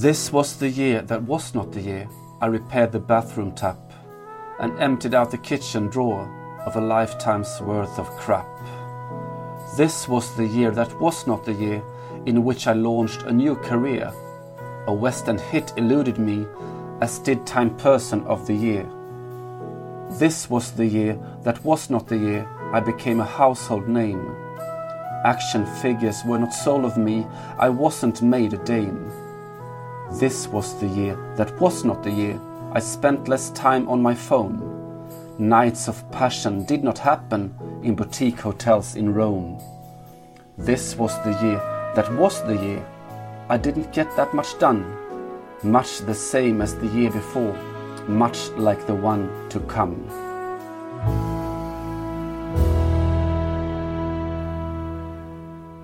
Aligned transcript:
This 0.00 0.32
was 0.32 0.54
the 0.58 0.68
year 0.68 1.02
that 1.02 1.24
was 1.24 1.56
not 1.56 1.72
the 1.72 1.80
year 1.80 2.08
I 2.40 2.46
repaired 2.46 2.92
the 2.92 3.00
bathroom 3.00 3.50
tap 3.50 3.80
and 4.60 4.78
emptied 4.78 5.12
out 5.12 5.32
the 5.32 5.38
kitchen 5.38 5.88
drawer 5.88 6.22
of 6.64 6.76
a 6.76 6.80
lifetime's 6.80 7.60
worth 7.60 7.98
of 7.98 8.08
crap. 8.10 8.46
This 9.76 10.06
was 10.06 10.36
the 10.36 10.46
year 10.46 10.70
that 10.70 11.00
was 11.00 11.26
not 11.26 11.44
the 11.44 11.52
year 11.52 11.82
in 12.26 12.44
which 12.44 12.68
I 12.68 12.74
launched 12.74 13.22
a 13.22 13.32
new 13.32 13.56
career. 13.56 14.12
A 14.86 14.94
Western 14.94 15.36
hit 15.36 15.72
eluded 15.76 16.16
me, 16.16 16.46
as 17.00 17.18
did 17.18 17.44
Time 17.44 17.76
Person 17.76 18.22
of 18.28 18.46
the 18.46 18.54
Year. 18.54 18.88
This 20.20 20.48
was 20.48 20.70
the 20.70 20.86
year 20.86 21.18
that 21.42 21.64
was 21.64 21.90
not 21.90 22.06
the 22.06 22.18
year 22.18 22.48
I 22.72 22.78
became 22.78 23.18
a 23.18 23.24
household 23.24 23.88
name. 23.88 24.32
Action 25.24 25.66
figures 25.82 26.22
were 26.24 26.38
not 26.38 26.54
soul 26.54 26.84
of 26.84 26.96
me, 26.96 27.26
I 27.58 27.68
wasn't 27.68 28.22
made 28.22 28.52
a 28.52 28.58
dame. 28.58 29.10
This 30.12 30.48
was 30.48 30.74
the 30.80 30.88
year 30.88 31.16
that 31.36 31.60
was 31.60 31.84
not 31.84 32.02
the 32.02 32.10
year 32.10 32.40
I 32.72 32.80
spent 32.80 33.28
less 33.28 33.50
time 33.50 33.86
on 33.88 34.02
my 34.02 34.14
phone. 34.14 34.58
Nights 35.38 35.86
of 35.86 36.10
passion 36.10 36.64
did 36.64 36.82
not 36.82 36.98
happen 36.98 37.54
in 37.82 37.94
boutique 37.94 38.40
hotels 38.40 38.96
in 38.96 39.12
Rome. 39.12 39.60
This 40.56 40.96
was 40.96 41.14
the 41.24 41.38
year 41.42 41.60
that 41.94 42.10
was 42.14 42.42
the 42.44 42.56
year 42.56 42.84
I 43.50 43.58
didn't 43.58 43.92
get 43.92 44.16
that 44.16 44.32
much 44.32 44.58
done. 44.58 44.96
Much 45.62 45.98
the 45.98 46.14
same 46.14 46.62
as 46.62 46.74
the 46.74 46.86
year 46.86 47.10
before, 47.10 47.54
much 48.08 48.48
like 48.56 48.86
the 48.86 48.94
one 48.94 49.28
to 49.50 49.60
come. 49.60 50.08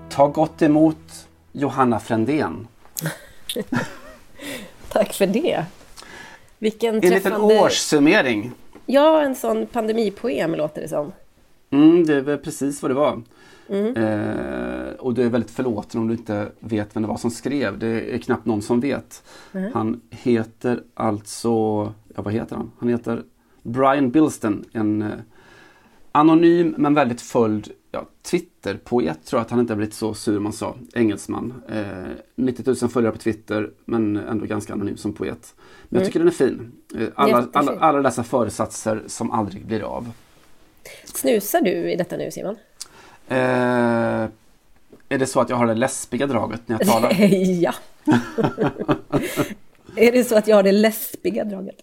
Ta 0.08 0.28
gott 0.28 0.56
emot 0.62 1.26
Johanna 1.54 1.98
Frändén. 1.98 2.68
Tack 4.94 5.12
för 5.12 5.26
det. 5.26 5.64
Vilken 6.58 6.94
En 6.94 7.10
liten 7.10 7.40
årssummering. 7.40 8.52
Ja, 8.86 9.22
en 9.22 9.34
sån 9.34 9.66
pandemipoem 9.66 10.54
låter 10.54 10.82
det 10.82 10.88
som. 10.88 11.12
Mm, 11.70 12.06
det 12.06 12.14
är 12.14 12.20
väl 12.20 12.38
precis 12.38 12.82
vad 12.82 12.90
det 12.90 12.94
var. 12.94 13.22
Eh, 13.68 14.94
och 14.98 15.14
du 15.14 15.22
är 15.22 15.28
väldigt 15.28 15.50
förlåten 15.50 16.00
om 16.00 16.08
du 16.08 16.14
inte 16.14 16.48
vet 16.58 16.96
vem 16.96 17.02
det 17.02 17.08
var 17.08 17.16
som 17.16 17.30
skrev. 17.30 17.78
Det 17.78 18.14
är 18.14 18.18
knappt 18.18 18.46
någon 18.46 18.62
som 18.62 18.80
vet. 18.80 19.22
Han 19.72 20.00
heter 20.10 20.82
alltså, 20.94 21.48
ja 22.14 22.22
vad 22.22 22.32
heter 22.32 22.56
han? 22.56 22.70
Han 22.78 22.88
heter 22.88 23.22
Brian 23.62 24.10
Bilston. 24.10 24.64
En 24.72 25.02
eh, 25.02 25.08
anonym 26.12 26.74
men 26.78 26.94
väldigt 26.94 27.20
följd 27.20 27.70
ja, 27.94 28.08
Twitter-poet. 28.22 29.24
Tror 29.24 29.38
jag 29.38 29.44
att 29.44 29.50
han 29.50 29.60
inte 29.60 29.72
har 29.72 29.76
blivit 29.76 29.94
så 29.94 30.14
sur 30.14 30.38
man 30.38 30.52
sa. 30.52 30.74
Engelsman. 30.94 31.62
Eh, 31.68 31.84
90 32.34 32.64
000 32.82 32.90
följare 32.90 33.12
på 33.12 33.18
Twitter 33.18 33.70
men 33.84 34.16
ändå 34.16 34.46
ganska 34.46 34.72
anonym 34.72 34.96
som 34.96 35.12
poet. 35.12 35.54
Men 35.88 35.98
jag 35.98 36.06
tycker 36.06 36.18
den 36.18 36.28
är 36.28 36.32
fin. 36.32 36.72
Eh, 36.98 37.08
alla, 37.14 37.48
alla, 37.52 37.78
alla 37.78 38.02
dessa 38.02 38.24
föresatser 38.24 39.02
som 39.06 39.30
aldrig 39.30 39.66
blir 39.66 39.82
av. 39.82 40.10
Snusar 41.04 41.60
du 41.60 41.92
i 41.92 41.96
detta 41.96 42.16
nu 42.16 42.30
Simon? 42.30 42.56
Eh, 43.28 44.28
är 45.08 45.18
det 45.18 45.26
så 45.26 45.40
att 45.40 45.50
jag 45.50 45.56
har 45.56 45.66
det 45.66 45.74
läspiga 45.74 46.26
draget 46.26 46.60
när 46.66 46.78
jag 46.78 46.88
talar? 46.88 47.14
ja. 47.62 47.74
är 49.96 50.12
det 50.12 50.24
så 50.24 50.36
att 50.36 50.48
jag 50.48 50.56
har 50.56 50.62
det 50.62 50.72
läspiga 50.72 51.44
draget? 51.44 51.80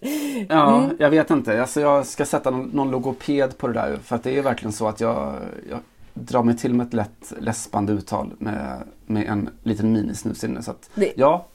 Ja, 0.48 0.90
jag 0.98 1.10
vet 1.10 1.30
inte. 1.30 1.60
Alltså 1.60 1.80
jag 1.80 2.06
ska 2.06 2.24
sätta 2.24 2.50
någon, 2.50 2.70
någon 2.72 2.90
logoped 2.90 3.58
på 3.58 3.68
det 3.68 3.74
där. 3.74 3.96
För 4.04 4.16
att 4.16 4.22
det 4.22 4.38
är 4.38 4.42
verkligen 4.42 4.72
så 4.72 4.88
att 4.88 5.00
jag, 5.00 5.34
jag 5.70 5.78
drar 6.26 6.42
mig 6.42 6.56
till 6.56 6.74
med 6.74 6.86
ett 6.86 6.94
lätt 6.94 7.32
läspande 7.40 7.92
uttal 7.92 8.32
med, 8.38 8.82
med 9.06 9.26
en 9.26 9.48
liten 9.62 9.92
minisnus 9.92 10.44
inne. 10.44 10.62
Så 10.62 10.70
att, 10.70 10.90
Det- 10.94 11.12
ja, 11.16 11.46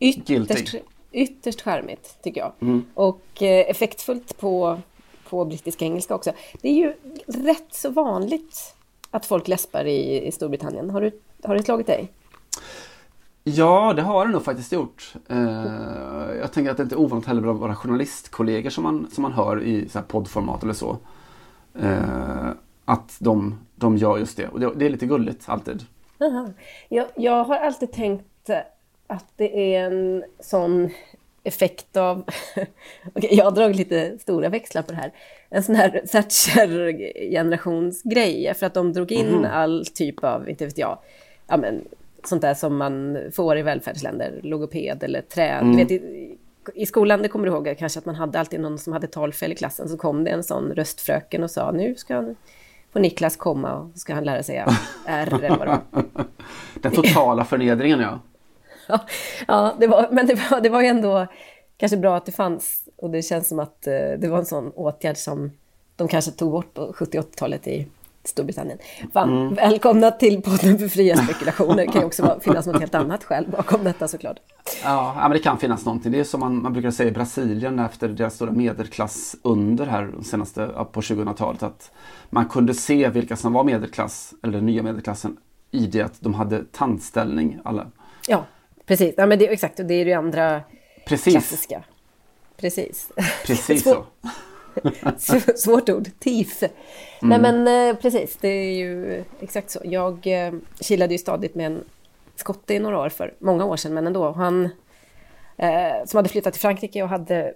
Ytterst, 0.00 0.26
Guilty. 0.28 0.78
ytterst 1.12 1.60
charmigt 1.62 2.18
tycker 2.22 2.40
jag. 2.40 2.52
Mm. 2.60 2.84
Och 2.94 3.42
eh, 3.42 3.70
effektfullt 3.70 4.38
på, 4.40 4.78
på 5.28 5.44
brittiska 5.44 5.84
engelska 5.84 6.14
också. 6.14 6.32
Det 6.62 6.68
är 6.68 6.74
ju 6.74 6.94
rätt 7.26 7.66
så 7.74 7.90
vanligt 7.90 8.74
att 9.10 9.26
folk 9.26 9.48
läspar 9.48 9.84
i, 9.84 10.26
i 10.26 10.32
Storbritannien. 10.32 10.90
Har, 10.90 11.00
du, 11.00 11.20
har 11.44 11.54
det 11.54 11.62
slagit 11.62 11.86
dig? 11.86 12.12
ja, 13.44 13.92
det 13.96 14.02
har 14.02 14.26
det 14.26 14.32
nog 14.32 14.42
faktiskt 14.44 14.72
gjort. 14.72 15.14
Eh, 15.28 15.38
jag 16.40 16.52
tänker 16.52 16.70
att 16.70 16.76
det 16.76 16.82
inte 16.82 16.94
är 16.94 17.00
ovanligt 17.00 17.28
heller 17.28 17.42
bland 17.42 17.58
våra 17.58 17.76
journalistkollegor 17.76 18.70
som 18.70 18.84
man, 18.84 19.08
som 19.12 19.22
man 19.22 19.32
hör 19.32 19.62
i 19.62 19.88
så 19.88 20.02
poddformat 20.02 20.62
eller 20.62 20.72
så. 20.74 20.98
Eh, 21.80 22.48
att 22.84 23.16
de, 23.18 23.58
de 23.78 23.96
gör 23.96 24.18
just 24.18 24.36
det. 24.36 24.48
Och 24.48 24.60
det, 24.60 24.72
det 24.76 24.86
är 24.86 24.90
lite 24.90 25.06
gulligt 25.06 25.48
alltid. 25.48 25.84
Aha. 26.20 26.50
Jag, 26.88 27.06
jag 27.16 27.44
har 27.44 27.56
alltid 27.56 27.92
tänkt 27.92 28.50
att 29.06 29.26
det 29.36 29.74
är 29.74 29.86
en 29.86 30.24
sån 30.40 30.90
effekt 31.42 31.96
av... 31.96 32.18
Okej, 33.14 33.34
jag 33.34 33.44
har 33.44 33.52
dragit 33.52 33.76
lite 33.76 34.18
stora 34.18 34.48
växlar 34.48 34.82
på 34.82 34.92
det 34.92 34.96
här. 34.96 35.12
En 35.50 35.62
sån 35.62 35.74
här 35.74 36.02
Thatcher-generationsgrej. 36.12 38.54
För 38.54 38.66
att 38.66 38.74
de 38.74 38.92
drog 38.92 39.12
in 39.12 39.44
all 39.44 39.86
typ 39.86 40.24
av, 40.24 40.48
inte 40.48 40.64
vet 40.64 40.78
jag, 40.78 40.98
ja, 41.46 41.56
men, 41.56 41.84
sånt 42.24 42.42
där 42.42 42.54
som 42.54 42.76
man 42.76 43.18
får 43.32 43.58
i 43.58 43.62
välfärdsländer. 43.62 44.40
Logoped 44.42 45.02
eller 45.02 45.20
träd. 45.20 45.64
Du 45.64 45.76
vet, 45.76 45.90
i, 45.90 46.36
I 46.74 46.86
skolan, 46.86 47.22
det 47.22 47.28
kommer 47.28 47.46
du 47.46 47.52
ihåg, 47.52 47.74
kanske 47.78 47.98
att 47.98 48.06
man 48.06 48.14
hade 48.14 48.40
alltid 48.40 48.60
någon 48.60 48.78
som 48.78 48.92
hade 48.92 49.06
talfel 49.06 49.52
i 49.52 49.54
klassen. 49.54 49.88
Så 49.88 49.96
kom 49.96 50.24
det 50.24 50.30
en 50.30 50.44
sån 50.44 50.72
röstfröken 50.72 51.42
och 51.42 51.50
sa 51.50 51.70
nu 51.70 51.94
ska 51.94 52.34
får 52.92 53.00
Niklas 53.00 53.36
komma 53.36 53.74
och 53.74 53.90
så 53.92 53.98
ska 53.98 54.14
han 54.14 54.24
lära 54.24 54.42
sig 54.42 54.64
R 55.06 55.28
eller 55.42 55.48
vad 55.48 55.60
det 55.60 55.66
var. 55.66 55.80
Den 56.82 56.92
totala 56.92 57.44
förnedringen 57.44 58.00
ja. 58.00 58.20
Ja, 58.88 59.00
ja 59.46 59.74
det 59.78 59.86
var, 59.86 60.08
men 60.10 60.26
det 60.26 60.34
var, 60.34 60.60
det 60.60 60.68
var 60.68 60.82
ju 60.82 60.86
ändå 60.86 61.26
kanske 61.76 61.96
bra 61.96 62.16
att 62.16 62.26
det 62.26 62.32
fanns. 62.32 62.88
Och 62.96 63.10
det 63.10 63.22
känns 63.22 63.48
som 63.48 63.58
att 63.58 63.86
eh, 63.86 63.92
det 64.18 64.28
var 64.28 64.38
en 64.38 64.46
sån 64.46 64.70
åtgärd 64.70 65.16
som 65.16 65.52
de 65.96 66.08
kanske 66.08 66.30
tog 66.30 66.52
bort 66.52 66.74
på 66.74 66.92
70-80-talet 66.92 67.66
i 67.66 67.86
Storbritannien. 68.28 68.78
Fan, 69.12 69.54
Välkomna 69.54 70.10
till 70.10 70.42
podden 70.42 70.78
för 70.78 70.88
fria 70.88 71.16
spekulationer. 71.16 71.76
Det 71.76 71.86
kan 71.86 72.00
ju 72.00 72.06
också 72.06 72.40
finnas 72.42 72.66
något 72.66 72.80
helt 72.80 72.94
annat 72.94 73.24
skäl 73.24 73.46
bakom 73.48 73.84
detta 73.84 74.08
såklart. 74.08 74.36
Ja, 74.82 75.16
men 75.20 75.30
det 75.30 75.38
kan 75.38 75.58
finnas 75.58 75.84
någonting. 75.84 76.12
Det 76.12 76.20
är 76.20 76.24
som 76.24 76.40
man, 76.40 76.62
man 76.62 76.72
brukar 76.72 76.90
säga 76.90 77.08
i 77.08 77.12
Brasilien 77.12 77.78
efter 77.78 78.08
deras 78.08 78.34
stora 78.34 78.50
medelklass 78.52 79.36
under 79.42 79.86
här 79.86 80.12
senaste, 80.22 80.66
på 80.92 81.00
2000-talet. 81.00 81.62
Att 81.62 81.90
man 82.30 82.46
kunde 82.46 82.74
se 82.74 83.08
vilka 83.08 83.36
som 83.36 83.52
var 83.52 83.64
medelklass, 83.64 84.34
eller 84.42 84.52
den 84.52 84.66
nya 84.66 84.82
medelklassen, 84.82 85.36
i 85.70 85.86
det 85.86 86.02
att 86.02 86.20
de 86.20 86.34
hade 86.34 86.64
tandställning 86.64 87.58
alla. 87.64 87.86
Ja, 88.28 88.44
precis. 88.86 89.14
Ja, 89.16 89.26
men 89.26 89.38
det, 89.38 89.52
exakt, 89.52 89.80
och 89.80 89.86
det 89.86 89.94
är 89.94 90.04
det 90.04 90.12
andra 90.14 90.60
Precis, 91.06 91.32
klassiska. 91.34 91.82
Precis. 92.56 93.12
precis 93.46 93.84
så. 93.84 94.04
Svår- 95.18 95.56
Svårt 95.56 95.88
ord. 95.88 96.08
TIF. 96.18 96.60
Nej 97.22 97.38
men 97.40 97.68
eh, 97.88 97.96
precis, 98.00 98.36
det 98.40 98.48
är 98.48 98.72
ju 98.72 99.24
exakt 99.40 99.70
så. 99.70 99.80
Jag 99.84 100.26
eh, 100.26 100.52
kilade 100.80 101.14
ju 101.14 101.18
stadigt 101.18 101.54
med 101.54 101.66
en 101.66 101.84
skotte 102.36 102.74
i 102.74 102.78
några 102.78 102.98
år 102.98 103.08
för 103.08 103.34
många 103.38 103.64
år 103.64 103.76
sedan, 103.76 103.94
men 103.94 104.06
ändå. 104.06 104.30
Han 104.32 104.64
eh, 105.56 106.04
som 106.06 106.16
hade 106.18 106.28
flyttat 106.28 106.52
till 106.54 106.60
Frankrike 106.62 107.02
och 107.02 107.08
hade 107.08 107.54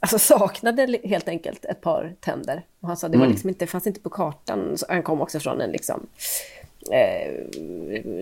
alltså 0.00 0.18
saknade 0.18 0.98
helt 1.04 1.28
enkelt 1.28 1.64
ett 1.64 1.80
par 1.80 2.14
tänder. 2.20 2.62
Och 2.80 2.88
han 2.88 2.96
sa 2.96 3.08
det 3.08 3.18
var 3.18 3.26
liksom 3.26 3.48
inte, 3.48 3.66
fanns 3.66 3.86
inte 3.86 4.00
på 4.00 4.10
kartan. 4.10 4.78
Så 4.78 4.86
han 4.88 5.02
kom 5.02 5.20
också 5.20 5.40
från 5.40 5.60
en 5.60 5.70
liksom 5.70 6.06
eh, 6.90 7.32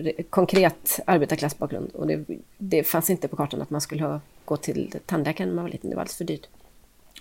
re- 0.01 0.23
konkret 0.29 0.99
arbetarklassbakgrund. 1.05 1.91
Och 1.95 2.07
det, 2.07 2.25
det 2.57 2.83
fanns 2.83 3.09
inte 3.09 3.27
på 3.27 3.35
kartan 3.35 3.61
att 3.61 3.69
man 3.69 3.81
skulle 3.81 4.03
ha, 4.03 4.19
gå 4.45 4.57
till 4.57 4.93
tandläkaren 5.05 5.49
när 5.49 5.55
man 5.55 5.63
var 5.65 5.71
liten. 5.71 5.89
Det 5.89 5.95
var 5.95 6.01
alldeles 6.01 6.17
för 6.17 6.23
dyrt. 6.25 6.47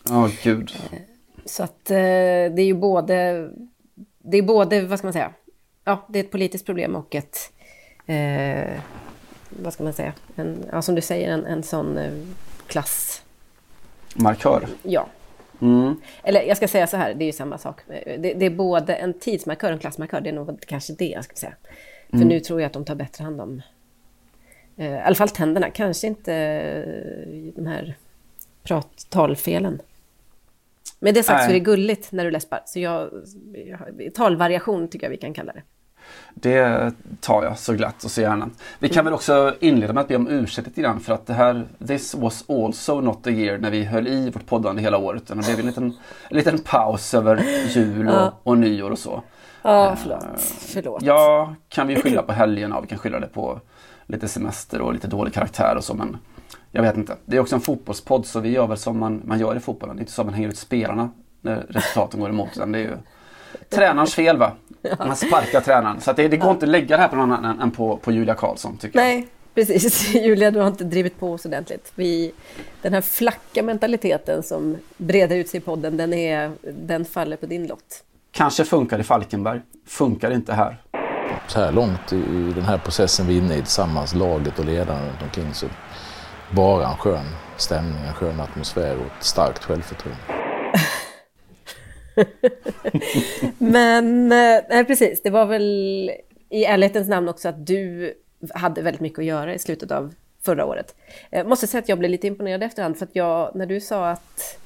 Ja, 0.09 0.31
gud. 0.43 0.73
Så 1.45 1.63
att 1.63 1.91
eh, 1.91 1.97
det 1.97 2.63
är 2.63 2.65
ju 2.65 2.75
både, 2.75 3.49
det 4.19 4.39
är 4.39 4.43
både, 4.43 4.81
vad 4.81 4.99
ska 4.99 5.07
man 5.07 5.13
säga, 5.13 5.33
ja, 5.85 6.07
det 6.09 6.19
är 6.19 6.25
ett 6.25 6.31
politiskt 6.31 6.67
problem 6.67 6.97
och 6.97 7.15
ett, 7.15 7.53
eh, 8.07 8.81
vad 9.49 9.73
ska 9.73 9.85
man 9.85 9.93
säga, 9.93 10.13
en, 10.37 10.65
ja, 10.73 10.83
som 10.83 10.95
du 10.95 11.01
säger, 11.01 11.33
en, 11.33 11.47
en 11.47 11.63
sån 11.63 11.99
eh, 11.99 12.13
klass, 12.67 13.23
Markör. 14.15 14.67
ja. 14.83 15.07
Mm. 15.61 16.01
Eller 16.23 16.43
jag 16.43 16.57
ska 16.57 16.69
säga 16.69 16.87
så 16.87 16.97
här, 16.97 17.15
det 17.15 17.25
är 17.25 17.27
ju 17.27 17.33
samma 17.33 17.59
sak. 17.59 17.81
Det, 17.87 18.35
det 18.35 18.47
är 18.47 18.51
både 18.51 18.95
en 18.95 19.13
tidsmarkör 19.19 19.69
och 19.69 19.73
en 19.73 19.79
klassmarkör, 19.79 20.21
det 20.21 20.31
är 20.31 20.35
nog 20.35 20.61
kanske 20.67 20.93
det 20.93 21.09
jag 21.09 21.25
ska 21.25 21.35
säga. 21.35 21.55
För 22.11 22.19
nu 22.19 22.41
tror 22.41 22.61
jag 22.61 22.67
att 22.67 22.73
de 22.73 22.85
tar 22.85 22.95
bättre 22.95 23.25
hand 23.25 23.41
om, 23.41 23.63
eh, 24.77 24.93
i 24.93 24.99
alla 24.99 25.15
fall 25.15 25.29
tänderna, 25.29 25.71
kanske 25.71 26.07
inte 26.07 26.35
eh, 26.35 27.55
de 27.55 27.67
här 27.67 27.97
prat, 28.63 29.07
talfelen. 29.09 29.83
Med 31.00 31.14
det 31.14 31.23
sagt 31.23 31.40
så 31.40 31.44
är 31.44 31.49
Nej. 31.49 31.61
det 31.61 31.64
gulligt 31.64 32.12
när 32.12 32.25
du 32.25 32.31
läspar, 32.31 32.61
så 32.67 32.81
jag, 32.81 33.11
jag, 33.99 34.14
talvariation 34.14 34.88
tycker 34.88 35.06
jag 35.06 35.11
vi 35.11 35.17
kan 35.17 35.34
kalla 35.34 35.52
det. 35.52 35.62
Det 36.34 36.93
tar 37.20 37.44
jag 37.44 37.58
så 37.58 37.73
glatt 37.73 38.05
och 38.05 38.11
så 38.11 38.20
gärna. 38.20 38.50
Vi 38.79 38.88
kan 38.88 39.05
väl 39.05 39.14
också 39.14 39.55
inleda 39.61 39.93
med 39.93 40.00
att 40.00 40.08
be 40.08 40.17
om 40.17 40.29
ursäkt 40.29 40.67
lite 40.69 40.81
grann 40.81 41.00
för 41.00 41.12
att 41.12 41.26
det 41.26 41.34
här 41.34 41.67
This 41.87 42.14
was 42.14 42.44
also 42.50 43.00
not 43.00 43.25
the 43.25 43.31
year 43.31 43.58
när 43.58 43.70
vi 43.70 43.84
höll 43.84 44.08
i 44.08 44.31
vårt 44.31 44.46
poddande 44.46 44.82
hela 44.82 44.99
året. 44.99 45.26
Det 45.26 45.34
blev 45.34 45.61
en 45.61 45.67
liten, 45.67 45.84
en 46.31 46.37
liten 46.37 46.58
paus 46.58 47.14
över 47.14 47.44
jul 47.69 48.08
och, 48.08 48.14
Ja. 48.14 48.38
och 48.43 48.58
nyår 48.58 48.90
och 48.90 48.99
så. 48.99 49.23
Ja, 49.62 49.96
förlåt. 50.02 50.40
förlåt. 50.73 51.02
Ja, 51.02 51.55
kan 51.69 51.87
vi 51.87 51.96
skylla 51.96 52.23
på 52.23 52.32
helgerna 52.32 52.76
och 52.76 52.84
vi 52.84 52.88
kan 52.88 52.99
skylla 52.99 53.20
det 53.20 53.26
på 53.26 53.61
lite 54.06 54.29
semester 54.29 54.81
och 54.81 54.93
lite 54.93 55.06
dålig 55.08 55.34
karaktär 55.34 55.76
och 55.76 55.84
så 55.84 55.94
men 55.94 56.17
jag 56.73 56.83
vet 56.83 56.97
inte. 56.97 57.17
Det 57.25 57.37
är 57.37 57.41
också 57.41 57.55
en 57.55 57.61
fotbollspodd 57.61 58.27
så 58.27 58.41
vi 58.41 58.49
gör 58.49 58.67
väl 58.67 58.77
som 58.77 58.99
man, 58.99 59.23
man 59.25 59.39
gör 59.39 59.57
i 59.57 59.61
fotbollen. 59.61 59.97
Det 59.97 60.01
är 60.01 60.03
inte 60.03 60.13
så 60.13 60.23
att 60.23 60.27
man 60.27 60.35
hänger 60.35 60.49
ut 60.49 60.59
spelarna 60.59 61.11
när 61.41 61.67
resultaten 61.69 62.21
går 62.21 62.29
emot 62.29 62.49
utan 62.53 62.73
det 62.73 62.79
är 62.79 62.83
ju 62.83 62.97
tränarens 63.69 64.15
fel 64.15 64.39
va? 64.39 64.53
Man 64.99 65.17
sparkar 65.17 65.61
tränaren. 65.61 66.01
Så 66.01 66.11
att 66.11 66.17
det, 66.17 66.29
det 66.29 66.37
går 66.37 66.51
inte 66.51 66.67
att 66.67 66.71
lägga 66.71 66.97
det 66.97 67.03
här 67.03 67.09
på 67.09 67.17
någon 67.17 67.33
annan 67.33 67.61
än 67.61 67.71
på, 67.71 67.97
på 67.97 68.13
Julia 68.13 68.35
Karlsson 68.35 68.77
tycker 68.77 68.99
jag. 68.99 69.07
Nej, 69.07 69.27
precis. 69.55 70.15
Julia, 70.15 70.51
du 70.51 70.61
har 70.61 70.69
inte 70.69 70.85
drivit 70.85 71.21
på 71.21 71.33
oss 71.33 71.47
ordentligt. 71.47 71.93
Vi, 71.95 72.33
den 72.83 72.95
här 72.95 73.01
flacka 73.01 73.63
mentaliteten 73.63 74.43
som 74.43 74.77
breder 74.97 75.37
ut 75.37 75.49
sig 75.49 75.59
i 75.59 75.61
podden, 75.61 75.97
den, 75.97 76.13
är, 76.13 76.53
den 76.63 77.05
faller 77.05 77.37
på 77.37 77.47
din 77.47 77.67
lott. 77.67 78.05
Kanske 78.31 78.65
funkar 78.65 78.99
i 78.99 79.03
Falkenberg. 79.03 79.61
Funkar 79.87 80.31
inte 80.31 80.53
här. 80.53 80.83
så 81.49 81.61
här 81.61 81.73
långt 81.73 82.13
i, 82.13 82.17
i 82.17 82.53
den 82.55 82.65
här 82.65 82.79
processen 82.79 83.27
vi 83.27 83.35
är 83.35 83.39
inne 83.39 83.55
i 83.55 83.59
tillsammans, 83.59 84.15
laget 84.15 84.59
och 84.59 84.65
ledarna 84.65 85.09
runt 85.09 85.23
omkring 85.23 85.55
så 85.55 85.67
bara 86.57 86.89
en 86.89 86.97
skön 86.97 87.27
stämning, 87.57 88.05
en 88.09 88.15
skön 88.15 88.41
atmosfär 88.41 88.97
och 88.97 89.07
ett 89.07 89.25
starkt 89.25 89.65
självförtroende. 89.65 90.23
Men, 93.59 94.33
eh, 94.33 94.61
nej 94.69 94.85
precis, 94.85 95.23
det 95.23 95.31
var 95.31 95.47
väl 95.47 96.11
i 96.49 96.65
ärlighetens 96.65 97.09
namn 97.09 97.29
också 97.29 97.49
att 97.49 97.67
du 97.67 98.15
hade 98.55 98.83
väldigt 98.83 99.01
mycket 99.01 99.19
att 99.19 99.25
göra 99.25 99.55
i 99.55 99.59
slutet 99.59 99.91
av 99.91 100.15
förra 100.43 100.65
året. 100.65 100.95
Jag 101.31 101.47
måste 101.47 101.67
säga 101.67 101.79
att 101.79 101.89
jag 101.89 101.99
blev 101.99 102.11
lite 102.11 102.27
imponerad 102.27 102.63
efterhand 102.63 102.97
för 102.99 103.07
att 103.07 103.17
jag, 103.17 103.55
när 103.55 103.67
du 103.67 103.81
sa 103.81 104.09
att 104.09 104.59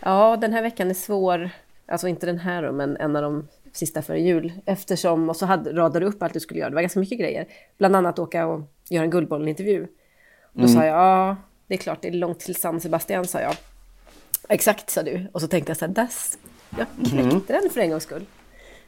ja, 0.00 0.36
den 0.40 0.52
här 0.52 0.62
veckan 0.62 0.90
är 0.90 0.94
svår, 0.94 1.50
alltså 1.86 2.08
inte 2.08 2.26
den 2.26 2.38
här 2.38 2.62
då, 2.62 2.72
men 2.72 2.96
en 2.96 3.16
av 3.16 3.22
de 3.22 3.48
sista 3.72 4.02
före 4.02 4.20
jul, 4.20 4.52
eftersom, 4.66 5.28
och 5.28 5.36
så 5.36 5.46
hade, 5.46 5.72
radade 5.72 6.00
du 6.00 6.06
upp 6.06 6.22
allt 6.22 6.32
du 6.32 6.40
skulle 6.40 6.60
göra, 6.60 6.70
det 6.70 6.74
var 6.74 6.82
ganska 6.82 7.00
mycket 7.00 7.18
grejer, 7.18 7.46
bland 7.78 7.96
annat 7.96 8.18
åka 8.18 8.46
och 8.46 8.60
göra 8.88 9.04
en 9.04 9.10
Guldbollen-intervju. 9.10 9.86
Då 10.54 10.68
sa 10.68 10.84
jag, 10.84 10.96
ja, 10.96 11.36
det 11.66 11.74
är 11.74 11.78
klart, 11.78 11.98
det 12.02 12.08
är 12.08 12.12
långt 12.12 12.40
till 12.40 12.54
San 12.54 12.80
Sebastian, 12.80 13.24
sa 13.24 13.40
jag. 13.40 13.54
Exakt, 14.48 14.90
sa 14.90 15.02
du. 15.02 15.26
Och 15.32 15.40
så 15.40 15.48
tänkte 15.48 15.70
jag 15.70 15.76
så 15.76 15.86
här, 15.86 15.92
där, 15.92 16.08
jag 16.78 16.86
knäckte 17.10 17.52
den 17.52 17.70
för 17.70 17.80
en 17.80 17.90
gångs 17.90 18.02
skull. 18.02 18.26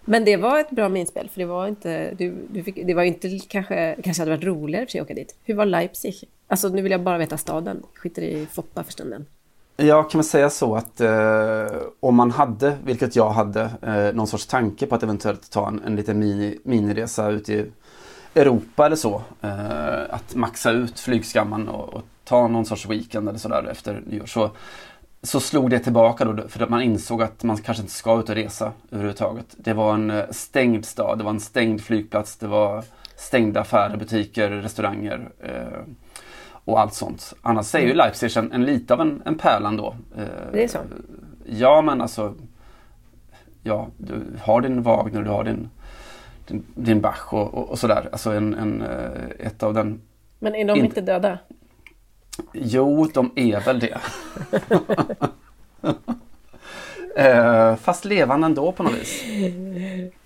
Men 0.04 0.24
det 0.24 0.36
var 0.36 0.60
ett 0.60 0.70
bra 0.70 0.88
minspel, 0.88 1.28
för 1.28 1.40
det 1.40 1.46
var 1.46 1.68
inte, 1.68 2.14
du, 2.14 2.34
du 2.50 2.62
fick, 2.62 2.86
det 2.86 2.94
var 2.94 3.02
inte 3.02 3.38
kanske, 3.48 3.96
kanske 4.04 4.22
hade 4.22 4.30
varit 4.30 4.44
roligare 4.44 4.86
för 4.86 4.90
sig 4.90 5.00
att 5.00 5.04
åka 5.04 5.14
dit. 5.14 5.36
Hur 5.44 5.54
var 5.54 5.66
Leipzig? 5.66 6.14
Alltså 6.48 6.68
nu 6.68 6.82
vill 6.82 6.92
jag 6.92 7.02
bara 7.02 7.18
veta 7.18 7.36
staden, 7.36 7.82
skiter 7.94 8.22
i 8.22 8.46
Foppa 8.46 8.84
för 8.84 8.92
stunden. 8.92 9.26
Jag 9.76 10.10
kan 10.10 10.18
väl 10.18 10.24
säga 10.26 10.50
så 10.50 10.76
att 10.76 11.00
eh, 11.00 11.66
om 12.00 12.14
man 12.14 12.30
hade, 12.30 12.76
vilket 12.84 13.16
jag 13.16 13.30
hade, 13.30 13.70
eh, 13.82 14.14
någon 14.14 14.26
sorts 14.26 14.46
tanke 14.46 14.86
på 14.86 14.94
att 14.94 15.02
eventuellt 15.02 15.50
ta 15.50 15.68
en, 15.68 15.82
en 15.86 15.96
liten 15.96 16.18
mini, 16.18 16.58
miniresa 16.62 17.30
ut 17.30 17.48
i 17.48 17.64
Europa 18.36 18.86
eller 18.86 18.96
så. 18.96 19.22
Eh, 19.40 20.00
att 20.10 20.34
maxa 20.34 20.70
ut 20.70 21.00
flygskammen 21.00 21.68
och, 21.68 21.94
och 21.94 22.02
ta 22.24 22.48
någon 22.48 22.64
sorts 22.66 22.86
weekend 22.86 23.28
eller 23.28 23.38
sådär 23.38 23.68
efter 23.70 24.02
nyår. 24.06 24.26
Så, 24.26 24.50
så 25.22 25.40
slog 25.40 25.70
det 25.70 25.78
tillbaka 25.78 26.24
då 26.24 26.48
för 26.48 26.62
att 26.62 26.68
man 26.68 26.82
insåg 26.82 27.22
att 27.22 27.42
man 27.42 27.56
kanske 27.56 27.82
inte 27.82 27.94
ska 27.94 28.18
ut 28.20 28.28
och 28.28 28.34
resa 28.34 28.72
överhuvudtaget. 28.90 29.46
Det 29.56 29.72
var 29.72 29.94
en 29.94 30.10
eh, 30.10 30.24
stängd 30.30 30.84
stad, 30.84 31.18
det 31.18 31.24
var 31.24 31.30
en 31.30 31.40
stängd 31.40 31.80
flygplats, 31.80 32.36
det 32.36 32.46
var 32.46 32.84
stängda 33.16 33.60
affärer, 33.60 33.96
butiker, 33.96 34.50
restauranger. 34.50 35.28
Eh, 35.40 35.80
och 36.64 36.80
allt 36.80 36.94
sånt. 36.94 37.34
Annars 37.42 37.74
är 37.74 37.78
ju 37.80 37.94
Leipzig 37.94 38.36
en, 38.36 38.52
en 38.52 38.64
lite 38.64 38.94
av 38.94 39.00
en, 39.00 39.22
en 39.24 39.38
pärla 39.38 39.68
ändå. 39.68 39.96
Eh, 40.16 40.24
Det 40.52 40.64
är 40.64 40.68
så? 40.68 40.78
Ja, 41.44 41.82
men 41.82 42.00
alltså. 42.00 42.34
Ja, 43.62 43.88
du 43.96 44.22
har 44.42 44.60
din 44.60 44.82
Wagner, 44.82 45.22
du 45.22 45.30
har 45.30 45.44
din, 45.44 45.70
din, 46.46 46.64
din 46.74 47.00
Bach 47.00 47.32
och, 47.34 47.54
och, 47.54 47.68
och 47.68 47.78
sådär. 47.78 48.08
Alltså 48.12 48.30
en, 48.30 48.54
en, 48.54 48.82
eh, 48.82 49.46
ett 49.46 49.62
av 49.62 49.74
den. 49.74 50.00
Men 50.38 50.54
är 50.54 50.64
de 50.64 50.72
Inte- 50.72 50.86
inte 50.86 51.00
döda? 51.00 51.38
Jo, 52.52 53.08
de 53.14 53.30
är 53.36 53.60
väl 53.60 53.80
det. 53.80 53.98
eh, 57.16 57.76
fast 57.76 58.04
levande 58.04 58.46
ändå 58.46 58.72
på 58.72 58.82
något 58.82 58.94
vis. 58.94 59.24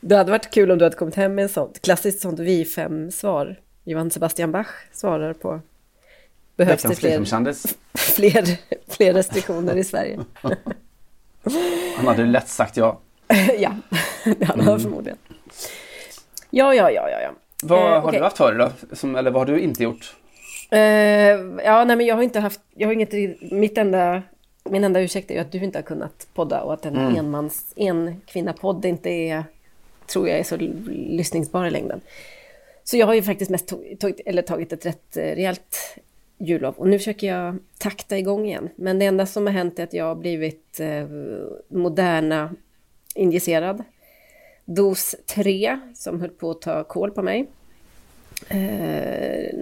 Det 0.01 0.17
hade 0.17 0.31
varit 0.31 0.51
kul 0.51 0.71
om 0.71 0.79
du 0.79 0.85
hade 0.85 0.97
kommit 0.97 1.15
hem 1.15 1.35
med 1.35 1.45
ett 1.45 1.51
sånt 1.51 1.83
klassiskt 1.83 2.21
sånt 2.21 2.41
Vi5-svar. 2.41 3.57
Johann 3.85 4.11
Sebastian 4.11 4.53
Bach 4.53 4.69
svarar 4.93 5.33
på 5.33 5.61
Behövs 6.57 6.83
det 6.83 6.95
fler, 6.95 7.25
fler, 7.95 8.59
fler 8.89 9.13
restriktioner 9.13 9.77
i 9.77 9.85
Sverige? 9.85 10.19
Han 11.97 12.07
hade 12.07 12.27
lätt 12.27 12.49
sagt 12.49 12.77
ja. 12.77 13.01
ja, 13.59 13.75
det 14.25 14.45
hade 14.45 14.63
han 14.63 14.81
förmodligen. 14.81 15.19
Ja, 16.51 16.75
ja, 16.75 16.91
ja, 16.91 17.11
ja. 17.11 17.21
ja. 17.21 17.31
Vad 17.63 17.79
Eh, 17.79 17.85
har 18.01 18.09
okej. 18.09 18.19
du 18.19 18.25
haft 18.25 18.37
för 18.37 18.55
dig 18.55 18.69
då? 18.91 18.97
Som, 18.97 19.17
eller 19.17 19.31
vad 19.31 19.49
har 19.49 19.55
du 19.55 19.61
inte 19.61 19.83
gjort? 19.83 20.17
Eh, 20.71 20.81
ja, 21.65 21.85
nej, 21.85 21.97
men 21.97 22.07
jag 22.07 22.15
har 22.15 22.23
inte 22.23 22.41
haft, 22.41 22.61
jag 22.75 22.89
har 22.89 22.93
inget, 22.93 23.13
mitt 23.53 23.79
enda, 23.79 24.23
min 24.65 24.85
enda 24.85 25.01
ursäkt 25.01 25.31
är 25.31 25.35
ju 25.35 25.41
att 25.41 25.53
du 25.53 25.59
inte 25.59 25.79
har 25.79 25.83
kunnat 25.83 26.27
podda 26.35 26.61
och 26.63 26.73
att 26.75 26.87
en 26.87 26.97
enmans, 27.17 27.73
en 27.77 28.21
kvinna 28.27 28.53
podd 28.53 28.85
inte 28.85 29.11
är, 29.11 29.45
tror 30.07 30.29
jag 30.29 30.39
är 30.39 30.43
så 30.43 30.57
lyssningsbar 30.91 31.67
i 31.67 31.71
längden. 31.71 32.01
Så 32.85 32.97
jag 32.97 33.07
har 33.07 33.15
ju 33.15 33.23
faktiskt 33.23 33.51
mest 33.51 33.73
tagit, 34.01 34.21
eller 34.27 34.43
tagit 34.43 34.73
ett 34.73 34.87
rätt 34.87 35.17
eh, 35.17 35.23
rejält 35.23 35.77
jullov 36.39 36.75
och 36.75 36.89
nu 36.89 36.99
försöker 36.99 37.27
jag 37.27 37.59
takta 37.79 38.19
igång 38.19 38.47
igen. 38.47 38.69
Men 38.77 38.99
det 38.99 39.05
enda 39.07 39.27
som 39.27 39.47
har 39.47 39.55
hänt 39.55 39.79
är 39.79 39.85
att 39.85 39.93
jag 39.93 40.05
har 40.05 40.15
blivit 40.15 40.81
eh, 40.81 41.07
moderna 41.69 42.51
injicerad. 43.15 43.85
Dos 44.75 45.17
3 45.27 45.81
som 45.95 46.21
höll 46.21 46.31
på 46.31 46.51
att 46.51 46.63
ta 46.63 46.85
koll 46.85 47.11
på 47.11 47.23
mig 47.23 47.47
eh, 48.49 49.55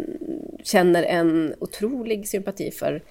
känner 0.62 1.02
en 1.02 1.54
otrolig 1.58 2.28
sympati 2.28 2.70
för 2.70 3.02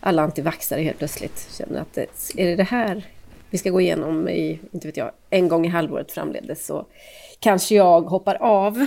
alla 0.00 0.22
antivaxare 0.22 0.80
helt 0.80 0.98
plötsligt. 0.98 1.48
Känner 1.58 1.80
att 1.80 1.94
det, 1.94 2.06
är 2.36 2.46
det 2.46 2.56
det 2.56 2.62
här 2.62 3.06
vi 3.50 3.58
ska 3.58 3.70
gå 3.70 3.80
igenom 3.80 4.28
i, 4.28 4.60
inte 4.70 4.88
vet 4.88 4.96
jag, 4.96 5.10
en 5.30 5.48
gång 5.48 5.66
i 5.66 5.68
halvåret 5.68 6.12
framledes 6.12 6.66
så 6.66 6.86
kanske 7.40 7.74
jag 7.74 8.00
hoppar 8.00 8.34
av. 8.34 8.86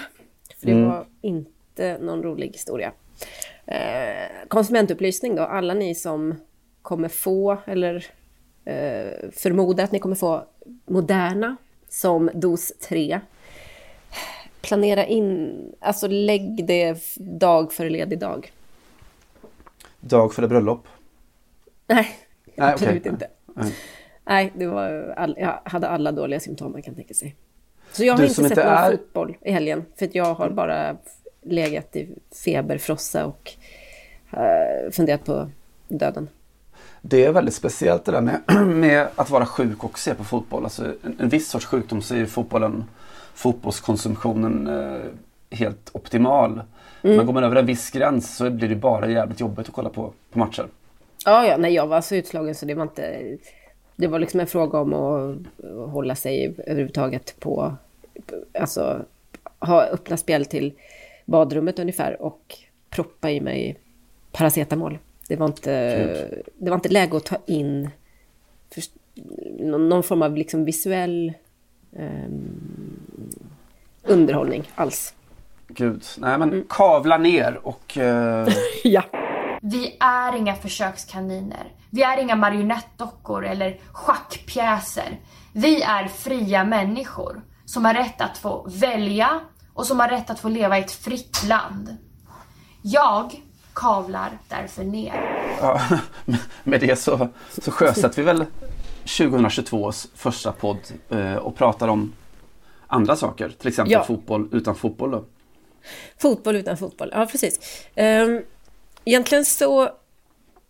För 0.60 0.66
det 0.66 0.86
var 0.86 1.06
inte 1.22 1.98
någon 1.98 2.24
rolig 2.24 2.48
historia. 2.48 2.92
Eh, 3.66 4.48
konsumentupplysning 4.48 5.36
då, 5.36 5.44
alla 5.44 5.74
ni 5.74 5.96
som 5.96 6.36
kommer 6.82 7.08
få 7.08 7.58
eller 7.66 7.96
eh, 8.66 9.30
förmodar 9.32 9.84
att 9.84 9.92
ni 9.92 10.00
kommer 10.00 10.16
få 10.16 10.44
Moderna 10.86 11.58
som 11.90 12.30
dos 12.34 12.72
3 12.82 13.20
planera 14.62 15.06
in, 15.06 15.56
alltså 15.80 16.08
lägg 16.08 16.66
det 16.66 16.98
dag 17.18 17.74
före 17.74 17.90
ledig 17.90 18.20
dag. 18.20 18.52
Dag 20.00 20.34
före 20.34 20.48
bröllop? 20.48 20.88
Nej, 21.88 22.08
Nej, 22.56 22.74
absolut 22.74 23.00
okej. 23.02 23.12
inte. 23.12 23.28
Nej. 23.54 23.74
Nej, 24.26 24.54
det 24.56 24.68
var 24.68 25.14
all, 25.18 25.36
jag 25.40 25.60
hade 25.66 25.88
alla 25.88 26.12
dåliga 26.12 26.40
symptom 26.40 26.72
man 26.72 26.82
kan 26.82 26.96
tänka 26.96 27.14
sig. 27.14 27.36
Så 27.92 28.04
jag 28.04 28.14
har 28.14 28.18
Du 28.18 28.24
inte 28.24 28.36
sett 28.36 28.52
inte 28.52 28.64
någon 28.64 28.74
är- 28.74 28.92
fotboll 28.92 29.38
i 29.42 29.52
helgen. 29.52 29.86
För 29.96 30.10
jag 30.12 30.34
har 30.34 30.50
bara 30.50 30.98
legat 31.42 31.96
i 31.96 32.10
feberfrossa 32.46 33.26
och 33.26 33.52
uh, 34.34 34.92
funderat 34.92 35.26
på 35.26 35.50
döden. 35.88 36.30
Det 37.02 37.26
är 37.26 37.32
väldigt 37.32 37.54
speciellt 37.54 38.06
det 38.06 38.12
där 38.12 38.22
med, 38.22 38.42
med 38.68 39.08
att 39.16 39.30
vara 39.30 39.46
sjuk 39.46 39.84
och 39.84 40.00
se 40.00 40.14
på 40.14 40.24
fotboll. 40.24 40.64
Alltså 40.64 40.86
en, 41.04 41.16
en 41.20 41.30
viss 41.30 41.50
sorts 41.50 41.66
sjukdom 41.66 42.02
så 42.02 42.14
är 42.14 42.18
ju 42.18 42.26
fotbollen, 42.26 42.84
fotbollskonsumtionen 43.34 44.68
eh, 44.68 45.02
helt 45.58 45.90
optimal. 45.94 46.62
Men 47.02 47.26
går 47.26 47.34
man 47.34 47.44
över 47.44 47.56
en 47.56 47.66
viss 47.66 47.92
gräns 47.92 48.38
så 48.38 48.50
blir 48.50 48.70
det 48.70 48.76
bara 48.76 49.10
jävligt 49.10 49.40
jobbigt 49.40 49.68
att 49.68 49.74
kolla 49.74 49.90
på, 49.90 50.14
på 50.32 50.40
matcher. 50.40 50.68
Ja, 51.26 51.46
ja, 51.46 51.58
nej, 51.58 51.74
jag 51.74 51.88
var 51.88 52.02
så 52.02 52.16
utslagen 52.16 52.56
så 52.56 52.66
det 52.66 52.74
var 52.74 52.84
inte... 52.84 53.38
Det 53.96 54.08
var 54.08 54.20
liksom 54.20 54.40
en 54.40 54.48
fråga 54.48 54.80
om 54.80 54.94
att 54.94 55.38
hålla 55.92 56.16
sig 56.16 56.56
överhuvudtaget 56.58 57.40
på... 57.40 57.76
Alltså 58.60 59.06
ha 59.60 59.84
öppna 59.84 60.18
spjäll 60.18 60.46
till 60.46 60.74
badrummet 61.26 61.80
ungefär 61.80 62.22
och 62.22 62.58
proppa 62.90 63.32
i 63.32 63.42
mig 63.42 63.78
paracetamol. 64.32 64.98
Det 65.30 65.36
var 65.36 65.46
inte, 65.46 65.72
det 66.58 66.70
var 66.70 66.76
inte 66.76 66.90
läge 66.90 67.18
att 67.18 67.26
ta 67.26 67.38
in 67.46 67.90
för, 68.74 68.84
någon, 69.64 69.90
någon 69.90 70.04
form 70.04 70.22
av 70.22 70.38
liksom 70.38 70.66
visuell 70.66 71.34
um, 71.92 73.00
underhållning 74.04 74.72
alls. 74.76 75.14
Gud, 75.68 76.04
nej 76.18 76.38
men 76.38 76.66
kavla 76.70 77.18
ner 77.18 77.60
och... 77.64 77.98
eh, 77.98 78.48
Ja. 78.84 79.04
Vi 79.62 79.98
är 80.00 80.36
inga 80.36 80.56
försökskaniner. 80.56 81.74
Vi 81.90 82.04
är 82.04 82.18
inga 82.18 82.36
marionettdockor 82.36 83.46
eller 83.46 83.80
schackpjäser. 83.92 85.20
Vi 85.54 85.82
är 85.82 86.08
fria 86.08 86.64
människor 86.64 87.42
som 87.66 87.86
har 87.86 87.94
rätt 87.94 88.22
att 88.22 88.38
få 88.38 88.68
välja 88.70 89.40
och 89.74 89.86
som 89.86 90.00
har 90.00 90.08
rätt 90.08 90.30
att 90.30 90.40
få 90.40 90.50
leva 90.50 90.78
i 90.78 90.82
ett 90.82 90.92
fritt 90.92 91.44
land. 91.48 91.98
Jag 92.82 93.42
kavlar 93.80 94.38
därför 94.50 94.84
ner. 94.84 95.14
Ja, 95.62 95.82
med 96.64 96.80
det 96.82 97.00
så, 97.00 97.28
så 97.62 97.72
sjösätter 97.72 98.16
vi 98.18 98.24
väl 98.24 98.46
2022s 99.06 100.08
första 100.16 100.52
podd 100.52 100.78
eh, 101.10 101.36
och 101.36 101.56
pratar 101.56 101.88
om 101.88 102.14
andra 102.88 103.16
saker. 103.16 103.50
Till 103.50 103.68
exempel 103.68 103.92
Ja. 103.92 104.04
fotboll 104.04 104.50
utan 104.52 104.76
fotboll 104.76 105.12
då. 105.12 105.24
Fotboll 106.18 106.56
utan 106.56 106.78
fotboll, 106.78 107.10
ja 107.14 107.26
precis. 107.26 107.60
Um, 107.96 108.42
egentligen 109.06 109.46
så 109.46 109.90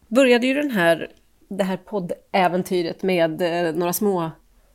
började 0.08 0.48
ju 0.48 0.54
den 0.54 0.72
här, 0.72 1.12
det 1.48 1.64
här 1.64 1.78
poddäventyret 1.78 3.04
med 3.04 3.42
eh, 3.42 3.76
några 3.76 3.94
små, 3.94 4.20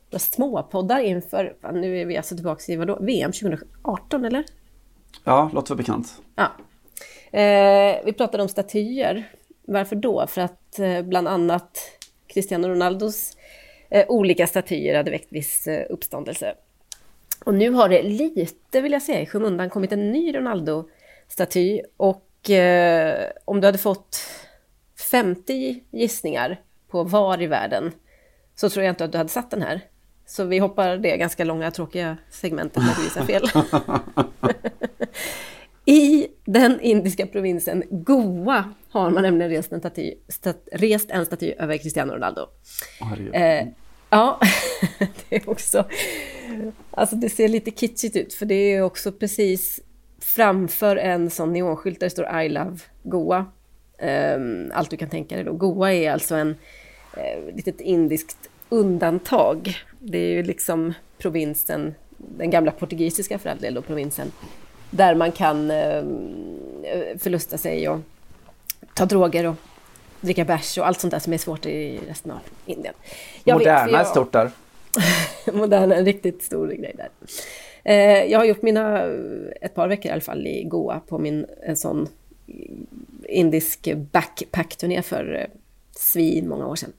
några 0.09 0.19
små 0.19 0.63
poddar 0.63 0.99
inför, 0.99 1.55
nu 1.73 2.01
är 2.01 2.05
vi 2.05 2.17
alltså 2.17 2.35
tillbaka 2.35 2.71
i 2.71 2.75
vadå, 2.75 2.97
VM 3.01 3.31
2018 3.31 4.25
eller? 4.25 4.45
Ja, 5.23 5.49
låter 5.53 5.69
väl 5.69 5.77
bekant. 5.77 6.21
Ja. 6.35 6.51
Eh, 7.35 8.05
vi 8.05 8.13
pratade 8.13 8.43
om 8.43 8.49
statyer. 8.49 9.31
Varför 9.65 9.95
då? 9.95 10.27
För 10.27 10.41
att 10.41 10.79
eh, 10.79 11.01
bland 11.01 11.27
annat 11.27 11.79
Cristiano 12.27 12.67
Ronaldos 12.67 13.37
eh, 13.89 14.05
olika 14.07 14.47
statyer 14.47 14.95
hade 14.95 15.11
väckt 15.11 15.31
viss 15.31 15.67
uppståndelse. 15.89 16.55
Och 17.45 17.53
nu 17.53 17.69
har 17.69 17.89
det 17.89 18.03
lite, 18.03 18.81
vill 18.81 18.91
jag 18.91 19.01
säga, 19.01 19.21
i 19.21 19.25
skymundan 19.25 19.69
kommit 19.69 19.91
en 19.91 20.11
ny 20.11 20.35
Ronaldo-staty. 20.35 21.81
Och 21.97 22.49
eh, 22.49 23.31
om 23.45 23.61
du 23.61 23.67
hade 23.67 23.77
fått 23.77 24.17
50 25.11 25.83
gissningar 25.91 26.61
på 26.87 27.03
var 27.03 27.41
i 27.41 27.47
världen 27.47 27.91
så 28.55 28.69
tror 28.69 28.85
jag 28.85 28.91
inte 28.91 29.05
att 29.05 29.11
du 29.11 29.17
hade 29.17 29.29
satt 29.29 29.51
den 29.51 29.61
här. 29.61 29.81
Så 30.25 30.43
vi 30.43 30.59
hoppar 30.59 30.97
det 30.97 31.17
ganska 31.17 31.43
långa 31.43 31.71
tråkiga 31.71 32.17
segmentet 32.29 32.83
när 32.83 32.95
du 32.95 33.03
gissar 33.03 33.25
fel. 33.25 33.43
I 35.85 36.27
den 36.45 36.81
indiska 36.81 37.27
provinsen 37.27 37.83
Goa 37.89 38.73
har 38.89 39.09
man 39.09 39.23
nämligen 39.23 39.51
rest 39.51 39.71
en 39.71 39.79
staty, 39.79 40.13
stat, 40.27 40.67
rest 40.71 41.11
en 41.11 41.25
staty 41.25 41.53
över 41.57 41.77
Cristiano 41.77 42.13
Ronaldo. 42.13 42.47
Eh, 43.33 43.67
ja, 44.09 44.39
det 45.29 45.35
är 45.35 45.49
också... 45.49 45.85
Alltså 46.91 47.15
det 47.15 47.29
ser 47.29 47.47
lite 47.47 47.71
kitschigt 47.71 48.15
ut, 48.15 48.33
för 48.33 48.45
det 48.45 48.55
är 48.55 48.81
också 48.81 49.11
precis 49.11 49.79
framför 50.19 50.95
en 50.95 51.29
sån 51.29 51.53
neonskylt 51.53 51.99
där 51.99 52.05
det 52.05 52.11
står 52.11 52.41
I 52.41 52.49
love 52.49 52.77
Goa. 53.03 53.45
Ehm, 53.97 54.71
allt 54.73 54.89
du 54.89 54.97
kan 54.97 55.09
tänka 55.09 55.35
dig 55.35 55.43
då. 55.43 55.53
Goa 55.53 55.93
är 55.93 56.11
alltså 56.11 56.35
en 56.35 56.55
eh, 57.17 57.55
litet 57.55 57.81
indiskt 57.81 58.49
undantag. 58.69 59.77
Det 59.99 60.17
är 60.17 60.33
ju 60.33 60.43
liksom 60.43 60.93
provinsen, 61.17 61.95
den 62.17 62.49
gamla 62.49 62.71
portugisiska 62.71 63.39
för 63.39 63.49
all 63.49 63.59
del 63.59 63.73
då, 63.73 63.81
provinsen, 63.81 64.31
där 64.95 65.15
man 65.15 65.31
kan 65.31 65.71
eh, 65.71 66.03
förlusta 67.17 67.57
sig 67.57 67.89
och 67.89 67.99
ta 68.93 69.05
droger 69.05 69.47
och 69.47 69.55
dricka 70.21 70.45
bärs 70.45 70.77
och 70.77 70.87
allt 70.87 70.99
sånt 70.99 71.11
där 71.11 71.19
som 71.19 71.33
är 71.33 71.37
svårt 71.37 71.65
i 71.65 71.99
resten 72.07 72.31
av 72.31 72.39
Indien. 72.65 72.93
Jag 73.43 73.57
vet, 73.57 73.67
Moderna 73.67 73.99
är 73.99 74.03
stort 74.03 74.31
där. 74.31 74.51
Moderna, 75.53 75.95
en 75.95 76.05
riktigt 76.05 76.43
stor 76.43 76.67
grej 76.67 76.95
där. 76.97 77.09
Eh, 77.83 78.31
jag 78.31 78.39
har 78.39 78.45
gjort 78.45 78.61
mina, 78.61 79.01
ett 79.61 79.75
par 79.75 79.87
veckor 79.87 80.05
i 80.05 80.11
alla 80.11 80.21
fall, 80.21 80.47
i 80.47 80.63
Goa 80.63 80.99
på 81.07 81.17
min 81.17 81.45
en 81.63 81.77
sån 81.77 82.07
indisk 83.27 83.93
backpack-turné 84.11 85.01
för 85.01 85.33
eh, 85.33 85.47
svin 85.91 86.47
många 86.47 86.67
år 86.67 86.75
sedan. 86.75 86.93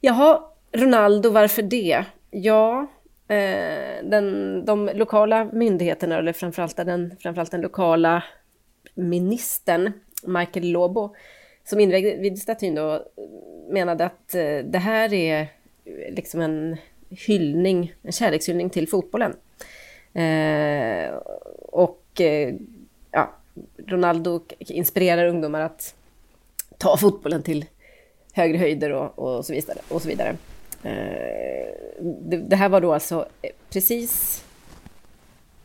Jaha, 0.00 0.42
Ronaldo, 0.72 1.30
varför 1.30 1.62
det? 1.62 2.04
Ja, 2.30 2.86
Eh, 3.32 4.04
den, 4.04 4.64
de 4.64 4.90
lokala 4.94 5.44
myndigheterna, 5.52 6.18
eller 6.18 6.32
framförallt 6.32 6.76
den, 6.76 7.16
framförallt 7.20 7.50
den 7.50 7.60
lokala 7.60 8.24
ministern, 8.94 9.92
Michael 10.22 10.70
Lobo, 10.70 11.14
som 11.64 11.80
invigde 11.80 12.36
statyn 12.36 12.74
då, 12.74 13.06
menade 13.70 14.04
att 14.04 14.34
eh, 14.34 14.58
det 14.58 14.78
här 14.78 15.14
är 15.14 15.40
eh, 15.40 16.14
liksom 16.14 16.40
en 16.40 16.76
hyllning, 17.10 17.94
en 18.02 18.12
kärlekshyllning 18.12 18.70
till 18.70 18.88
fotbollen. 18.88 19.36
Eh, 20.14 21.14
och 21.58 22.20
eh, 22.20 22.54
ja, 23.10 23.32
Ronaldo 23.86 24.40
inspirerar 24.58 25.26
ungdomar 25.26 25.60
att 25.60 25.94
ta 26.78 26.96
fotbollen 26.96 27.42
till 27.42 27.64
högre 28.32 28.58
höjder 28.58 28.92
och, 28.92 29.18
och 29.18 29.46
så 29.46 29.52
vidare. 29.52 29.78
Och 29.88 30.02
så 30.02 30.08
vidare. 30.08 30.36
Eh, 30.82 32.02
det, 32.48 32.56
här 32.56 32.68
var 32.68 32.80
då 32.80 32.94
alltså 32.94 33.28
eh, 33.42 33.50
precis 33.70 34.44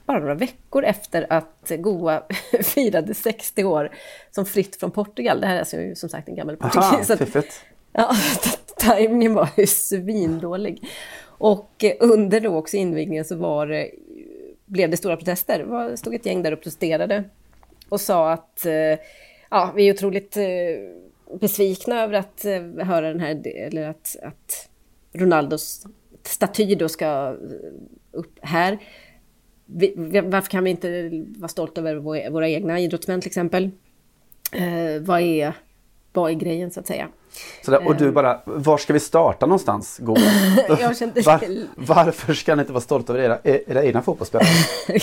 bara 0.05 0.19
några 0.19 0.35
veckor 0.35 0.83
efter 0.83 1.27
att 1.29 1.71
Goa 1.77 2.23
firade 2.63 3.13
60 3.13 3.63
år 3.63 3.91
som 4.31 4.45
fritt 4.45 4.75
från 4.75 4.91
Portugal. 4.91 5.41
Det 5.41 5.47
här 5.47 5.55
är 5.55 5.59
alltså 5.59 5.77
ju 5.77 5.95
som 5.95 6.09
sagt 6.09 6.27
en 6.29 6.35
gammal 6.35 6.57
Aha, 6.59 6.69
portugis. 6.69 7.17
fiffigt. 7.19 7.61
Ja, 7.93 8.15
tajmningen 8.77 9.33
var 9.33 9.49
ju 9.57 9.67
svindålig. 9.67 10.87
Och 11.25 11.83
eh, 11.83 11.93
under 11.99 12.39
då 12.39 12.55
också 12.55 12.77
invigningen 12.77 13.25
så 13.25 13.35
var 13.35 13.67
det, 13.67 13.91
blev 14.65 14.89
det 14.89 14.97
stora 14.97 15.17
protester. 15.17 15.89
Det 15.89 15.97
stod 15.97 16.15
ett 16.15 16.25
gäng 16.25 16.43
där 16.43 16.51
och 16.51 16.61
protesterade 16.61 17.23
och 17.89 18.01
sa 18.01 18.31
att 18.31 18.65
ja, 19.49 19.71
vi 19.75 19.89
är 19.89 19.93
otroligt 19.93 20.37
besvikna 21.39 22.03
över 22.03 22.13
att 22.13 22.45
höra 22.87 23.07
den 23.07 23.19
här, 23.19 23.47
eller 23.47 23.89
att, 23.89 24.15
att 24.23 24.69
Ronaldos 25.19 25.85
staty 26.23 26.75
då 26.75 26.89
ska 26.89 27.05
eh, 27.05 27.33
upp 28.11 28.39
här. 28.41 28.77
Vi, 29.65 29.93
varför 30.25 30.49
kan 30.49 30.63
vi 30.63 30.69
inte 30.69 31.09
vara 31.37 31.47
stolta 31.49 31.81
över 31.81 31.95
våra, 31.95 32.29
våra 32.29 32.49
egna 32.49 32.79
idrottsmän 32.79 33.21
till 33.21 33.29
exempel? 33.29 33.69
Eh, 34.51 35.01
vad, 35.01 35.21
är, 35.21 35.53
vad 36.13 36.31
är 36.31 36.35
grejen 36.35 36.71
så 36.71 36.79
att 36.79 36.87
säga? 36.87 37.07
Så 37.65 37.71
där, 37.71 37.87
och 37.87 37.95
du 37.95 38.11
bara, 38.11 38.41
var 38.45 38.77
ska 38.77 38.93
vi 38.93 38.99
starta 38.99 39.45
någonstans? 39.45 39.99
Kände- 40.95 41.21
Var, 41.21 41.39
varför 41.75 42.33
ska 42.33 42.55
ni 42.55 42.61
inte 42.61 42.73
vara 42.73 42.81
stolta 42.81 43.13
över 43.13 43.23
era, 43.23 43.39
era 43.67 43.83
egna 43.83 44.01
fotbollsspelare? 44.01 44.47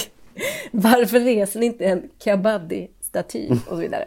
Varför 0.71 1.21
reser 1.21 1.61
ni 1.61 1.67
inte 1.67 1.85
en 1.85 2.09
kabaddi-staty 3.15 3.53
och 3.53 3.69
så 3.69 3.77
vidare? 3.77 4.05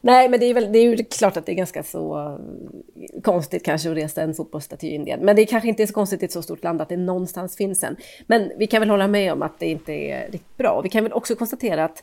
Nej, 0.00 0.28
men 0.28 0.40
det 0.40 0.46
är, 0.46 0.54
väl, 0.54 0.72
det 0.72 0.78
är 0.78 0.82
ju 0.82 1.04
klart 1.04 1.36
att 1.36 1.46
det 1.46 1.52
är 1.52 1.56
ganska 1.56 1.82
så 1.82 2.18
eh, 2.18 3.20
konstigt 3.22 3.64
kanske 3.64 3.90
att 3.90 3.96
resa 3.96 4.22
en 4.22 4.34
fotbollsstaty 4.34 4.86
i 4.86 4.94
Indien. 4.94 5.20
Men 5.20 5.36
det 5.36 5.46
kanske 5.46 5.68
inte 5.68 5.82
är 5.82 5.86
så 5.86 5.94
konstigt 5.94 6.22
i 6.22 6.24
ett 6.24 6.32
så 6.32 6.42
stort 6.42 6.64
land 6.64 6.80
att 6.80 6.88
det 6.88 6.96
någonstans 6.96 7.56
finns 7.56 7.84
en. 7.84 7.96
Men 8.26 8.52
vi 8.58 8.66
kan 8.66 8.80
väl 8.80 8.90
hålla 8.90 9.08
med 9.08 9.32
om 9.32 9.42
att 9.42 9.58
det 9.58 9.66
inte 9.66 9.92
är 9.92 10.24
riktigt 10.30 10.56
bra. 10.56 10.80
Vi 10.80 10.88
kan 10.88 11.04
väl 11.04 11.12
också 11.12 11.34
konstatera 11.34 11.84
att 11.84 12.02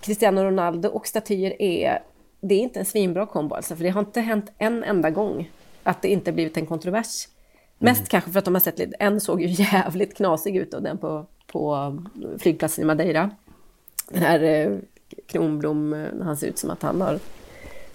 Cristiano 0.00 0.42
Ronaldo 0.42 0.88
och 0.88 1.06
statyer 1.06 1.62
är, 1.62 2.02
det 2.40 2.54
är 2.54 2.58
inte 2.58 2.78
en 2.78 2.84
svinbra 2.84 3.26
kombo 3.26 3.54
alltså, 3.54 3.76
för 3.76 3.84
det 3.84 3.90
har 3.90 4.00
inte 4.00 4.20
hänt 4.20 4.52
en 4.58 4.84
enda 4.84 5.10
gång 5.10 5.50
att 5.82 6.02
det 6.02 6.08
inte 6.08 6.32
blivit 6.32 6.56
en 6.56 6.66
kontrovers. 6.66 7.28
Mest 7.78 8.08
kanske 8.08 8.30
för 8.30 8.38
att 8.38 8.44
de 8.44 8.54
har 8.54 8.60
sett 8.60 8.78
lite, 8.78 8.96
en 8.98 9.20
såg 9.20 9.42
ju 9.42 9.46
jävligt 9.72 10.16
knasig 10.16 10.56
ut 10.56 10.74
och 10.74 10.82
den 10.82 10.98
på, 10.98 11.26
på 11.46 11.96
flygplatsen 12.38 12.84
i 12.84 12.86
Madeira. 12.86 13.30
Den 14.08 14.22
här 14.22 14.42
eh, 14.42 14.78
Kronblom, 15.26 15.92
eh, 15.92 16.08
han 16.22 16.36
ser 16.36 16.46
ut 16.46 16.58
som 16.58 16.70
att 16.70 16.82
han 16.82 17.00
har 17.00 17.18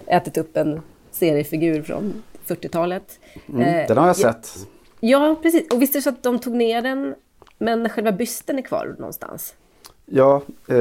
ätit 0.08 0.38
upp 0.38 0.58
en 0.58 0.82
seriefigur 1.12 1.82
från 1.82 2.24
40-talet. 2.48 3.20
Mm, 3.50 3.62
Eh, 3.62 3.88
den 3.88 3.98
har 3.98 4.08
jag 4.08 4.18
ja, 4.18 4.34
sett. 4.34 4.68
Ja, 5.00 5.36
precis. 5.42 5.72
Och 5.72 5.82
visst 5.82 5.96
är 5.96 6.00
det 6.00 6.04
så 6.04 6.10
att 6.10 6.24
de 6.24 6.40
tog 6.40 6.54
ner 6.54 6.82
den, 6.82 7.16
men 7.58 7.90
själva 7.90 8.12
bysten 8.12 8.58
är 8.58 8.62
kvar 8.62 8.96
någonstans? 9.00 9.56
Ja, 10.06 10.42
eh, 10.68 10.76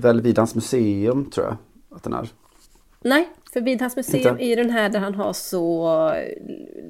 väl 0.00 0.20
Vidans 0.20 0.54
museum 0.54 1.30
tror 1.30 1.46
jag 1.46 1.56
att 1.96 2.02
den 2.02 2.12
är. 2.12 2.28
Nej, 3.02 3.28
för 3.52 3.60
vid 3.60 3.80
hans 3.80 3.96
museum 3.96 4.28
Inte? 4.38 4.44
är 4.44 4.56
den 4.56 4.70
här 4.70 4.88
där 4.88 5.00
han 5.00 5.14
har 5.14 5.32
så 5.32 6.12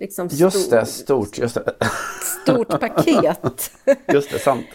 liksom 0.01 0.29
Just 0.33 0.61
stor, 0.61 0.77
det, 0.77 0.87
stort. 0.87 1.39
Just 1.39 1.55
det, 1.55 1.75
stort 2.43 2.81
paket. 2.81 3.71
just 4.13 4.31
det 4.31 4.39
sant. 4.39 4.67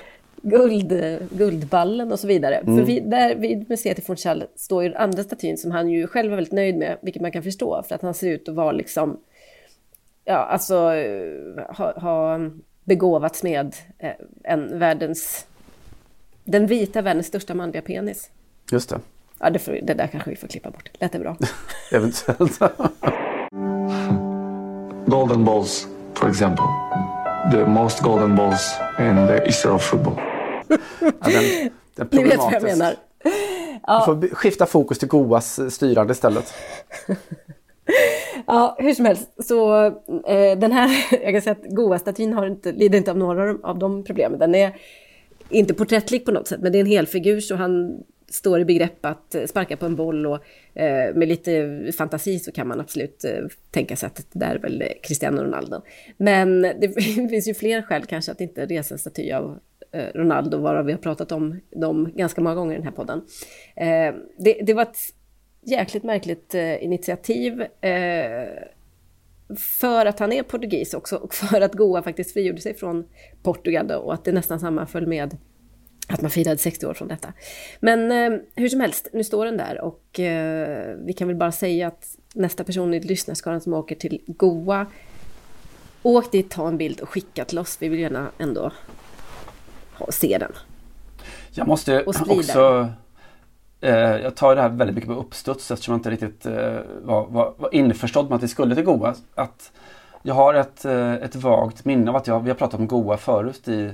Guld, 0.44 1.20
guldballen 1.32 2.12
och 2.12 2.20
så 2.20 2.28
vidare. 2.28 2.56
Mm. 2.56 2.78
För 2.78 2.86
vid, 2.86 3.10
där 3.10 3.36
vid 3.36 3.70
museet 3.70 4.00
i 4.00 4.02
Funchal 4.02 4.44
står 4.56 4.84
ju 4.84 4.90
den 4.90 4.98
andra 4.98 5.24
statyn 5.24 5.58
som 5.58 5.72
han 5.72 5.90
ju 5.90 6.08
själv 6.08 6.30
var 6.30 6.36
väldigt 6.36 6.54
nöjd 6.54 6.78
med, 6.78 6.98
vilket 7.02 7.22
man 7.22 7.32
kan 7.32 7.44
förstå, 7.44 7.84
för 7.88 7.96
att 7.96 8.02
han 8.02 8.14
ser 8.14 8.30
ut 8.30 8.50
att 8.50 8.56
vara 8.56 8.72
liksom, 8.72 9.20
ja 10.26 10.36
alltså, 10.36 10.94
eh, 10.94 11.76
ha, 11.76 12.00
ha 12.00 12.40
begåvats 12.84 13.44
med 13.44 13.76
eh, 13.98 14.12
en 14.44 14.80
världens 14.80 15.46
den 16.44 16.68
vita 16.68 17.02
världens 17.02 17.28
största 17.28 17.54
manliga 17.54 17.82
penis. 17.82 18.30
Just 18.72 18.90
det. 18.90 19.00
Ja, 19.40 19.50
det, 19.50 19.60
får, 19.60 19.72
det 19.72 19.94
där 19.94 20.08
kanske 20.08 20.30
vi 20.30 20.36
får 20.36 20.48
klippa 20.48 20.72
bort. 20.72 20.90
Lät 21.00 21.12
det 21.12 21.20
bra? 21.20 21.38
Eventuellt. 21.92 22.60
golden 25.06 25.46
balls, 25.46 25.88
for 26.14 26.30
example. 26.30 26.66
The 27.52 27.66
most 27.66 28.02
golden 28.02 28.36
balls 28.36 28.76
in 29.00 29.16
the 29.28 29.42
history 29.46 29.72
of 29.72 29.84
football. 29.84 30.14
Ja, 31.00 31.10
den, 31.24 31.70
den 31.96 32.08
Ni 32.12 32.24
vet 32.24 32.38
vad 32.38 32.54
jag 32.54 32.64
menar. 32.64 32.96
Du 34.00 34.06
får 34.06 34.36
skifta 34.36 34.66
fokus 34.66 35.00
till 35.00 35.08
Goas 35.08 35.60
eh, 35.60 35.68
styrande 35.68 36.12
istället. 36.12 36.54
Ja, 38.48 38.76
hur 38.80 38.94
som 38.94 39.06
helst. 39.06 39.30
Så 39.44 39.86
eh, 40.28 40.58
den 40.58 40.72
här, 40.72 40.90
jag 41.24 41.34
kan 41.34 41.42
säga 41.42 41.56
att 41.62 41.76
Goa-statyn 41.76 42.34
har 42.34 42.48
inte, 42.48 42.72
lider 42.72 42.98
inte 42.98 43.12
av 43.12 43.18
några 43.18 43.56
av 43.64 43.80
de 43.80 44.04
problemen. 44.04 44.40
Den 44.40 44.56
är 44.56 44.76
inte 45.50 45.74
porträttlik 45.74 46.26
på 46.26 46.32
något 46.32 46.48
sätt, 46.48 46.62
men 46.62 46.72
det 46.72 46.78
är 46.78 46.82
en 46.82 46.86
helfigur 46.86 47.40
så 47.40 47.56
han 47.56 48.04
står 48.32 48.60
i 48.60 48.66
begrepp 48.66 49.06
att 49.06 49.36
eh, 49.36 49.46
sparka 49.46 49.78
på 49.78 49.86
en 49.86 49.96
boll 49.96 50.26
och 50.26 50.40
eh, 50.74 51.16
med 51.16 51.28
lite 51.28 51.92
fantasi 51.98 52.40
så 52.40 52.52
kan 52.52 52.68
man 52.68 52.80
absolut 52.80 53.24
eh, 53.24 53.46
tänka 53.72 53.96
sig 53.96 54.08
att 54.08 54.16
det 54.16 54.40
där 54.40 54.56
är 54.56 54.60
väl 54.60 54.82
eh, 54.82 54.88
Cristiano 55.04 55.44
Ronaldo. 55.44 55.82
Men 56.18 56.62
det 56.62 57.02
finns 57.30 57.48
ju 57.48 57.54
fler 57.54 57.82
skäl 57.82 58.06
kanske 58.06 58.32
att 58.32 58.42
inte 58.42 58.66
resa 58.66 58.96
en 58.96 59.00
staty 59.00 59.32
av 59.32 59.60
eh, 59.92 60.06
Ronaldo, 60.16 60.58
varav 60.58 60.86
vi 60.86 60.92
har 60.92 61.00
pratat 61.00 61.32
om 61.32 61.60
dem 61.72 62.12
ganska 62.16 62.42
många 62.42 62.56
gånger 62.56 62.74
i 62.74 62.78
den 62.78 62.86
här 62.86 62.92
podden. 62.92 63.22
Eh, 63.76 64.16
det, 64.38 64.62
det 64.62 64.74
var 64.74 64.84
ett 64.84 64.98
jäkligt 65.62 66.04
märkligt 66.04 66.56
eh, 66.56 66.84
initiativ. 66.84 67.62
Eh, 67.62 68.50
för 69.58 70.06
att 70.06 70.20
han 70.20 70.32
är 70.32 70.44
portugis 70.44 70.94
också 70.94 71.16
och 71.16 71.34
för 71.36 71.62
att 71.62 71.74
Goa 71.74 72.04
faktiskt 72.04 72.34
frigjorde 72.34 72.62
sig 72.62 72.74
från 72.74 73.08
Portugal 73.44 73.88
då, 73.88 73.96
och 73.96 74.14
att 74.14 74.26
det 74.26 74.32
nästan 74.32 74.60
sammanföll 74.60 75.08
med 75.08 75.38
att 76.10 76.22
man 76.22 76.32
firade 76.32 76.58
60 76.58 76.86
år 76.86 76.94
från 76.94 77.08
detta. 77.08 77.34
Men 77.80 78.12
eh, 78.12 78.40
hur 78.56 78.70
som 78.70 78.80
helst, 78.80 79.08
nu 79.14 79.24
står 79.24 79.46
den 79.46 79.58
där 79.58 79.82
och 79.82 80.20
eh, 80.20 80.96
vi 80.98 81.14
kan 81.14 81.28
väl 81.28 81.38
bara 81.38 81.52
säga 81.52 81.88
att 81.88 82.18
nästa 82.34 82.64
person 82.64 82.94
i 82.94 83.00
lyssnarskaran 83.00 83.62
som 83.62 83.74
åker 83.74 83.96
till 83.96 84.22
Goa, 84.28 84.86
åk 86.04 86.32
dit, 86.32 86.52
ta 86.52 86.68
en 86.68 86.78
bild 86.78 87.00
och 87.00 87.10
skicka 87.10 87.46
till 87.46 87.60
oss. 87.60 87.78
Vi 87.80 87.90
vill 87.90 88.00
gärna 88.00 88.32
ändå 88.38 88.72
ha, 89.94 90.12
se 90.12 90.38
den. 90.38 90.52
Jag 91.52 91.68
måste 91.68 92.04
också... 92.04 92.90
Eh, 93.82 93.94
jag 94.00 94.36
tar 94.36 94.56
det 94.56 94.62
här 94.62 94.70
väldigt 94.70 94.96
mycket 94.96 95.10
på 95.10 95.16
uppstuds 95.16 95.72
eftersom 95.72 95.92
jag 95.92 96.00
inte 96.00 96.10
riktigt 96.10 96.46
eh, 96.46 96.80
var, 97.04 97.28
var, 97.28 97.54
var 97.58 97.76
införstådd 97.76 98.30
med 98.30 98.36
att 98.36 98.44
vi 98.44 98.48
skulle 98.48 98.76
till 98.76 98.84
Goa. 98.84 99.16
Att 99.36 99.72
jag 100.22 100.34
har 100.34 100.54
ett, 100.54 100.86
eh, 100.86 101.14
ett 101.14 101.36
vagt 101.36 101.86
minne 101.86 102.10
av 102.10 102.16
att 102.16 102.28
jag, 102.28 102.40
vi 102.40 102.50
har 102.50 102.56
pratat 102.56 102.80
om 102.80 102.88
Goa 102.88 103.18
förut 103.18 103.68
i, 103.68 103.94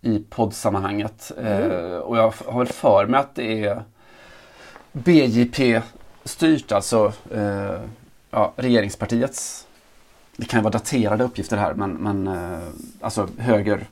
i 0.00 0.18
poddsammanhanget. 0.18 1.32
Eh, 1.38 1.96
och 1.96 2.18
jag 2.18 2.34
har 2.46 2.58
väl 2.58 2.68
för 2.68 3.06
mig 3.06 3.20
att 3.20 3.34
det 3.34 3.64
är 3.64 3.82
BJP 4.92 5.82
styrt, 6.24 6.72
alltså 6.72 7.12
eh, 7.34 7.80
ja, 8.30 8.52
regeringspartiets 8.56 9.66
det 10.36 10.46
kan 10.46 10.60
ju 10.60 10.62
vara 10.64 10.72
daterade 10.72 11.24
uppgifter 11.24 11.56
här 11.56 11.74
men, 11.74 11.92
men 11.92 12.26
eh, 12.26 12.68
alltså 13.00 13.28
höger 13.38 13.86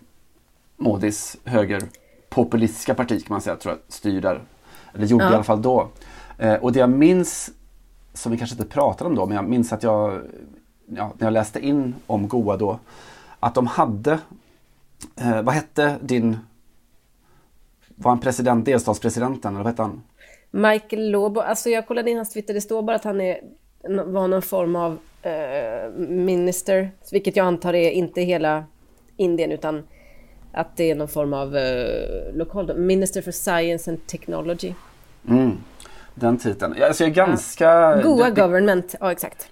Modis 0.77 1.37
högerpopulistiska 1.45 2.95
parti 2.95 3.25
kan 3.27 3.35
man 3.35 3.41
säga 3.41 3.57
tror 3.57 3.75
jag 3.75 3.93
styr 3.93 4.21
där. 4.21 4.41
Eller 4.95 5.07
gjorde 5.07 5.25
Ja. 5.25 5.31
i 5.31 5.35
alla 5.35 5.45
fall 5.45 5.63
då. 5.63 5.89
Eh, 6.39 6.55
och 6.55 6.73
det 6.73 6.79
jag 6.79 6.91
minns, 6.91 7.51
som 8.15 8.33
vi 8.33 8.39
kanske 8.39 8.55
inte 8.55 8.69
pratade 8.75 9.11
om 9.11 9.17
då, 9.17 9.27
men 9.27 9.37
jag 9.37 9.45
minns 9.45 9.73
att 9.73 9.83
jag, 9.83 10.21
ja, 10.87 11.13
när 11.19 11.27
jag 11.27 11.33
läste 11.33 11.61
in 11.67 11.95
om 12.07 12.29
Goa 12.29 12.57
då, 12.57 12.79
att 13.41 13.55
de 13.55 13.67
hade, 13.67 14.19
eh, 15.21 15.43
vad 15.43 15.55
hette 15.55 15.99
din, 16.03 16.39
var 17.97 18.11
han 18.11 18.21
president, 18.21 18.65
delstatspresidenten 18.65 19.55
eller 19.55 19.65
vad 19.65 19.73
hette 19.73 19.83
han? 19.83 20.03
Michael 20.51 21.11
Lobo, 21.11 21.41
alltså 21.41 21.71
jag 21.71 21.87
kollade 21.87 22.11
in 22.11 22.17
hans 22.17 22.33
Twitter, 22.33 22.55
det 22.55 22.61
står 22.61 22.83
bara 22.83 22.97
att 22.97 23.05
han 23.05 23.21
är, 23.21 23.41
var 24.05 24.29
någon 24.29 24.43
form 24.43 24.77
av 24.77 24.99
eh, 25.23 25.91
minister, 26.09 26.91
vilket 27.13 27.37
jag 27.37 27.47
antar 27.47 27.75
är 27.75 27.91
inte 27.91 28.21
hela 28.21 28.65
Indien 29.17 29.53
utan 29.53 29.83
att 30.53 30.77
det 30.77 30.91
är 30.91 30.95
någon 30.95 31.09
form 31.09 31.33
av 31.33 31.57
eh, 31.57 32.35
lokal, 32.35 32.79
Minister 32.79 33.23
for 33.23 33.31
Science 33.31 33.91
and 33.91 34.07
Technology. 34.07 34.73
Mm, 35.29 35.57
den 36.15 36.39
titeln. 36.39 36.75
Ja, 36.79 36.87
Alltså 36.87 37.05
jag 37.05 37.11
är 37.11 37.15
ganska... 37.15 38.03
Goa 38.03 38.25
det, 38.25 38.35
det, 38.35 38.41
Government, 38.41 38.95
ja 39.01 39.13
exakt. 39.13 39.51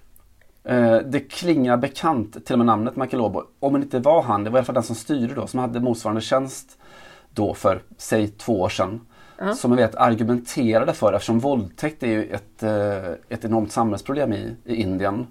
Eh, 0.65 0.97
det 0.97 1.21
klingar 1.21 1.77
bekant, 1.77 2.47
till 2.47 2.53
och 2.55 2.59
med 2.59 2.67
namnet 2.67 2.97
Michael 2.97 3.19
Lobo. 3.19 3.43
Om 3.61 3.73
det 3.73 3.81
inte 3.81 3.99
var 3.99 4.23
han, 4.23 4.45
det 4.45 4.51
var 4.51 4.57
i 4.57 4.61
alla 4.61 4.65
fall 4.67 4.75
den 4.75 4.83
som 4.85 4.97
styrde 4.97 5.35
då, 5.35 5.47
som 5.47 5.61
hade 5.61 5.81
motsvarande 5.81 6.21
tjänst 6.21 6.79
då 7.31 7.55
för, 7.55 7.83
säg 7.97 8.29
två 8.29 8.61
år 8.61 8.69
sedan. 8.69 9.01
Som 9.57 9.71
jag 9.71 9.77
vet 9.77 9.95
argumenterade 9.95 10.93
för, 10.93 11.13
eftersom 11.13 11.39
våldtäkt 11.39 12.03
är 12.03 12.07
ju 12.07 12.25
ett, 12.27 12.63
eh, 12.63 13.13
ett 13.29 13.45
enormt 13.45 13.73
samhällsproblem 13.73 14.33
i, 14.33 14.57
i 14.65 14.75
Indien. 14.75 15.27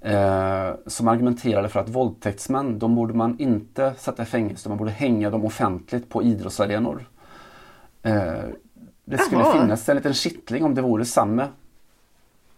Eh, 0.00 0.70
som 0.86 1.08
argumenterade 1.08 1.68
för 1.68 1.80
att 1.80 1.88
våldtäktsmän, 1.88 2.78
de 2.78 2.94
borde 2.94 3.14
man 3.14 3.38
inte 3.38 3.94
sätta 3.98 4.22
i 4.22 4.26
fängelse, 4.26 4.68
man 4.68 4.78
borde 4.78 4.90
hänga 4.90 5.30
dem 5.30 5.44
offentligt 5.44 6.08
på 6.08 6.22
idrottsarenor. 6.22 7.08
Eh, 8.02 8.32
det 9.04 9.18
skulle 9.18 9.42
Jaha. 9.42 9.60
finnas 9.60 9.88
en 9.88 9.96
liten 9.96 10.14
kittling 10.14 10.64
om 10.64 10.74
det 10.74 10.82
vore 10.82 11.04
samma, 11.04 11.48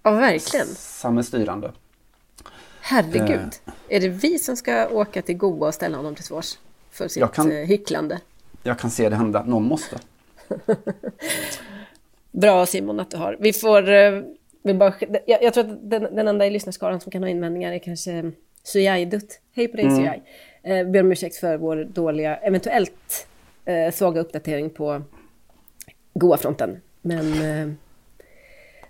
Ja, 0.02 0.10
verkligen. 0.10 0.66
samma 0.66 1.22
styrande. 1.22 1.72
Herregud. 2.88 3.54
Är 3.88 4.00
det 4.00 4.08
vi 4.08 4.38
som 4.38 4.56
ska 4.56 4.88
åka 4.88 5.22
till 5.22 5.36
Goa 5.36 5.68
och 5.68 5.74
ställa 5.74 5.96
honom 5.96 6.14
till 6.14 6.24
svars 6.24 6.58
för 6.90 7.08
sitt 7.08 7.20
Jag 7.20 7.34
kan- 7.34 7.52
eh, 7.52 7.58
hycklande? 7.58 8.20
Jag 8.62 8.78
kan 8.78 8.90
se 8.90 9.08
det 9.08 9.16
hända, 9.16 9.44
någon 9.44 9.64
måste. 9.64 9.98
Bra 12.30 12.66
Simon 12.66 13.00
att 13.00 13.10
du 13.10 13.16
har. 13.16 13.36
Vi 13.40 13.52
får... 13.52 13.90
eh, 13.90 14.22
Vi 14.62 14.74
bara, 14.74 14.94
jag, 15.26 15.42
jag 15.42 15.54
tror 15.54 15.64
att 15.64 15.90
den, 15.90 16.02
den 16.14 16.28
enda 16.28 16.46
i 16.46 16.50
lyssnarskaran 16.50 17.00
som 17.00 17.12
kan 17.12 17.22
ha 17.22 17.30
invändningar 17.30 17.72
är 17.72 17.78
kanske 17.78 18.32
Suyai-Dutt. 18.64 19.40
Hej 19.54 19.68
på 19.68 19.76
dig 19.76 19.86
Mm. 19.86 19.96
Suyai. 19.96 20.22
Eh, 20.62 20.86
ber 20.90 21.00
om 21.00 21.12
ursäkt 21.12 21.36
för 21.36 21.56
vår 21.56 21.76
dåliga, 21.84 22.36
eventuellt 22.36 23.26
eh, 23.64 23.92
svaga 23.92 24.20
uppdatering 24.20 24.70
på 24.70 25.02
Goa-fronten. 26.14 26.80
Men 27.02 27.32
eh, 27.42 27.72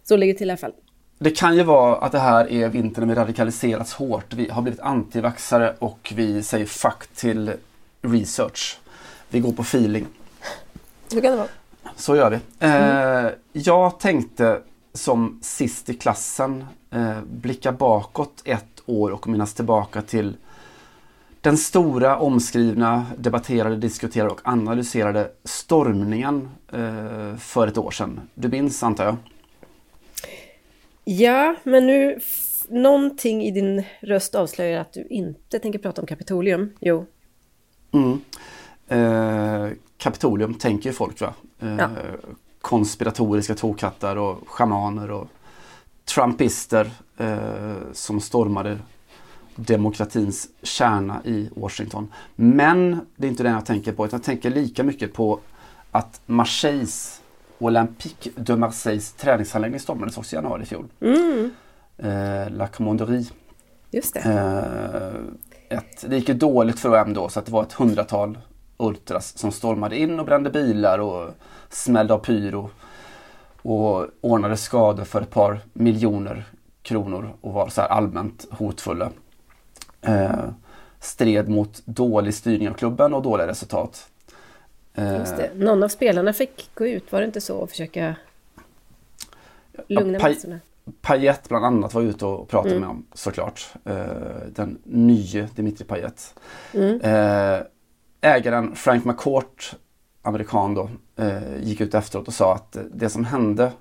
så 0.05 0.17
ligger 0.17 0.33
det 0.35 0.39
till 0.39 0.49
i 0.49 0.51
alla 0.51 0.57
fall. 0.57 0.73
Det 1.19 1.31
kan 1.31 1.57
ju 1.57 1.63
vara 1.63 1.97
att 1.97 2.13
det 2.13 2.19
här 2.19 2.53
är 2.53 2.69
vintern 2.69 3.07
när 3.07 3.15
vi 3.15 3.21
radikaliserats 3.21 3.93
hårt. 3.93 4.35
Vi 4.35 4.51
har 4.51 4.63
blivit 4.63 4.81
antivaxare 4.81 5.75
och 5.79 6.13
vi 6.17 6.43
säger 6.43 6.67
fuck 6.67 7.07
till 7.15 7.53
research. 8.03 8.79
Vi 9.29 9.41
går 9.41 9.53
på 9.53 9.63
feeling. 9.63 10.07
Så 11.09 11.21
kan 11.21 11.31
det 11.31 11.37
vara. 11.37 11.49
Så 11.97 12.17
gör 12.17 12.31
vi. 12.31 12.39
Eh, 12.59 13.31
jag 13.53 14.01
tänkte 14.01 14.61
som 14.93 15.39
sist 15.43 15.89
i 15.89 15.95
klassen 15.95 16.65
eh, 16.91 17.21
blicka 17.21 17.73
bakåt 17.73 18.43
ett 18.45 18.83
år 18.87 19.11
och 19.11 19.29
minnas 19.29 19.55
tillbaka 19.55 20.03
till 20.03 20.37
den 21.41 21.57
stora, 21.57 22.19
omskrivna, 22.19 23.07
debatterade, 23.19 23.77
diskuterade 23.77 24.31
och 24.31 24.41
analyserade 24.45 25.31
stormningen 25.45 26.49
eh, 26.73 27.37
för 27.37 27.67
ett 27.67 27.79
år 27.79 27.91
sedan. 27.91 28.21
Du 28.35 28.49
minns 28.49 28.83
antar 28.83 29.05
jag? 29.05 29.17
Ja, 31.11 31.55
men 31.63 31.87
nu... 31.87 32.21
Någonting 32.71 33.43
i 33.43 33.51
din 33.51 33.85
röst 34.01 34.35
avslöjar 34.35 34.81
att 34.81 34.93
du 34.93 35.07
inte 35.11 35.59
tänker 35.59 35.79
prata 35.79 36.01
om 36.01 36.07
Kapitolium. 36.07 36.73
Jo. 36.81 37.07
Mm. 37.93 38.21
Eh, 38.89 39.73
Kapitolium 39.97 40.55
tänker 40.55 40.91
ju 40.91 40.95
folk 40.95 41.21
va? 41.21 41.35
Eh, 41.61 41.77
Ja. 41.77 41.89
Konspiratoriska 42.61 43.55
tokkattar 43.55 44.17
och 44.17 44.49
schamaner 44.49 45.11
och 45.11 45.29
trumpister 46.05 46.91
eh, 47.17 47.93
som 47.93 48.21
stormade 48.21 48.79
demokratins 49.55 50.49
kärna 50.63 51.21
i 51.25 51.51
Washington. 51.57 52.13
Men 52.37 53.01
det 53.17 53.27
är 53.27 53.31
inte 53.31 53.43
det 53.43 53.51
jag 53.51 53.67
tänker 53.67 53.93
på. 53.93 54.07
utan 54.07 54.19
Jag 54.19 54.25
tänker 54.25 54.51
lika 54.51 54.83
mycket 54.83 55.13
på 55.13 55.41
att 55.91 56.21
Marseilles 56.27 57.18
Olympique 57.59 58.33
de 58.37 58.61
Marseilles 58.61 59.13
träningsanläggning 59.13 59.81
stormades 59.81 60.19
också 60.19 60.35
i 60.35 60.37
januari 60.37 60.63
i 60.63 60.67
fjol. 60.67 60.87
Eh, 61.97 62.51
La 62.51 62.67
Commanderie. 62.67 63.27
Just 63.91 64.15
det. 64.15 64.21
Eh, 64.21 65.79
ett, 65.79 66.05
det 66.11 66.17
gick 66.17 66.29
ju 66.29 66.35
dåligt 66.35 66.81
för 66.81 67.03
OM 67.03 67.15
då 67.15 67.29
så 67.29 67.39
att 67.39 67.47
det 67.47 67.53
var 67.53 67.63
ett 67.63 67.73
hundratal 67.73 68.39
ultras 68.77 69.39
som 69.39 69.53
stormade 69.53 69.99
in 69.99 70.21
och 70.21 70.27
brände 70.27 70.51
bilar 70.51 70.99
och 70.99 71.31
smällde 71.71 72.15
av 72.15 72.19
pyro. 72.19 72.71
Och 73.63 74.07
ordnade 74.21 74.57
skador 74.57 75.05
för 75.05 75.21
ett 75.21 75.31
par 75.31 75.61
miljoner 75.73 76.45
kronor 76.83 77.35
och 77.41 77.53
var 77.53 77.69
så 77.69 77.81
här 77.81 77.89
allmänt 77.89 78.47
hotfulla. 78.51 79.11
Eh, 80.01 80.31
stred 81.01 81.49
mot 81.49 81.83
dålig 81.87 82.35
styrning 82.35 82.69
av 82.69 82.75
klubben 82.75 83.15
och 83.15 83.23
dåliga 83.23 83.47
resultat. 83.47 84.09
Eh, 84.99 85.19
Just 85.19 85.37
det. 85.37 85.51
Någon 85.55 85.83
av 85.83 85.89
spelarna 85.89 86.33
fick 86.33 86.71
gå 86.75 86.87
ut, 86.87 87.13
var 87.13 87.21
det 87.21 87.27
inte 87.27 87.41
så? 87.41 87.57
Och 87.57 87.71
försöka 87.71 88.15
lugna 89.87 90.19
Paj- 90.19 90.35
massorna. 90.35 90.61
Payet 91.01 91.49
bland 91.49 91.65
annat 91.65 91.95
var 91.95 92.03
ute 92.03 92.27
och 92.27 92.49
pratade 92.49 92.81
med 92.81 92.89
om 92.89 93.07
såklart. 93.15 93.69
Eh, 93.85 93.97
den 94.55 94.79
nye 94.85 95.49
Dimitri 95.55 95.85
Payet. 95.85 96.35
Eh, 97.03 97.59
ägaren 98.21 98.75
Frank 98.75 99.05
McCourt 99.05 99.77
amerikan 100.23 100.75
då, 100.75 100.91
gick 101.61 101.81
ut 101.81 101.95
efteråt 101.95 102.29
och 102.29 102.35
sa 102.35 102.55
att 102.55 102.77
det 102.93 103.09
som 103.11 103.25
hände 103.25 103.73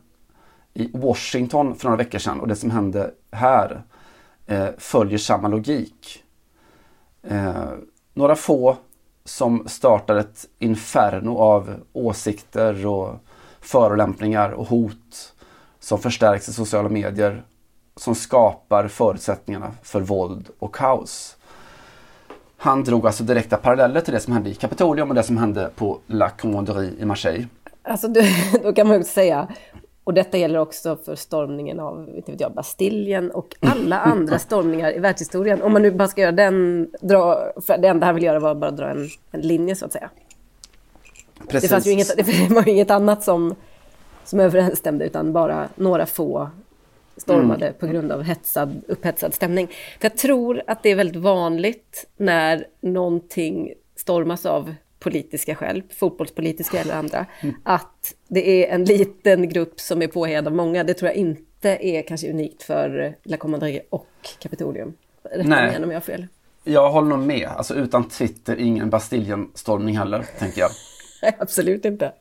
i 0.74 0.90
Washington 0.94 1.76
för 1.76 1.86
några 1.86 1.98
veckor 1.98 2.20
sedan 2.20 2.40
och 2.40 2.48
det 2.48 2.56
som 2.56 2.72
hände 2.72 3.12
här 3.32 3.82
följer 4.78 5.18
samma 5.18 5.48
logik. 5.48 6.24
Några 8.14 8.36
få 8.36 8.78
som 9.28 9.68
startar 9.68 10.16
ett 10.16 10.46
inferno 10.60 11.38
av 11.38 11.76
åsikter 11.94 12.86
och 12.86 13.16
förolämpningar 13.62 14.52
och 14.52 14.68
hot 14.68 15.34
som 15.80 16.00
förstärks 16.00 16.50
i 16.50 16.54
sociala 16.54 16.90
medier 16.90 17.44
som 17.96 18.16
skapar 18.16 18.88
förutsättningarna 18.88 19.72
för 19.84 20.02
våld 20.02 20.50
och 20.60 20.76
kaos. 20.76 21.38
Han 22.58 22.84
drog 22.84 23.08
alltså 23.08 23.24
direkta 23.24 23.58
paralleller 23.58 24.02
till 24.02 24.14
det 24.14 24.20
som 24.20 24.34
hände 24.34 24.50
i 24.50 24.54
Kapitolium 24.54 25.10
och 25.10 25.16
det 25.16 25.24
som 25.24 25.38
hände 25.38 25.70
på 25.76 26.00
La 26.08 26.30
Commanderie 26.30 26.92
i 27.00 27.06
Marseille. 27.06 27.48
Alltså 27.84 28.08
då 28.64 28.74
kan 28.74 28.88
man 28.88 28.98
ju 28.98 29.04
säga, 29.04 29.48
och 30.08 30.14
detta 30.14 30.38
gäller 30.38 30.60
också 30.60 30.96
för 30.96 31.16
stormningen 31.16 31.80
av 31.80 32.10
inte 32.16 32.32
vet 32.32 32.42
jag, 32.42 32.54
Bastiljen 32.54 33.32
och 33.32 33.56
alla 33.60 34.00
andra 34.00 34.40
stormningar 34.40 34.96
i 34.96 35.00
världshistorien. 35.00 35.62
Om 35.62 35.74
man 35.74 35.82
nu 35.82 35.92
bara 35.92 36.08
ska 36.08 36.22
göra 36.22 36.32
den, 36.32 36.88
dra, 37.02 37.52
för 37.66 37.78
det 37.78 37.88
enda 37.88 38.06
han 38.06 38.16
vill 38.16 38.24
göra 38.24 38.40
var 38.40 38.56
bara 38.56 38.72
dra 38.72 38.90
en, 38.90 39.10
en 39.32 39.42
linje 39.42 39.76
så 39.76 39.86
att 39.86 39.92
säga. 39.92 40.10
Precis. 41.48 41.70
Det, 41.70 41.76
fanns 41.76 41.88
ju 41.88 41.92
inget, 41.92 42.18
det 42.50 42.54
var 42.56 42.66
ju 42.66 42.72
inget 42.72 42.92
annat 42.92 43.24
som, 43.24 43.56
som 44.24 44.40
överensstämde 44.40 45.06
utan 45.06 45.34
bara 45.34 45.70
några 45.76 46.06
få 46.06 46.50
stormade 47.18 47.66
mm. 47.66 47.80
på 47.80 47.88
grund 47.88 48.12
av 48.12 48.24
hetsad, 48.24 48.82
upphetsad 48.88 49.34
stämning. 49.34 49.68
För 49.68 50.06
jag 50.06 50.18
tror 50.18 50.62
att 50.68 50.84
det 50.84 50.90
är 50.90 50.96
väldigt 50.96 51.22
vanligt 51.22 52.08
när 52.18 52.68
någonting 52.82 53.74
stormas 53.96 54.46
av 54.46 54.74
politiska 55.00 55.56
skäl, 55.56 55.84
fotbollspolitiska 55.98 56.82
eller 56.82 56.96
andra, 56.96 57.26
mm. 57.42 57.56
att 57.64 58.14
det 58.28 58.66
är 58.66 58.76
en 58.76 58.86
liten 58.86 59.50
grupp 59.50 59.80
som 59.80 60.02
är 60.02 60.08
påhejad 60.08 60.48
av 60.48 60.56
många. 60.56 60.84
Det 60.84 60.94
tror 60.94 61.10
jag 61.10 61.16
inte 61.16 61.78
är 61.82 62.02
kanske 62.02 62.30
unikt 62.30 62.64
för 62.64 63.16
La 63.24 63.38
Commanderie 63.38 63.82
och 63.90 64.10
Kapitolium. 64.40 64.94
Rätta 65.24 65.50
mig 65.50 65.70
igen 65.70 65.84
om 65.84 65.92
jag 65.92 65.96
har 65.96 66.02
fel. 66.02 66.28
Jag 66.64 66.90
håller 66.90 67.10
nog 67.10 67.20
med. 67.20 67.48
Alltså 67.48 67.76
utan 67.76 68.10
Twitter, 68.10 68.60
ingen 68.60 68.90
Bastiljen-stormning 68.90 69.98
heller, 69.98 70.26
tänker 70.40 70.62
jag. 70.62 70.72
Absolut 71.40 71.86
inte. 71.86 72.12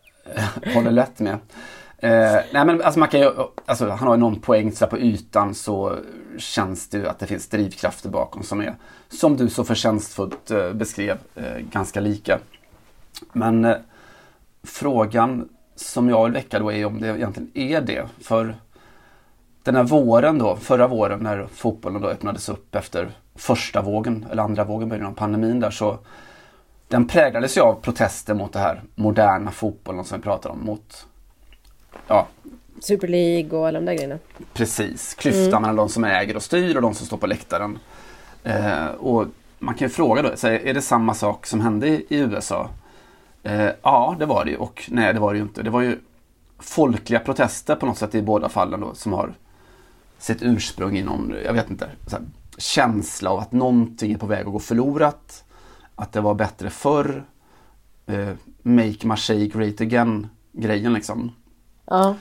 håller 0.74 0.90
lätt 0.90 1.20
med. 1.20 1.38
Eh, 1.98 2.40
nej 2.52 2.64
men 2.66 2.82
alltså 2.82 3.00
man 3.00 3.08
kan 3.08 3.20
ju, 3.20 3.30
alltså 3.66 3.88
han 3.88 4.08
har 4.08 4.14
ju 4.14 4.20
någon 4.20 4.40
poäng 4.40 4.72
så 4.72 4.86
på 4.86 4.98
ytan 4.98 5.54
så 5.54 5.98
känns 6.38 6.88
det 6.88 6.98
ju 6.98 7.06
att 7.08 7.18
det 7.18 7.26
finns 7.26 7.48
drivkrafter 7.48 8.08
bakom 8.08 8.42
som 8.42 8.60
är, 8.60 8.74
som 9.08 9.36
du 9.36 9.48
så 9.48 9.64
förtjänstfullt 9.64 10.50
eh, 10.50 10.72
beskrev, 10.72 11.18
eh, 11.34 11.58
ganska 11.58 12.00
lika. 12.00 12.38
Men 13.32 13.64
eh, 13.64 13.76
frågan 14.62 15.48
som 15.74 16.08
jag 16.08 16.24
vill 16.24 16.32
väcka 16.32 16.58
då 16.58 16.72
är 16.72 16.84
om 16.84 17.00
det 17.00 17.08
egentligen 17.08 17.50
är 17.54 17.80
det. 17.80 18.08
För 18.20 18.54
den 19.62 19.76
här 19.76 19.84
våren 19.84 20.38
då, 20.38 20.56
förra 20.56 20.86
våren 20.86 21.20
när 21.20 21.46
fotbollen 21.46 22.02
då 22.02 22.08
öppnades 22.08 22.48
upp 22.48 22.74
efter 22.74 23.10
första 23.34 23.82
vågen, 23.82 24.26
eller 24.30 24.42
andra 24.42 24.64
vågen 24.64 24.88
början 24.88 25.06
av 25.06 25.12
pandemin 25.12 25.60
där 25.60 25.70
så 25.70 25.98
den 26.88 27.08
präglades 27.08 27.56
ju 27.56 27.60
av 27.60 27.74
protester 27.82 28.34
mot 28.34 28.52
det 28.52 28.58
här 28.58 28.82
moderna 28.94 29.50
fotbollen 29.50 30.04
som 30.04 30.18
vi 30.18 30.22
pratar 30.22 30.50
om. 30.50 30.64
Mot 30.64 31.06
ja. 32.08 32.26
Super 32.80 33.08
League 33.08 33.58
och 33.58 33.68
alla 33.68 33.80
de 33.80 33.86
där 33.86 33.94
grejerna. 33.94 34.18
Precis, 34.52 35.14
klyftan 35.14 35.48
mm. 35.48 35.62
mellan 35.62 35.76
de 35.76 35.88
som 35.88 36.04
äger 36.04 36.36
och 36.36 36.42
styr 36.42 36.76
och 36.76 36.82
de 36.82 36.94
som 36.94 37.06
står 37.06 37.16
på 37.16 37.26
läktaren. 37.26 37.78
Eh, 38.44 38.86
och 38.86 39.26
man 39.58 39.74
kan 39.74 39.88
ju 39.88 39.94
fråga 39.94 40.22
då, 40.22 40.30
så 40.34 40.48
är 40.48 40.74
det 40.74 40.82
samma 40.82 41.14
sak 41.14 41.46
som 41.46 41.60
hände 41.60 41.88
i, 41.88 42.06
i 42.08 42.18
USA? 42.18 42.70
Eh, 43.46 43.70
ja, 43.82 44.16
det 44.18 44.26
var 44.26 44.44
det 44.44 44.50
ju 44.50 44.56
och 44.56 44.84
nej, 44.88 45.14
det 45.14 45.20
var 45.20 45.32
det 45.32 45.38
ju 45.38 45.42
inte. 45.42 45.62
Det 45.62 45.70
var 45.70 45.80
ju 45.80 45.98
folkliga 46.58 47.20
protester 47.20 47.76
på 47.76 47.86
något 47.86 47.98
sätt 47.98 48.14
i 48.14 48.22
båda 48.22 48.48
fallen 48.48 48.80
då 48.80 48.94
som 48.94 49.12
har 49.12 49.34
sitt 50.18 50.42
ursprung 50.42 50.98
i 50.98 51.02
någon, 51.02 51.34
jag 51.44 51.52
vet 51.52 51.70
inte, 51.70 51.88
här, 52.12 52.20
känsla 52.58 53.30
av 53.30 53.38
att 53.38 53.52
någonting 53.52 54.12
är 54.12 54.18
på 54.18 54.26
väg 54.26 54.46
att 54.46 54.52
gå 54.52 54.58
förlorat. 54.58 55.44
Att 55.94 56.12
det 56.12 56.20
var 56.20 56.34
bättre 56.34 56.70
förr. 56.70 57.24
Eh, 58.06 58.28
make 58.62 59.06
Marseille 59.06 59.46
great 59.46 59.80
again 59.80 60.26
grejen 60.52 60.92
liksom. 60.92 61.32
Ja. 61.84 62.14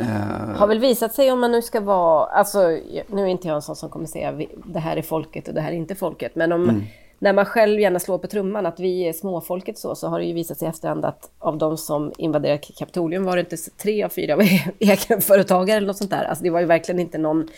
Uh, 0.00 0.56
har 0.56 0.66
väl 0.66 0.78
visat 0.78 1.14
sig 1.14 1.32
om 1.32 1.40
man 1.40 1.52
nu 1.52 1.62
ska 1.62 1.80
vara, 1.80 2.26
alltså 2.26 2.58
nu 3.06 3.22
är 3.22 3.26
inte 3.26 3.48
jag 3.48 3.54
en 3.54 3.62
sån 3.62 3.76
som 3.76 3.90
kommer 3.90 4.06
säga 4.06 4.46
det 4.64 4.78
här 4.78 4.96
är 4.96 5.02
folket 5.02 5.48
och 5.48 5.54
det 5.54 5.60
här 5.60 5.72
är 5.72 5.76
inte 5.76 5.94
folket, 5.94 6.34
men 6.34 6.52
om 6.52 6.62
mm. 6.62 6.84
När 7.18 7.32
man 7.32 7.44
själv 7.44 7.80
gärna 7.80 7.98
slår 7.98 8.18
på 8.18 8.26
trumman 8.26 8.66
att 8.66 8.80
vi 8.80 9.08
är 9.08 9.12
småfolket 9.12 9.78
så, 9.78 9.94
så 9.94 10.08
har 10.08 10.18
det 10.18 10.24
ju 10.24 10.32
visat 10.32 10.58
sig 10.58 10.66
i 10.66 10.68
efterhand 10.68 11.04
att 11.04 11.30
av 11.38 11.58
de 11.58 11.78
som 11.78 12.12
invaderade 12.18 12.58
Kapitolium 12.58 13.24
var 13.24 13.36
det 13.36 13.40
inte 13.40 13.56
tre 13.56 14.04
av 14.04 14.08
fyra 14.08 14.36
var 14.36 14.44
egenföretagare 14.78 15.76
eller 15.76 15.86
något 15.86 15.96
sånt 15.96 16.10
där. 16.10 16.24
Alltså 16.24 16.44
det 16.44 16.50
var 16.50 16.60
ju 16.60 16.66
verkligen 16.66 17.00
inte 17.00 17.18
någon, 17.18 17.48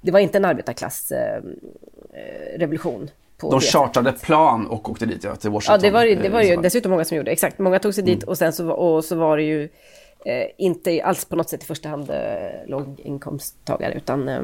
det 0.00 0.10
var 0.10 0.20
inte 0.20 0.38
en 0.38 0.44
arbetarklassrevolution. 0.44 3.02
Eh, 3.02 3.08
de 3.50 3.60
chartrade 3.60 4.12
plan 4.12 4.66
och 4.66 4.90
åkte 4.90 5.06
dit 5.06 5.24
ja, 5.24 5.36
till 5.36 5.50
Washington. 5.50 5.74
Ja, 5.74 5.80
det 5.80 5.90
var, 5.90 6.22
det 6.22 6.28
var 6.28 6.42
ju 6.42 6.56
dessutom 6.56 6.90
många 6.90 7.04
som 7.04 7.16
gjorde, 7.16 7.30
exakt. 7.30 7.58
Många 7.58 7.78
tog 7.78 7.94
sig 7.94 8.04
dit 8.04 8.22
mm. 8.22 8.28
och 8.28 8.38
sen 8.38 8.52
så, 8.52 8.70
och 8.70 9.04
så 9.04 9.16
var 9.16 9.36
det 9.36 9.42
ju 9.42 9.68
eh, 10.24 10.46
inte 10.58 11.04
alls 11.04 11.24
på 11.24 11.36
något 11.36 11.48
sätt 11.48 11.62
i 11.62 11.66
första 11.66 11.88
hand 11.88 12.10
eh, 12.10 12.16
låginkomsttagare 12.66 13.94
utan 13.94 14.28
eh, 14.28 14.42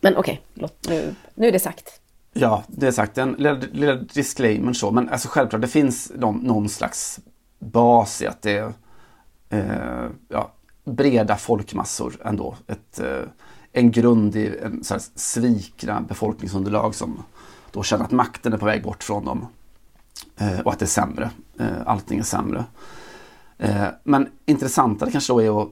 men 0.00 0.16
okej, 0.16 0.40
okay, 0.54 0.68
nu, 0.88 1.14
nu 1.34 1.48
är 1.48 1.52
det 1.52 1.58
sagt. 1.58 2.00
Ja, 2.32 2.62
det 2.66 2.86
är 2.86 2.92
sagt. 2.92 3.14
Den 3.14 3.32
lilla, 3.32 3.52
lilla 3.72 3.94
disclaimer 3.94 4.72
så, 4.72 4.90
men 4.90 5.08
alltså 5.08 5.28
självklart 5.28 5.62
det 5.62 5.68
finns 5.68 6.12
någon, 6.16 6.36
någon 6.36 6.68
slags 6.68 7.20
bas 7.58 8.22
i 8.22 8.26
att 8.26 8.42
det 8.42 8.56
är 8.56 8.72
eh, 9.48 10.10
ja, 10.28 10.52
breda 10.84 11.36
folkmassor 11.36 12.16
ändå. 12.24 12.56
Ett, 12.66 13.00
eh, 13.00 13.22
en 13.72 13.90
grund 13.90 14.36
i 14.36 14.58
en 14.62 14.84
så 14.84 14.94
här, 14.94 15.02
svikna 15.14 16.00
befolkningsunderlag 16.00 16.94
som 16.94 17.22
då 17.72 17.82
känner 17.82 18.04
att 18.04 18.10
makten 18.10 18.52
är 18.52 18.58
på 18.58 18.66
väg 18.66 18.82
bort 18.82 19.02
från 19.02 19.24
dem. 19.24 19.46
Eh, 20.36 20.60
och 20.60 20.72
att 20.72 20.78
det 20.78 20.84
är 20.84 20.86
sämre. 20.86 21.30
Eh, 21.58 21.66
allting 21.86 22.18
är 22.18 22.22
sämre. 22.22 22.64
Eh, 23.58 23.86
men 24.04 24.28
intressantare 24.46 25.10
kanske 25.10 25.32
då 25.32 25.42
är 25.42 25.62
att, 25.62 25.68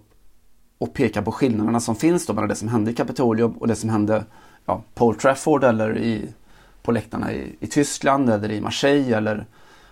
att 0.81 0.93
peka 0.93 1.23
på 1.23 1.33
skillnaderna 1.33 1.81
som 1.81 1.97
finns 1.97 2.27
då 2.27 2.33
mellan 2.33 2.49
det 2.49 2.55
som 2.55 2.69
hände 2.69 2.91
i 2.91 2.95
Kapitolium 2.95 3.53
och 3.53 3.69
det 3.69 3.75
som 3.77 3.91
hände 3.91 4.25
ja, 4.67 4.83
på 4.95 5.07
Old 5.07 5.19
Trafford 5.19 5.65
eller 5.65 5.99
i, 5.99 6.29
på 6.87 6.93
läktarna 6.93 7.33
i, 7.33 7.57
i 7.61 7.67
Tyskland 7.67 8.31
eller 8.31 8.51
i 8.51 8.61
Marseille 8.61 9.17
eller 9.17 9.47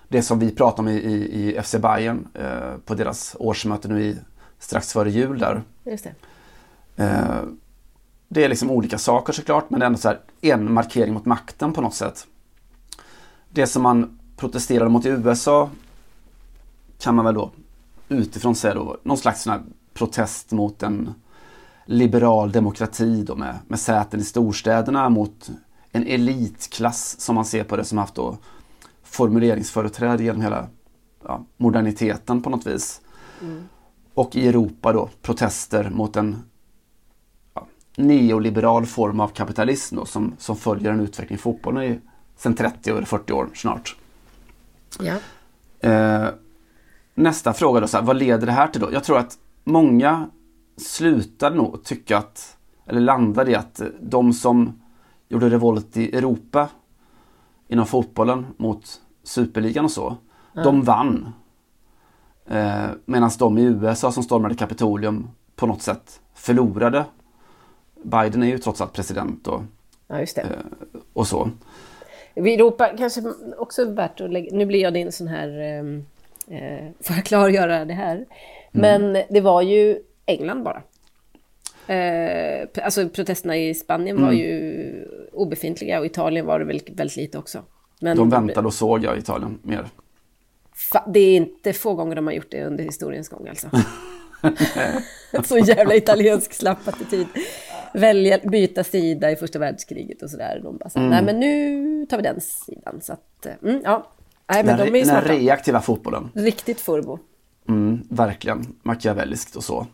det 0.09 0.23
som 0.23 0.39
vi 0.39 0.51
pratade 0.51 0.89
om 0.89 0.89
i, 0.89 1.01
i, 1.01 1.51
i 1.57 1.63
FC 1.63 1.75
Bayern 1.75 2.29
eh, 2.35 2.77
på 2.85 2.95
deras 2.95 3.37
årsmöte 3.39 3.89
nu 3.89 4.03
i, 4.03 4.17
strax 4.59 4.93
före 4.93 5.11
jul 5.11 5.39
där. 5.39 5.63
Just 5.85 6.05
det. 6.05 6.15
Eh, 7.05 7.43
det 8.29 8.45
är 8.45 8.49
liksom 8.49 8.71
olika 8.71 8.99
saker 8.99 9.33
såklart 9.33 9.71
men 9.71 9.81
det 9.81 9.85
är 9.85 9.87
ändå 9.87 9.99
så 9.99 10.09
här, 10.09 10.21
en 10.41 10.73
markering 10.73 11.15
mot 11.15 11.25
makten 11.25 11.73
på 11.73 11.81
något 11.81 11.95
sätt. 11.95 12.27
Det 13.51 13.67
som 13.67 13.83
man 13.83 14.19
protesterade 14.37 14.91
mot 14.91 15.07
i 15.07 15.09
USA 15.09 15.71
kan 16.99 17.15
man 17.15 17.25
väl 17.25 17.35
då 17.35 17.51
utifrån 18.09 18.55
säga 18.55 18.75
då 18.75 18.97
någon 19.03 19.19
slags 19.19 19.43
sån 19.43 19.73
protest 19.95 20.53
mot 20.53 20.83
en 20.83 21.15
liberal 21.87 22.53
demokrati 22.53 23.23
då 23.23 23.37
med, 23.37 23.59
med 23.69 23.81
säten 23.81 24.21
i 24.21 24.25
storstäderna 24.25 25.09
mot 25.09 25.51
en 25.95 26.07
elitklass 26.07 27.21
som 27.21 27.35
man 27.35 27.45
ser 27.45 27.65
på 27.65 27.77
det 27.77 27.85
som 27.85 27.99
haft 27.99 28.15
då 28.15 28.39
formuleringsföreträde 29.03 30.25
genom 30.25 30.43
hela 30.43 30.69
ja, 31.25 31.45
moderniteten 31.57 32.43
på 32.43 32.51
något 32.51 32.67
vis. 32.67 33.01
Mm. 33.41 33.69
Och 34.15 34.37
i 34.37 34.49
Europa 34.49 34.93
då 34.93 35.11
protester 35.23 35.91
mot 35.91 36.17
en 36.17 36.43
ja, 37.55 37.67
neoliberal 37.97 38.87
form 38.87 39.21
av 39.21 39.29
kapitalism 39.29 39.97
då, 39.97 40.05
som, 40.05 40.35
som 40.39 40.57
följer 40.57 40.93
en 40.93 41.01
utveckling 41.01 41.39
i 41.39 41.41
fotbollen 41.41 41.83
i 41.83 42.01
sen 42.37 42.55
30 42.55 42.91
eller 42.91 43.05
40 43.05 43.33
år 43.33 43.49
snart. 43.55 43.97
Ja. 45.01 45.17
Eh, 45.91 46.29
nästa 47.15 47.53
fråga 47.53 47.81
då, 47.81 47.87
så 47.87 47.97
här, 47.97 48.05
vad 48.05 48.17
leder 48.17 48.47
det 48.47 48.53
här 48.53 48.69
till 48.69 48.81
då? 48.81 48.93
Jag 48.93 49.05
tror 49.05 49.19
att 49.19 49.39
många 49.65 50.29
slutade 50.77 51.57
nog 51.57 51.85
tycka 51.85 52.19
att, 52.19 52.57
eller 52.87 53.01
landade 53.01 53.51
i 53.51 53.55
att 53.55 53.83
de 54.01 54.33
som 54.33 54.81
gjorde 55.29 55.49
revolt 55.49 55.97
i 55.97 56.17
Europa 56.17 56.69
inom 57.69 57.87
fotbollen 57.87 58.47
mot 58.57 59.01
superligan 59.23 59.85
och 59.85 59.91
så, 59.91 60.07
mm. 60.07 60.65
de 60.65 60.83
vann. 60.83 61.33
Eh, 62.47 62.87
Medan 63.05 63.31
de 63.39 63.59
i 63.59 63.63
USA 63.63 64.13
som 64.13 64.23
stormade 64.23 64.55
Kapitolium 64.55 65.31
på 65.57 65.67
något 65.67 65.83
sätt 65.83 66.21
förlorade. 66.35 67.05
Biden 68.03 68.43
är 68.43 68.47
ju 68.47 68.59
trots 68.59 68.81
allt 68.81 68.93
president 68.93 69.49
och, 69.49 69.63
ja, 70.07 70.21
eh, 70.21 70.49
och 71.13 71.27
så. 71.27 71.51
I 72.35 72.55
Europa 72.55 72.91
kanske 72.99 73.23
också 73.59 73.91
värt 73.91 74.21
att 74.21 74.33
lägga, 74.33 74.57
nu 74.57 74.67
blir 74.67 74.81
jag 74.81 74.95
din 74.95 75.13
sån 75.13 75.29
här 75.29 75.49
eh, 75.61 76.59
eh, 76.59 76.91
för 77.01 77.15
att 77.15 77.25
klargöra 77.25 77.85
det 77.85 77.95
här. 77.95 78.15
Mm. 78.17 78.27
Men 79.13 79.23
det 79.31 79.41
var 79.41 79.63
ju 79.63 79.99
England 80.27 80.63
bara. 80.63 80.83
Eh, 81.87 82.69
alltså 82.83 83.09
protesterna 83.09 83.57
i 83.57 83.75
Spanien 83.75 84.17
var 84.17 84.29
mm. 84.29 84.39
ju 84.39 85.09
obefintliga 85.35 85.99
och 86.01 86.07
Italien 86.07 86.47
var 86.47 86.59
det 86.59 86.65
väl 86.65 86.81
väldigt 86.93 87.17
lite 87.17 87.39
också. 87.39 87.63
Men, 88.01 88.17
De 88.17 88.31
väntade 88.31 88.67
och 88.67 88.75
såg 88.75 89.05
jag 89.05 89.19
Italien 89.19 89.59
mer. 89.63 89.87
Det 91.07 91.21
är 91.21 91.37
inte 91.37 91.73
få 91.73 91.95
gånger 91.95 92.17
de 92.17 92.27
har 92.27 92.35
gjort 92.35 92.51
det 92.51 92.65
under 92.65 92.85
historiens 92.85 93.29
gång 93.29 93.49
alltså. 93.49 93.69
så 95.45 95.59
jävla 95.59 95.95
italiensk 95.95 96.53
slapp 96.53 96.89
attityd. 96.89 97.27
Välja, 97.95 98.39
byta 98.39 98.85
sida 98.85 99.31
i 99.31 99.37
första 99.37 99.59
världskriget 99.59 100.23
och 100.23 100.31
sådär. 100.31 100.61
De 100.63 100.77
bara 100.77 100.91
så, 100.91 100.99
Mm. 100.99 101.11
nej 101.11 101.23
men 101.25 101.41
nu 101.41 102.07
tar 102.07 102.17
vi 102.17 102.23
den 102.23 102.41
sidan. 102.41 103.01
Så 103.03 103.13
att, 103.13 103.47
eh, 103.47 103.53
mm, 103.63 103.81
ja. 103.85 104.11
Nej 104.53 104.65
men 104.65 104.79
Den, 104.79 104.93
de 104.93 105.01
är 105.01 105.07
den 105.07 105.23
reaktiva 105.23 105.81
fotbollen. 105.81 106.31
Riktigt 106.35 106.81
furbo. 106.81 107.19
Mm, 107.69 108.03
verkligen. 108.11 108.67
Machiavelliskt 108.83 109.57
och 109.57 109.65
så. 109.65 109.87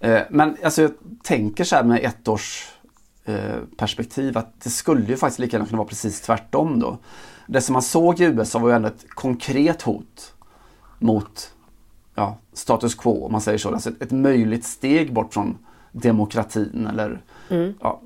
Eh, 0.00 0.20
men 0.30 0.56
alltså 0.62 0.82
jag 0.82 0.90
tänker 1.22 1.64
så 1.64 1.76
här 1.76 1.84
med 1.84 2.04
ett 2.04 2.28
års 2.28 2.68
eh, 2.79 2.79
perspektiv 3.76 4.38
att 4.38 4.60
det 4.60 4.70
skulle 4.70 5.06
ju 5.06 5.16
faktiskt 5.16 5.38
lika 5.38 5.56
gärna 5.56 5.66
kunna 5.66 5.78
vara 5.78 5.88
precis 5.88 6.20
tvärtom 6.20 6.80
då. 6.80 6.98
Det 7.46 7.60
som 7.60 7.72
man 7.72 7.82
såg 7.82 8.20
i 8.20 8.24
USA 8.24 8.58
var 8.58 8.68
ju 8.68 8.74
ändå 8.74 8.88
ett 8.88 9.10
konkret 9.10 9.82
hot 9.82 10.34
mot 10.98 11.52
ja, 12.14 12.38
status 12.52 12.94
quo 12.94 13.24
om 13.24 13.32
man 13.32 13.40
säger 13.40 13.58
så. 13.58 13.72
Alltså 13.72 13.90
ett, 13.90 14.02
ett 14.02 14.10
möjligt 14.10 14.64
steg 14.64 15.12
bort 15.12 15.34
från 15.34 15.58
demokratin 15.92 16.86
eller 16.86 17.20
ja, 17.80 18.00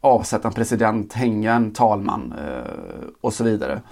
avsätta 0.00 0.48
en 0.48 0.54
president, 0.54 1.12
hänga 1.12 1.52
en 1.52 1.70
talman 1.70 2.34
eh, 2.38 2.72
och 3.20 3.34
så 3.34 3.44
vidare. 3.44 3.82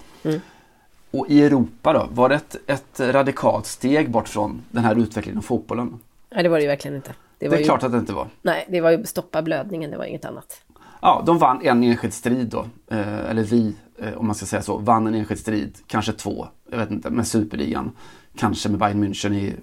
Och 1.11 1.25
i 1.29 1.43
Europa 1.43 1.93
då, 1.93 2.07
var 2.11 2.29
det 2.29 2.35
ett, 2.35 2.55
ett 2.67 2.99
radikalt 2.99 3.65
steg 3.65 4.11
bort 4.11 4.27
från 4.27 4.61
den 4.71 4.83
här 4.83 4.95
utvecklingen 4.95 5.37
av 5.37 5.41
fotbollen? 5.41 5.99
Nej 6.29 6.43
det 6.43 6.49
var 6.49 6.57
det 6.57 6.61
ju 6.61 6.67
verkligen 6.67 6.95
inte. 6.95 7.13
Det 7.39 7.45
Det, 7.45 7.49
var 7.49 7.55
är 7.55 7.59
ju, 7.59 7.65
klart 7.65 7.83
att 7.83 7.91
det 7.91 7.97
inte 7.97 8.13
var. 8.13 8.27
Nej, 8.41 8.65
det 8.69 8.81
var 8.81 8.91
ju 8.91 9.03
stoppa 9.03 9.41
blödningen, 9.41 9.91
det 9.91 9.97
var 9.97 10.05
inget 10.05 10.25
annat. 10.25 10.61
Ja, 11.01 11.23
de 11.25 11.37
vann 11.37 11.61
en 11.65 11.83
enskild 11.83 12.13
strid 12.13 12.47
då. 12.47 12.65
Eh, 12.91 13.29
eller 13.29 13.43
vi, 13.43 13.75
eh, 13.99 14.13
om 14.13 14.25
man 14.25 14.35
ska 14.35 14.45
säga 14.45 14.61
så, 14.61 14.77
vann 14.77 15.07
en 15.07 15.15
enskild 15.15 15.39
strid. 15.39 15.77
Kanske 15.87 16.13
två, 16.13 16.47
jag 16.71 16.77
vet 16.77 16.91
inte, 16.91 17.09
med 17.09 17.27
superligan. 17.27 17.91
Kanske 18.37 18.69
med 18.69 18.79
Bayern 18.79 19.03
München, 19.03 19.33
i, 19.33 19.53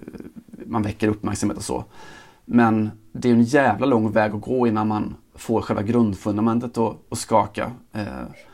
man 0.65 0.81
väcker 0.81 1.07
uppmärksamhet 1.07 1.57
och 1.57 1.63
så. 1.63 1.83
Men 2.45 2.91
det 3.11 3.29
är 3.29 3.33
en 3.33 3.43
jävla 3.43 3.85
lång 3.85 4.11
väg 4.11 4.31
att 4.35 4.41
gå 4.41 4.67
innan 4.67 4.87
man 4.87 5.15
får 5.35 5.61
själva 5.61 5.81
grundfundamentet 5.81 6.77
att, 6.77 7.17
skaka. 7.17 7.71
Eh, 7.93 8.03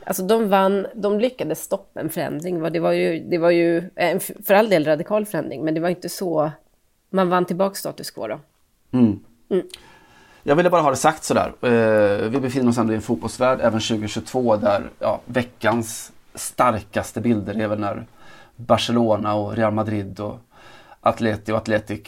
Alltså 0.06 0.22
de 0.22 0.48
vann, 0.48 0.86
de 0.94 1.18
lyckades 1.18 1.62
stoppa 1.62 2.00
en 2.00 2.10
förändring. 2.10 2.72
Det 2.72 2.80
var 2.80 2.92
ju, 2.92 3.24
det 3.30 3.38
var 3.38 3.50
ju 3.50 3.90
för 4.44 4.54
all 4.54 4.68
del 4.68 4.84
radikal 4.84 5.26
förändring, 5.26 5.64
men 5.64 5.74
det 5.74 5.80
var 5.80 5.88
inte 5.88 6.08
så... 6.08 6.50
Man 7.10 7.28
vann 7.28 7.44
tillbaka 7.44 7.74
status 7.74 8.10
quo 8.10 8.26
då. 8.26 8.40
Jag 10.42 10.56
ville 10.56 10.70
bara 10.70 10.82
ha 10.82 10.90
det 10.90 10.96
sagt 10.96 11.24
sådär. 11.24 11.52
Eh, 11.60 12.28
vi 12.28 12.40
befinner 12.40 12.68
oss 12.68 12.78
ändå 12.78 12.92
i 12.92 12.96
en 12.96 13.02
fotbollsvärld 13.02 13.60
även 13.60 13.80
2022 13.80 14.56
där 14.56 14.90
ja, 14.98 15.20
veckans 15.24 16.12
starkaste 16.34 17.20
bilder 17.20 17.60
är 17.60 17.68
väl 17.68 17.80
när 17.80 18.06
Barcelona 18.56 19.34
och 19.34 19.56
Real 19.56 19.72
Madrid 19.72 20.20
och 20.20 20.38
Atleti 21.00 21.52
och 21.52 21.56
Atletic 21.56 22.00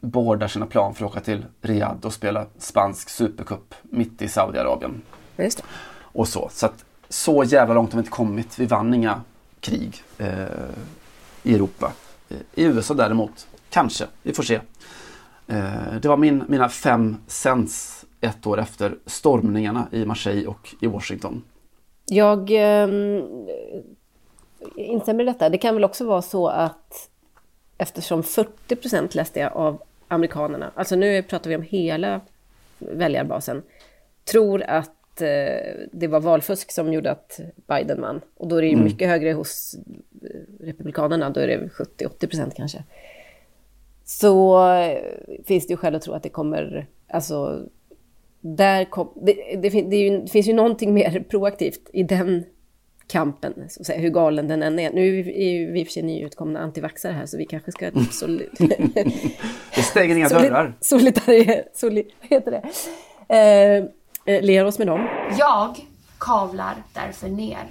boardar 0.00 0.48
sina 0.48 0.66
plan 0.66 0.94
för 0.94 1.04
att 1.04 1.10
åka 1.10 1.20
till 1.20 1.44
Riyadh 1.60 2.06
och 2.06 2.12
spela 2.12 2.46
spansk 2.58 3.08
supercup 3.08 3.74
mitt 3.82 4.22
i 4.22 4.28
Saudiarabien. 4.28 5.02
Just 5.36 5.58
det. 5.58 5.64
Och 6.00 6.28
så. 6.28 6.48
Så 6.52 6.66
att 6.66 6.84
så 7.08 7.44
jävla 7.44 7.74
långt 7.74 7.92
har 7.92 7.96
vi 7.96 8.00
inte 8.00 8.10
kommit. 8.10 8.58
Vi 8.58 8.66
vann 8.66 8.94
inga 8.94 9.20
krig 9.60 10.02
eh, 10.18 10.46
i 11.42 11.54
Europa. 11.54 11.92
Eh, 12.28 12.36
I 12.54 12.64
USA 12.64 12.94
däremot, 12.94 13.46
kanske. 13.70 14.06
Vi 14.22 14.34
får 14.34 14.42
se. 14.42 14.60
Eh, 15.48 16.00
det 16.02 16.08
var 16.08 16.16
min, 16.16 16.44
mina 16.48 16.68
fem 16.68 17.16
cents 17.26 18.04
ett 18.20 18.46
år 18.46 18.60
efter 18.60 18.94
stormningarna 19.06 19.88
i 19.92 20.04
Marseille 20.04 20.46
och 20.46 20.74
i 20.80 20.86
Washington. 20.86 21.42
Jag 22.06 22.50
eh, 22.50 22.88
instämmer 24.76 25.22
i 25.22 25.26
detta. 25.26 25.48
Det 25.48 25.58
kan 25.58 25.74
väl 25.74 25.84
också 25.84 26.06
vara 26.06 26.22
så 26.22 26.48
att 26.48 27.10
eftersom 27.78 28.22
40 28.22 28.76
procent 28.76 29.14
läste 29.14 29.40
jag 29.40 29.52
av 29.52 29.82
amerikanerna, 30.08 30.70
alltså 30.74 30.96
nu 30.96 31.22
pratar 31.22 31.50
vi 31.50 31.56
om 31.56 31.62
hela 31.62 32.20
väljarbasen, 32.78 33.62
tror 34.24 34.62
att 34.62 35.20
eh, 35.20 35.86
det 35.92 36.06
var 36.08 36.20
valfusk 36.20 36.72
som 36.72 36.92
gjorde 36.92 37.10
att 37.10 37.40
Biden 37.68 38.00
vann. 38.00 38.20
Och 38.36 38.48
då 38.48 38.56
är 38.56 38.62
det 38.62 38.68
ju 38.68 38.76
mycket 38.76 39.08
högre 39.08 39.32
hos 39.32 39.74
eh, 40.22 40.66
republikanerna, 40.66 41.30
då 41.30 41.40
är 41.40 41.46
det 41.46 41.70
70-80 41.98 42.26
procent 42.26 42.54
kanske. 42.56 42.84
Så 44.10 44.64
eh, 44.72 44.98
finns 45.46 45.66
det 45.66 45.72
ju 45.72 45.76
skäl 45.76 45.94
att 45.94 46.02
tro 46.02 46.14
att 46.14 46.22
det 46.22 46.28
kommer, 46.28 46.86
alltså 47.08 47.62
där 48.40 48.84
kom, 48.84 49.12
det, 49.16 49.32
det, 49.32 49.68
det, 49.68 49.96
är 49.96 50.10
ju, 50.10 50.20
det 50.20 50.28
finns 50.28 50.48
ju 50.48 50.52
någonting 50.52 50.94
mer 50.94 51.24
proaktivt 51.30 51.90
i 51.92 52.02
den 52.02 52.44
kampen, 53.06 53.54
så 53.68 53.80
att 53.80 53.86
säga, 53.86 54.00
hur 54.00 54.10
galen 54.10 54.48
den 54.48 54.62
än 54.62 54.78
är. 54.78 54.92
Nu 54.92 55.00
är 55.00 55.50
ju 55.50 55.72
vi 55.72 55.80
i 55.80 55.82
och 55.82 55.86
för 55.86 55.92
sig 55.92 56.02
nyutkomna 56.02 56.60
antivaxare 56.60 57.12
här, 57.12 57.26
så 57.26 57.36
vi 57.36 57.46
kanske 57.46 57.72
ska... 57.72 57.90
Soli, 58.12 58.48
Det 59.74 59.82
stänger 59.82 60.16
inga 60.16 60.28
soli, 60.28 60.48
dörrar. 60.48 60.76
solitari, 60.80 61.62
soli, 61.74 62.04
vad 62.20 62.30
heter 62.30 62.50
det? 62.50 62.62
Eh, 63.34 64.34
eh, 64.34 64.42
ler 64.42 64.64
oss 64.64 64.78
med 64.78 64.86
dem. 64.86 65.08
Jag 65.38 65.76
kavlar 66.18 66.74
därför 66.94 67.28
ner. 67.28 67.66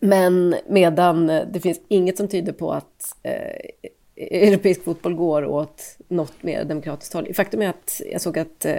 Men 0.00 0.54
medan 0.68 1.30
eh, 1.30 1.46
det 1.52 1.60
finns 1.60 1.80
inget 1.88 2.16
som 2.16 2.28
tyder 2.28 2.52
på 2.52 2.72
att 2.72 3.16
eh, 3.22 3.90
europeisk 4.30 4.84
fotboll 4.84 5.14
går 5.14 5.44
åt 5.44 5.82
något 6.08 6.42
mer 6.42 6.64
demokratiskt 6.64 7.14
håll. 7.14 7.34
Faktum 7.34 7.62
är 7.62 7.68
att 7.68 8.00
jag 8.12 8.20
såg 8.20 8.38
att 8.38 8.64
eh, 8.64 8.74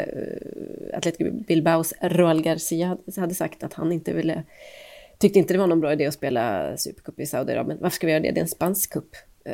Atletico 0.98 1.32
Bilbaos 1.48 1.94
Roal 2.02 2.42
Garcia 2.42 2.98
hade- 3.18 3.36
sagt 3.36 3.64
att 3.64 3.74
han 3.74 3.92
inte 3.92 4.14
ville, 4.14 4.44
tyckte 5.20 5.40
inte 5.40 5.54
det 5.54 5.58
var 5.60 5.68
någon 5.68 5.80
bra 5.82 5.94
idé 5.94 6.06
att 6.06 6.14
spela 6.14 6.78
Supercup 6.78 7.20
i 7.20 7.26
Saudiarabien. 7.26 7.78
Varför 7.82 7.96
ska 7.96 8.08
vi 8.08 8.14
göra 8.14 8.24
det? 8.24 8.32
Det 8.32 8.40
är 8.40 8.42
en 8.42 8.48
spansk 8.48 8.94
cup. 8.94 9.10
Eh, 9.46 9.54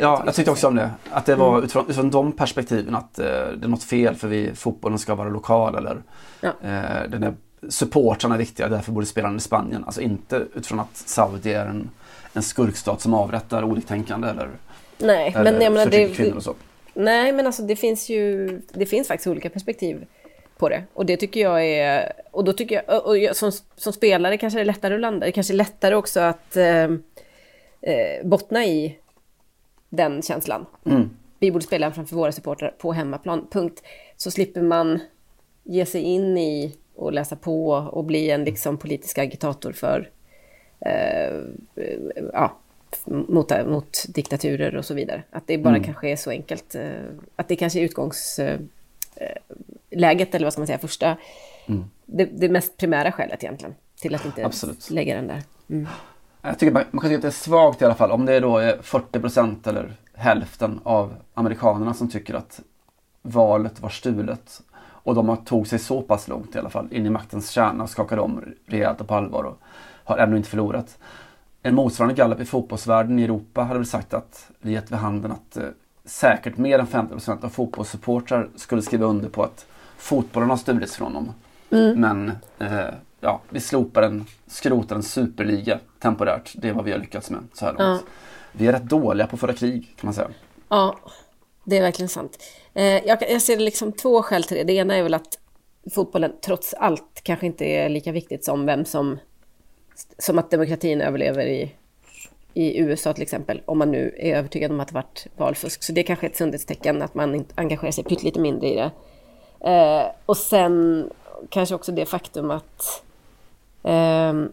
Ja, 0.00 0.22
jag 0.26 0.34
tyckte 0.34 0.50
också 0.50 0.66
om 0.68 0.74
det. 0.76 0.90
Att 1.10 1.26
det 1.26 1.34
var 1.34 1.58
utifrån, 1.58 1.84
utifrån 1.84 2.10
de 2.10 2.32
perspektiven 2.32 2.94
att 2.94 3.18
eh, 3.18 3.24
det 3.26 3.64
är 3.64 3.68
något 3.68 3.82
fel 3.84 4.14
för 4.14 4.28
vi, 4.28 4.50
fotbollen 4.54 4.98
ska 4.98 5.14
vara 5.14 5.28
lokal 5.28 5.76
eller 5.76 6.02
Ja. 6.40 6.48
eh, 6.62 7.10
den 7.10 7.22
är, 7.22 7.34
supportrarna 7.68 8.34
är 8.34 8.38
viktiga, 8.38 8.68
därför 8.68 8.92
borde 8.92 9.06
spelarna 9.06 9.36
i 9.36 9.40
Spanien. 9.40 9.84
Alltså 9.84 10.00
inte 10.00 10.44
utifrån 10.54 10.80
att 10.80 10.96
Saudi 10.96 11.52
är 11.52 11.66
en, 11.66 11.90
en 12.32 12.42
skurkstat 12.42 13.00
som 13.00 13.14
avrättar 13.14 13.64
oliktänkande 13.64 14.28
eller, 14.28 14.48
Nej, 14.98 15.32
eller 15.36 15.52
men 15.52 15.60
jag 15.60 15.72
menar, 15.72 15.90
det, 15.90 16.08
kvinnor 16.08 16.36
och 16.36 16.42
så. 16.42 16.54
Nej, 16.94 17.32
men 17.32 17.46
alltså 17.46 17.62
det 17.62 17.76
finns 17.76 18.08
ju, 18.08 18.48
det 18.72 18.86
finns 18.86 19.08
faktiskt 19.08 19.26
olika 19.26 19.50
perspektiv 19.50 20.06
på 20.58 20.68
det. 20.68 20.84
Och 20.92 21.06
det 21.06 21.16
tycker 21.16 21.40
jag 21.40 21.64
är, 21.64 22.12
och 22.30 22.44
då 22.44 22.52
tycker 22.52 22.82
jag, 22.86 23.06
och 23.06 23.18
jag 23.18 23.36
som, 23.36 23.52
som 23.76 23.92
spelare 23.92 24.38
kanske 24.38 24.58
det 24.58 24.62
är 24.62 24.64
lättare 24.64 24.94
att 24.94 25.00
landa, 25.00 25.26
det 25.26 25.32
kanske 25.32 25.52
är 25.52 25.56
lättare 25.56 25.94
också 25.94 26.20
att 26.20 26.56
eh, 26.56 26.84
eh, 27.80 28.24
bottna 28.24 28.64
i 28.64 28.98
den 29.88 30.22
känslan. 30.22 30.66
Vi 31.38 31.50
borde 31.50 31.64
spela 31.64 31.92
framför 31.92 32.16
våra 32.16 32.32
supportrar 32.32 32.74
på 32.78 32.92
hemmaplan, 32.92 33.46
punkt. 33.50 33.82
Så 34.16 34.30
slipper 34.30 34.62
man 34.62 35.00
ge 35.64 35.86
sig 35.86 36.02
in 36.02 36.38
i 36.38 36.76
och 36.94 37.12
läsa 37.12 37.36
på 37.36 37.70
och 37.70 38.04
bli 38.04 38.30
en 38.30 38.44
liksom 38.44 38.76
politisk 38.78 39.18
agitator 39.18 39.72
för 39.72 40.10
eh, 40.80 41.40
ja, 42.32 42.58
mot, 43.06 43.52
mot 43.66 44.04
diktaturer 44.08 44.76
och 44.76 44.84
så 44.84 44.94
vidare. 44.94 45.22
Att 45.30 45.46
det 45.46 45.58
bara 45.58 45.80
kanske 45.80 46.08
är 46.08 46.16
så 46.16 46.30
enkelt. 46.30 46.74
eh, 46.74 46.90
Att 47.36 47.48
det 47.48 47.56
kanske 47.56 47.78
är 47.80 47.84
utgångsläget, 47.84 48.68
eller 50.34 50.44
vad 50.46 50.52
ska 50.52 50.60
man 50.60 50.66
säga, 50.66 50.78
första, 50.78 51.16
det, 52.06 52.24
det 52.24 52.48
mest 52.48 52.76
primära 52.76 53.12
skälet 53.12 53.44
egentligen 53.44 53.74
till 54.00 54.14
att 54.14 54.24
inte 54.24 54.46
Absolut. 54.46 54.90
lägga 54.90 55.14
den 55.16 55.26
där. 55.26 55.42
Jag 56.42 56.58
tycker 56.58 56.72
man, 56.72 56.84
man 56.90 57.00
kan 57.00 57.10
tycka 57.10 57.16
att 57.16 57.22
det 57.22 57.28
är 57.28 57.30
svagt 57.30 57.82
i 57.82 57.84
alla 57.84 57.94
fall 57.94 58.10
om 58.10 58.26
det 58.26 58.40
då 58.40 58.58
är 58.58 58.76
40% 58.76 59.68
eller 59.68 59.92
hälften 60.14 60.80
av 60.82 61.14
amerikanerna 61.34 61.94
som 61.94 62.10
tycker 62.10 62.34
att 62.34 62.60
valet 63.22 63.80
var 63.80 63.88
stulet. 63.88 64.60
Och 64.80 65.14
de 65.14 65.28
har 65.28 65.36
tog 65.36 65.66
sig 65.66 65.78
så 65.78 66.02
pass 66.02 66.28
långt 66.28 66.54
i 66.54 66.58
alla 66.58 66.70
fall 66.70 66.88
in 66.92 67.06
i 67.06 67.10
maktens 67.10 67.50
kärna 67.50 67.84
och 67.84 67.90
skakade 67.90 68.20
om 68.22 68.44
rejält 68.66 69.00
och 69.00 69.08
på 69.08 69.14
allvar 69.14 69.44
och 69.44 69.58
har 70.04 70.18
ännu 70.18 70.36
inte 70.36 70.48
förlorat. 70.48 70.98
En 71.62 71.74
motsvarande 71.74 72.14
gallup 72.14 72.40
i 72.40 72.44
fotbollsvärlden 72.44 73.18
i 73.18 73.24
Europa 73.24 73.62
hade 73.62 73.78
väl 73.78 73.86
sagt 73.86 74.14
att 74.14 74.50
det 74.60 74.70
gett 74.70 74.90
vid 74.92 74.98
handen 74.98 75.32
att 75.32 75.56
eh, 75.56 75.64
säkert 76.04 76.56
mer 76.56 76.78
än 76.78 76.86
50% 76.86 77.44
av 77.44 77.48
fotbollssupportrar 77.48 78.48
skulle 78.56 78.82
skriva 78.82 79.06
under 79.06 79.28
på 79.28 79.42
att 79.42 79.66
fotbollen 79.96 80.50
har 80.50 80.56
stulits 80.56 80.96
från 80.96 81.12
dem. 81.12 81.32
Men 81.96 82.32
eh, 82.58 82.94
ja, 83.20 83.40
vi 83.48 83.60
slopar 83.60 84.02
en, 84.02 84.26
skrotar 84.46 84.96
en 84.96 85.02
superliga 85.02 85.78
temporärt. 85.98 86.52
Det 86.54 86.68
är 86.68 86.72
vad 86.72 86.84
vi 86.84 86.92
har 86.92 86.98
lyckats 86.98 87.30
med 87.30 87.40
så 87.52 87.64
här 87.64 87.72
långt. 87.72 88.04
Vi 88.52 88.66
är 88.66 88.72
rätt 88.72 88.88
dåliga 88.88 89.26
på 89.26 89.36
att 89.36 89.40
föra 89.40 89.52
krig 89.52 89.94
kan 89.96 90.06
man 90.06 90.14
säga. 90.14 90.28
Ja, 90.68 90.98
det 91.64 91.76
är 91.76 91.82
verkligen 91.82 92.08
sant. 92.08 92.38
Eh, 92.74 92.84
jag, 92.84 93.18
jag 93.30 93.42
ser 93.42 93.58
liksom 93.58 93.92
två 93.92 94.22
skäl 94.22 94.44
till 94.44 94.56
det. 94.56 94.64
Det 94.64 94.72
ena 94.72 94.96
är 94.96 95.02
väl 95.02 95.14
att 95.14 95.38
fotbollen 95.94 96.32
trots 96.44 96.74
allt 96.74 97.20
kanske 97.22 97.46
inte 97.46 97.64
är 97.64 97.88
lika 97.88 98.12
viktigt 98.12 98.44
som 98.44 98.66
vem 98.66 98.84
som... 98.84 99.18
Som 100.18 100.38
att 100.38 100.50
demokratin 100.50 101.00
överlever 101.00 101.46
i, 101.46 101.72
i 102.54 102.78
USA 102.78 103.12
till 103.12 103.22
exempel. 103.22 103.62
Om 103.64 103.78
man 103.78 103.90
nu 103.90 104.14
är 104.18 104.36
övertygad 104.36 104.70
om 104.70 104.80
att 104.80 104.88
det 104.88 104.94
varit 104.94 105.26
valfusk. 105.36 105.82
Så 105.82 105.92
det 105.92 106.00
är 106.00 106.02
kanske 106.02 106.26
ett 106.26 106.36
sundhetstecken 106.36 107.02
att 107.02 107.14
man 107.14 107.44
engagerar 107.54 107.90
sig 107.90 108.04
pyttelite 108.04 108.40
mindre 108.40 108.68
i 108.68 108.74
det. 108.74 108.90
Eh, 109.70 110.06
och 110.26 110.36
sen 110.36 111.04
kanske 111.48 111.74
också 111.74 111.92
det 111.92 112.06
faktum 112.06 112.50
att 112.50 113.02
ehm, 113.82 114.52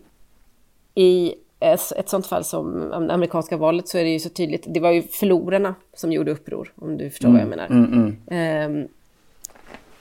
i 0.95 1.35
ett 1.59 2.09
sånt 2.09 2.27
fall 2.27 2.43
som 2.43 2.79
det 2.89 3.13
amerikanska 3.13 3.57
valet 3.57 3.87
så 3.87 3.97
är 3.97 4.03
det 4.03 4.09
ju 4.09 4.19
så 4.19 4.29
tydligt. 4.29 4.65
Det 4.67 4.79
var 4.79 4.91
ju 4.91 5.01
förlorarna 5.01 5.75
som 5.93 6.11
gjorde 6.11 6.31
uppror, 6.31 6.73
om 6.75 6.97
du 6.97 7.09
förstår 7.09 7.29
vad 7.29 7.41
jag 7.41 7.47
menar. 7.47 7.65
Mm, 7.65 7.93
mm. 7.93 8.17
Ehm, 8.27 8.87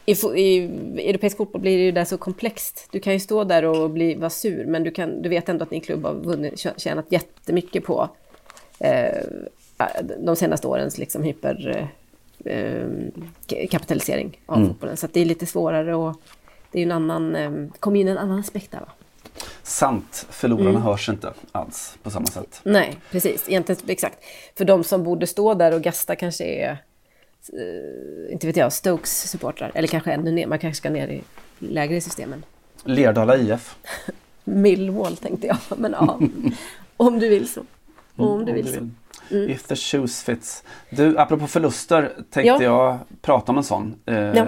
i, 0.06 0.12
I 0.36 0.58
europeisk 1.10 1.36
fotboll 1.36 1.60
blir 1.60 1.78
det 1.78 1.84
ju 1.84 1.92
där 1.92 2.04
så 2.04 2.16
komplext. 2.18 2.88
Du 2.92 3.00
kan 3.00 3.12
ju 3.12 3.20
stå 3.20 3.44
där 3.44 3.64
och 3.64 3.90
bli, 3.90 4.14
vara 4.14 4.30
sur, 4.30 4.66
men 4.66 4.82
du, 4.84 4.90
kan, 4.90 5.22
du 5.22 5.28
vet 5.28 5.48
ändå 5.48 5.62
att 5.62 5.70
din 5.70 5.80
klubb 5.80 6.04
har 6.04 6.14
vunnit, 6.14 6.54
tjä- 6.54 6.78
tjänat 6.78 7.06
jättemycket 7.08 7.84
på 7.84 8.08
eh, 8.78 9.22
de 10.18 10.36
senaste 10.36 10.66
årens 10.68 10.98
liksom 10.98 11.22
hyper 11.22 11.88
eh, 12.44 12.86
kapitalisering 13.70 14.40
av 14.46 14.56
Mm. 14.56 14.68
fotbollen. 14.68 14.96
Så 14.96 15.06
att 15.06 15.12
det 15.14 15.20
är 15.20 15.24
lite 15.24 15.46
svårare 15.46 15.94
och 15.94 16.16
det 16.72 16.78
är 16.78 16.82
en 16.82 16.92
annan, 16.92 17.36
eh, 17.36 17.52
kommer 17.80 18.00
in 18.00 18.08
en 18.08 18.18
annan 18.18 18.38
aspekt 18.40 18.70
där 18.70 18.80
va? 18.80 18.88
Sant, 19.62 20.26
förlorarna 20.30 20.70
Mm. 20.70 20.82
hörs 20.82 21.08
inte 21.08 21.32
alls 21.52 21.96
på 22.02 22.10
samma 22.10 22.26
sätt. 22.26 22.60
Nej, 22.64 22.96
precis. 23.10 23.44
Egentligen, 23.48 23.80
exakt. 23.86 24.18
För 24.58 24.64
de 24.64 24.84
som 24.84 25.02
borde 25.04 25.26
stå 25.26 25.54
där 25.54 25.74
och 25.74 25.82
gasta 25.82 26.16
kanske 26.16 26.44
är, 26.44 26.70
eh, 26.70 26.76
inte 28.30 28.46
vet 28.46 28.57
jag, 28.57 28.72
Stokes 28.72 29.30
supportrar. 29.30 29.72
Eller 29.74 29.88
kanske 29.88 30.12
ännu 30.12 30.30
ner, 30.33 30.46
man 30.46 30.59
kanske 30.59 30.76
ska 30.76 30.90
ner 30.90 31.09
i 31.09 31.22
lägre 31.59 31.96
i 31.96 32.00
systemen. 32.00 32.44
Lerdala 32.85 33.37
IF. 33.37 33.76
Millwall 34.44 35.16
tänkte 35.16 35.46
jag, 35.46 35.57
men 35.78 35.92
ja. 35.92 36.20
om 36.96 37.18
du 37.18 37.28
vill 37.28 37.48
så. 37.48 37.61
Om 38.16 38.44
du 38.44 38.50
om 38.50 38.54
vill 38.54 38.66
du 38.66 38.72
så. 38.72 38.80
vill. 38.80 38.90
Mm. 39.30 39.50
If 39.50 39.62
the 39.62 39.76
shoes 39.76 40.22
fits. 40.22 40.62
Du, 40.90 41.18
apropå 41.18 41.46
förluster 41.46 42.02
tänkte 42.30 42.40
Ja. 42.40 42.62
jag 42.62 42.98
prata 43.22 43.52
om 43.52 43.59
en 43.59 43.64
sån. 43.64 43.94
Eh, 44.07 44.14
Ja. 44.16 44.46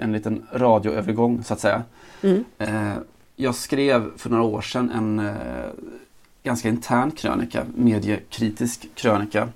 En 0.00 0.12
liten 0.12 0.46
radioövergång 0.52 1.44
så 1.44 1.52
att 1.54 1.60
säga. 1.60 1.82
Mm. 2.22 2.44
Eh, 2.58 2.92
jag 3.36 3.54
skrev 3.54 4.10
för 4.16 4.30
några 4.30 4.42
år 4.44 4.60
sedan 4.60 4.90
en 4.90 5.18
eh, 5.18 5.34
ganska 6.42 6.68
intern 6.68 7.10
krönika, 7.10 7.64
mediekritisk 7.74 8.88
krönika 8.94 9.48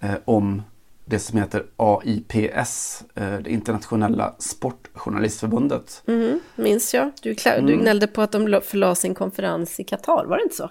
eh, 0.00 0.14
om 0.24 0.62
det 1.10 1.18
som 1.18 1.38
heter 1.38 1.66
AIPS, 1.76 3.02
eh, 3.14 3.32
det 3.38 3.50
internationella 3.50 4.34
sportjournalistförbundet. 4.38 6.02
Mhm, 6.06 6.40
minns 6.56 6.94
jag. 6.94 7.12
Du, 7.22 7.34
du 7.34 7.50
Mm. 7.50 7.78
gnällde 7.80 8.06
på 8.06 8.22
att 8.22 8.32
de 8.32 8.48
la- 8.48 8.60
förlade 8.60 8.96
sin 8.96 9.14
konferens 9.14 9.80
i 9.80 9.84
Qatar, 9.84 10.24
var 10.26 10.36
det 10.36 10.42
inte 10.42 10.56
så? 10.56 10.70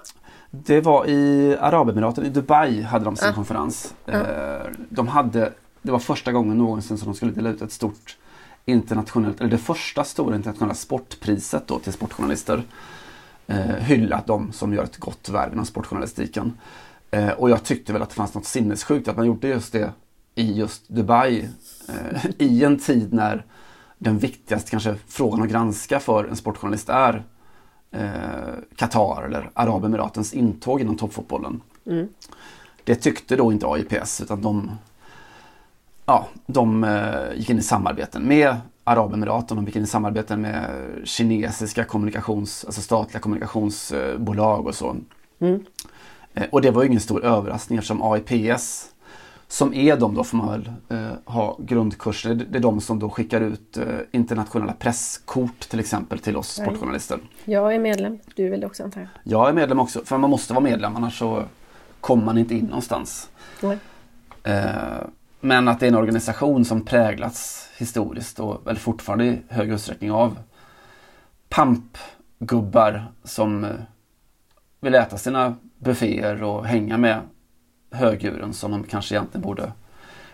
Det 0.52 0.82
var 0.82 1.06
i 1.10 1.56
Arabemiraten, 1.60 2.26
i 2.26 2.30
Dubai 2.30 2.82
hade 2.82 3.06
de 3.06 3.16
sin 3.16 3.30
Ah. 3.30 3.34
konferens. 3.34 3.94
Ja. 4.06 4.14
Eh, 4.14 4.66
De 4.90 5.08
hade, 5.08 5.54
det 5.82 5.92
var 5.92 6.00
första 6.00 6.32
gången 6.32 6.58
någonsin 6.58 6.98
som 6.98 7.06
de 7.06 7.16
skulle 7.16 7.32
dela 7.32 7.50
ut 7.50 7.62
ett 7.62 7.72
stort 7.72 8.18
internationellt, 8.66 9.40
eller 9.40 9.50
det 9.52 9.58
första 9.58 10.04
stora 10.04 10.36
internationella 10.36 10.74
sportpriset 10.76 11.68
då 11.68 11.80
till 11.80 11.94
sportjournalister. 11.94 12.64
Eh, 13.48 13.58
hyllat 13.60 14.28
dem 14.28 14.52
som 14.52 14.74
gör 14.74 14.84
ett 14.84 14.98
gott 14.98 15.30
värv 15.30 15.54
inom 15.54 15.66
sportjournalistiken. 15.66 16.58
Eh, 17.12 17.30
och 17.30 17.50
jag 17.50 17.64
tyckte 17.64 17.94
väl 17.94 18.02
att 18.02 18.10
det 18.10 18.16
fanns 18.16 18.34
något 18.34 18.46
sinnessjukt 18.46 19.08
att 19.08 19.18
man 19.18 19.26
gjorde 19.26 19.48
just 19.48 19.72
det 19.74 19.92
i 20.40 20.54
just 20.54 20.88
Dubai. 20.88 21.50
Eh, 21.90 22.26
I 22.38 22.64
en 22.64 22.80
tid 22.80 23.14
när 23.14 23.46
den 23.98 24.18
viktigaste 24.18 24.72
kanske 24.72 24.96
frågan 25.08 25.42
att 25.42 25.50
granska 25.50 26.00
för 26.00 26.26
en 26.26 26.36
sportjournalist 26.36 26.90
är 26.90 27.24
eh, 27.92 28.02
Qatar 28.76 29.24
eller 29.24 29.50
Arabemiratens 29.54 30.34
intåg 30.34 30.82
inom 30.82 30.96
toppfotbollen. 30.96 31.62
Mm. 31.86 32.08
Det 32.84 32.96
tyckte 32.96 33.36
då 33.36 33.52
inte 33.52 33.68
AIPS 33.68 34.22
utan 34.22 34.42
de, 34.42 34.72
ja, 36.06 36.28
de 36.46 36.84
eh, 36.84 37.34
gick 37.36 37.50
in 37.50 37.60
i 37.60 37.62
samarbeten 37.62 38.28
med 38.28 38.56
Arabemiraten. 38.84 39.58
De 39.58 39.66
gick 39.66 39.76
in 39.76 39.84
i 39.84 39.88
samarbeten 39.88 40.42
med 40.42 40.70
kinesiska 41.04 41.84
kommunikations, 41.84 42.66
alltså 42.66 42.82
statliga 42.82 43.20
kommunikationsbolag 43.20 44.68
och 44.68 44.76
så. 44.76 44.96
Mm. 45.40 45.66
Eh, 46.34 46.46
och 46.52 46.62
det 46.62 46.72
var 46.72 46.82
ju 46.82 46.88
ingen 46.88 47.02
stor 47.02 47.26
överraskning 47.26 47.78
eftersom 47.78 48.02
AIPS 48.02 48.92
som 49.52 49.74
är 49.74 49.98
de 49.98 50.16
då 50.16 50.24
får 50.24 50.38
man 50.38 50.50
väl 50.50 50.72
eh, 50.90 51.12
ha 51.26 51.58
grundkurser. 51.60 52.34
Det 52.34 52.58
är 52.58 52.62
de 52.62 52.82
som 52.82 53.00
då 53.00 53.10
skickar 53.10 53.42
ut 53.42 53.78
eh, 53.78 53.84
internationella 54.12 54.74
presskort 54.74 55.60
till 55.60 55.80
exempel 55.80 56.20
till 56.20 56.38
oss 56.38 56.60
Nej. 56.60 56.68
sportjournalister. 56.68 57.20
Jag 57.46 57.76
är 57.76 57.80
medlem, 57.80 58.20
du 58.36 58.46
är 58.46 58.50
väl 58.50 58.66
också 58.66 58.84
antar 58.84 59.02
jag? 59.02 59.10
Jag 59.24 59.50
är 59.50 59.54
medlem 59.54 59.80
också, 59.80 60.06
för 60.06 60.18
man 60.18 60.30
måste 60.30 60.54
vara 60.54 60.64
medlem 60.64 60.96
annars 60.96 61.20
så 61.20 61.44
kommer 62.00 62.26
man 62.26 62.38
inte 62.38 62.56
in 62.56 62.66
någonstans. 62.66 63.30
Eh, 64.44 64.64
men 65.40 65.68
att 65.68 65.80
det 65.80 65.86
är 65.86 65.88
en 65.88 65.96
organisation 65.96 66.66
som 66.66 66.86
präglats 66.86 67.70
historiskt 67.78 68.40
och 68.40 68.70
eller 68.70 68.80
fortfarande 68.80 69.26
i 69.26 69.42
hög 69.48 69.70
utsträckning 69.70 70.12
av 70.12 70.38
pampgubbar 71.50 73.12
som 73.24 73.64
eh, 73.64 73.72
vill 74.80 74.96
äta 74.96 75.18
sina 75.18 75.56
bufféer 75.78 76.44
och 76.44 76.66
hänga 76.66 76.98
med 76.98 77.22
högdjuren 77.92 78.54
som 78.54 78.72
de 78.72 78.84
kanske 78.84 79.16
egentligen 79.16 79.42
borde 79.42 79.72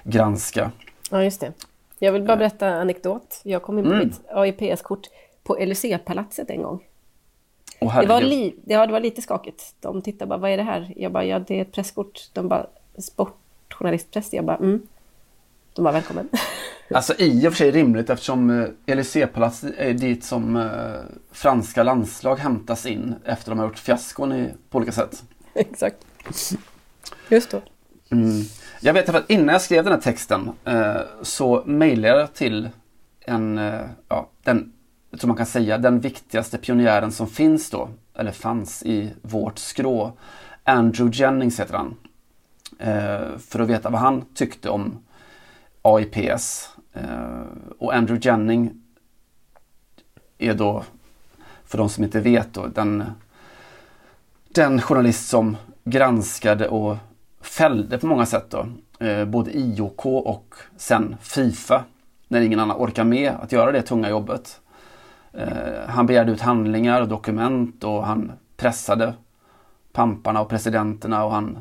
granska. 0.03 0.71
Ja, 1.11 1.23
just 1.23 1.41
det. 1.41 1.51
Jag 1.99 2.11
vill 2.11 2.23
bara 2.23 2.37
berätta 2.37 2.67
en 2.67 2.73
anekdot. 2.81 3.39
Jag 3.43 3.61
kom 3.63 3.79
in 3.79 3.85
på 3.85 3.91
Mm. 3.91 4.07
mitt 4.07 4.21
AIPS-kort 4.31 5.07
på 5.43 5.57
LUC-palatset 5.59 6.49
en 6.49 6.61
gång. 6.61 6.83
Och 7.79 7.93
Det 8.01 8.05
var, 8.07 8.21
li- 8.21 8.55
ja, 8.65 8.85
det 8.85 8.91
var 8.91 8.99
lite 8.99 9.21
skakigt. 9.21 9.75
De 9.79 10.01
tittade 10.01 10.29
bara, 10.29 10.39
vad 10.39 10.51
är 10.51 10.57
det 10.57 10.63
här? 10.63 10.93
Jag 10.95 11.11
bara, 11.11 11.25
ja 11.25 11.39
det 11.39 11.57
är 11.57 11.61
ett 11.61 11.71
presskort. 11.71 12.29
De 12.33 12.47
bara, 12.47 12.67
sportjournalistpress. 12.97 14.33
Jag 14.33 14.45
bara, 14.45 14.57
mm. 14.57 14.81
De 15.73 15.85
var 15.85 15.91
välkommen. 15.91 16.29
Alltså 16.93 17.13
i 17.17 17.47
och 17.47 17.51
för 17.53 17.57
sig 17.57 17.71
rimligt 17.71 18.09
eftersom 18.09 18.49
eh, 18.49 18.67
Élysée-palatset 18.85 19.73
är 19.77 19.93
dit 19.93 20.23
som 20.23 20.55
eh, 20.55 20.71
franska 21.31 21.83
landslag 21.83 22.35
hämtas 22.35 22.85
in 22.85 23.15
efter 23.25 23.49
de 23.51 23.59
har 23.59 23.65
gjort 23.65 23.77
fiaskon 23.79 24.33
i, 24.33 24.49
på 24.69 24.77
olika 24.77 24.91
sätt. 24.91 25.23
Exakt. 25.53 25.97
Just 27.29 27.51
då. 27.51 27.61
Mm. 28.11 28.41
Jag 28.81 28.93
vet 28.93 29.09
att 29.09 29.29
innan 29.29 29.47
jag 29.47 29.61
skrev 29.61 29.83
den 29.83 29.93
här 29.93 30.01
texten 30.01 30.51
eh, 30.65 30.97
så 31.21 31.63
mejlade 31.65 32.19
jag 32.19 32.33
till 32.33 32.69
en, 33.21 33.57
eh, 33.57 33.81
ja, 34.07 34.29
den, 34.43 34.73
jag 35.09 35.19
tror 35.19 35.27
man 35.27 35.37
kan 35.37 35.45
säga, 35.45 35.77
den 35.77 35.99
viktigaste 35.99 36.57
pionjären 36.57 37.11
som 37.11 37.27
finns 37.27 37.69
då, 37.69 37.89
eller 38.13 38.31
fanns 38.31 38.83
i 38.83 39.13
vårt 39.21 39.57
skrå. 39.57 40.13
Andrew 40.63 41.17
Jennings 41.17 41.59
heter 41.59 41.73
han. 41.73 41.95
Eh, 42.79 43.37
för 43.37 43.59
att 43.59 43.69
veta 43.69 43.89
vad 43.89 44.01
han 44.01 44.25
tyckte 44.33 44.69
om 44.69 44.97
AIPS. 45.81 46.69
Eh, 46.93 47.41
och 47.77 47.95
Andrew 47.95 48.29
Jennings 48.29 48.71
är 50.37 50.53
då, 50.53 50.83
för 51.65 51.77
de 51.77 51.89
som 51.89 52.03
inte 52.03 52.19
vet 52.19 52.53
då, 52.53 52.67
den, 52.67 53.03
den 54.49 54.81
journalist 54.81 55.27
som 55.27 55.57
granskade 55.85 56.67
och 56.67 56.97
fällde 57.41 57.97
på 57.97 58.07
många 58.07 58.25
sätt 58.25 58.45
då, 58.49 58.67
eh, 59.05 59.25
både 59.25 59.57
IOK 59.57 60.05
och 60.05 60.55
sen 60.77 61.15
Fifa 61.21 61.83
när 62.27 62.41
ingen 62.41 62.59
annan 62.59 62.77
orkar 62.77 63.03
med 63.03 63.31
att 63.31 63.51
göra 63.51 63.71
det 63.71 63.81
tunga 63.81 64.09
jobbet. 64.09 64.61
Eh, 65.33 65.87
han 65.87 66.05
begärde 66.05 66.31
ut 66.31 66.41
handlingar 66.41 67.01
och 67.01 67.07
dokument 67.07 67.83
och 67.83 68.05
han 68.05 68.31
pressade 68.57 69.13
pamparna 69.93 70.41
och 70.41 70.49
presidenterna 70.49 71.25
och 71.25 71.31
han 71.31 71.57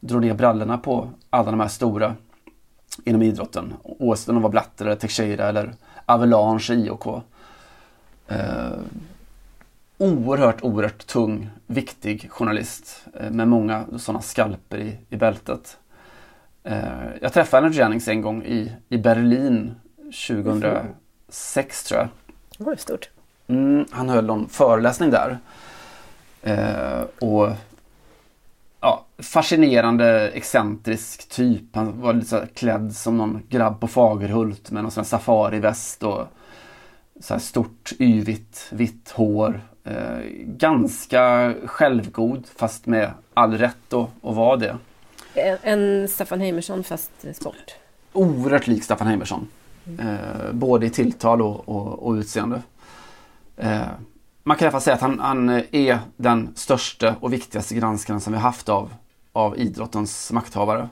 drog 0.00 0.20
ner 0.20 0.34
brallorna 0.34 0.78
på 0.78 1.08
alla 1.30 1.50
de 1.50 1.60
här 1.60 1.68
stora 1.68 2.14
inom 3.04 3.22
idrotten. 3.22 3.74
Oavsett 3.82 4.28
om 4.28 4.34
de 4.34 4.42
var 4.42 4.50
Blatter 4.50 4.84
eller 4.84 4.96
Teixeira 4.96 5.48
eller 5.48 5.74
Avalanche 6.06 6.74
IOK. 6.74 7.06
Eh, 8.28 8.72
Oerhört, 9.98 10.62
oerhört 10.62 11.06
tung, 11.06 11.50
viktig 11.66 12.30
journalist 12.30 13.06
eh, 13.20 13.30
med 13.30 13.48
många 13.48 13.84
sådana 13.98 14.22
skalper 14.22 14.78
i, 14.78 14.98
i 15.08 15.16
bältet. 15.16 15.78
Eh, 16.64 16.78
jag 17.20 17.32
träffade 17.32 17.66
Andrew 17.66 17.82
Jennings 17.82 18.08
en 18.08 18.22
gång 18.22 18.44
i, 18.44 18.72
i 18.88 18.98
Berlin 18.98 19.74
2006 20.28 21.84
tror 21.84 22.00
jag. 22.00 22.08
Det 22.58 22.64
var 22.64 22.76
stort. 22.76 23.10
Mm, 23.46 23.86
han 23.90 24.08
höll 24.08 24.26
någon 24.26 24.48
föreläsning 24.48 25.10
där. 25.10 25.38
Eh, 26.42 27.28
och 27.28 27.48
ja, 28.80 29.04
Fascinerande, 29.18 30.28
excentrisk 30.28 31.28
typ. 31.28 31.76
Han 31.76 32.00
var 32.00 32.12
lite 32.12 32.26
så 32.26 32.40
klädd 32.54 32.94
som 32.94 33.16
någon 33.16 33.42
grabb 33.48 33.80
på 33.80 33.88
Fagerhult 33.88 34.70
med 34.70 34.82
någon 34.82 34.92
sån 34.92 35.04
safariväst 35.04 36.02
och 36.02 36.26
så 37.22 37.34
här 37.34 37.38
stort 37.38 37.92
yvigt 37.98 38.66
vitt 38.70 39.10
hår. 39.10 39.60
Eh, 39.84 40.18
ganska 40.44 41.54
självgod 41.64 42.46
fast 42.56 42.86
med 42.86 43.10
all 43.34 43.58
rätt 43.58 43.92
att, 43.92 44.08
att 44.22 44.34
vara 44.34 44.56
det. 44.56 44.76
En, 45.34 45.58
en 45.62 46.08
Staffan 46.08 46.40
Heimersson 46.40 46.84
fast 46.84 47.10
sport. 47.34 47.74
Oerhört 48.12 48.66
lik 48.66 48.84
Staffan 48.84 49.06
Heimersson. 49.06 49.48
Eh, 49.98 50.52
både 50.52 50.86
i 50.86 50.90
tilltal 50.90 51.42
och, 51.42 51.68
och, 51.68 52.06
och 52.06 52.12
utseende. 52.12 52.62
Eh, 53.56 53.80
man 54.42 54.56
kan 54.56 54.64
i 54.64 54.66
alla 54.66 54.72
fall 54.72 54.80
säga 54.80 54.94
att 54.94 55.00
han, 55.00 55.20
han 55.20 55.48
är 55.72 55.98
den 56.16 56.52
största 56.54 57.16
och 57.20 57.32
viktigaste 57.32 57.74
granskaren 57.74 58.20
som 58.20 58.32
vi 58.32 58.38
haft 58.38 58.68
av, 58.68 58.94
av 59.32 59.58
idrottens 59.58 60.32
makthavare. 60.32 60.88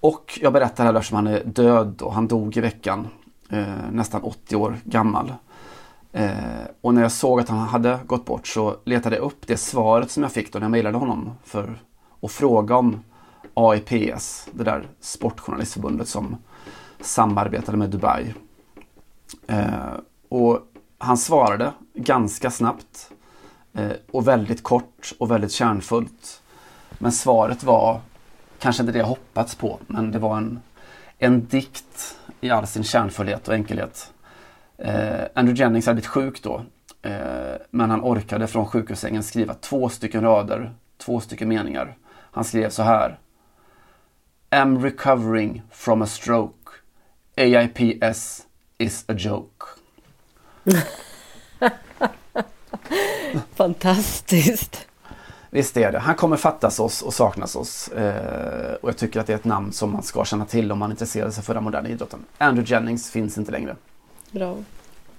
Och 0.00 0.38
jag 0.42 0.52
berättar 0.52 0.84
här 0.84 0.94
eftersom 0.94 1.16
han 1.16 1.26
är 1.26 1.44
död 1.44 2.02
och 2.02 2.14
han 2.14 2.28
dog 2.28 2.56
i 2.56 2.60
veckan. 2.60 3.08
Eh, 3.52 3.90
nästan 3.90 4.22
80 4.22 4.56
år 4.56 4.78
gammal. 4.84 5.32
Eh, 6.12 6.30
och 6.80 6.94
när 6.94 7.02
jag 7.02 7.12
såg 7.12 7.40
att 7.40 7.48
han 7.48 7.58
hade 7.58 7.98
gått 8.06 8.24
bort 8.24 8.46
så 8.46 8.76
letade 8.84 9.16
jag 9.16 9.24
upp 9.24 9.46
det 9.46 9.56
svaret 9.56 10.10
som 10.10 10.22
jag 10.22 10.32
fick 10.32 10.52
då 10.52 10.58
när 10.58 10.64
jag 10.64 10.70
mejlade 10.70 10.98
honom 10.98 11.30
för 11.44 11.78
att 12.22 12.32
fråga 12.32 12.76
om 12.76 13.00
AIPS, 13.54 14.48
det 14.52 14.64
där 14.64 14.88
sportjournalistförbundet 15.00 16.08
som 16.08 16.36
samarbetade 17.00 17.78
med 17.78 17.90
Dubai. 17.90 18.34
Eh, 19.46 19.94
och 20.28 20.58
han 20.98 21.16
svarade 21.16 21.72
ganska 21.94 22.50
snabbt 22.50 23.10
eh, 23.72 23.92
och 24.10 24.28
väldigt 24.28 24.62
kort 24.62 25.12
och 25.18 25.30
väldigt 25.30 25.52
kärnfullt. 25.52 26.42
Men 26.98 27.12
svaret 27.12 27.64
var 27.64 28.00
kanske 28.58 28.82
inte 28.82 28.92
det 28.92 28.98
jag 28.98 29.06
hoppats 29.06 29.54
på, 29.54 29.78
men 29.86 30.10
det 30.10 30.18
var 30.18 30.36
en, 30.36 30.60
en 31.22 31.46
dikt 31.46 32.16
i 32.40 32.50
all 32.50 32.66
sin 32.66 32.84
kärnfullhet 32.84 33.48
och 33.48 33.54
enkelhet. 33.54 34.12
Eh, 34.78 35.20
Andrew 35.34 35.62
Jennings 35.62 35.86
hade 35.86 35.94
blivit 35.94 36.06
sjuk 36.06 36.42
då, 36.42 36.64
eh, 37.02 37.54
men 37.70 37.90
han 37.90 38.00
orkade 38.00 38.46
från 38.46 38.66
sjukhussängen 38.66 39.22
skriva 39.22 39.54
två 39.54 39.88
stycken 39.88 40.22
rader, 40.22 40.74
två 40.98 41.20
stycken 41.20 41.48
meningar. 41.48 41.96
Han 42.30 42.44
skrev 42.44 42.70
så 42.70 42.82
här. 42.82 43.18
Am 44.50 44.82
recovering 44.82 45.62
from 45.70 46.02
a 46.02 46.06
stroke. 46.06 46.70
AIPS 47.36 48.46
is 48.78 49.04
a 49.08 49.14
joke. 49.18 49.66
Fantastiskt. 53.54 54.88
Visst 55.54 55.76
är 55.76 55.92
det. 55.92 55.98
Han 55.98 56.14
kommer 56.14 56.36
fattas 56.36 56.80
oss 56.80 57.02
och 57.02 57.14
saknas 57.14 57.56
oss. 57.56 57.88
Eh, 57.88 58.74
och 58.74 58.88
jag 58.88 58.96
tycker 58.96 59.20
att 59.20 59.26
det 59.26 59.32
är 59.32 59.36
ett 59.36 59.44
namn 59.44 59.72
som 59.72 59.92
man 59.92 60.02
ska 60.02 60.24
känna 60.24 60.44
till 60.44 60.72
om 60.72 60.78
man 60.78 60.90
intresserar 60.90 61.30
sig 61.30 61.44
för 61.44 61.54
den 61.54 61.64
moderna 61.64 61.88
idrotten. 61.88 62.24
Andrew 62.38 62.74
Jennings 62.74 63.10
finns 63.10 63.38
inte 63.38 63.52
längre. 63.52 63.76
Bra. 64.30 64.56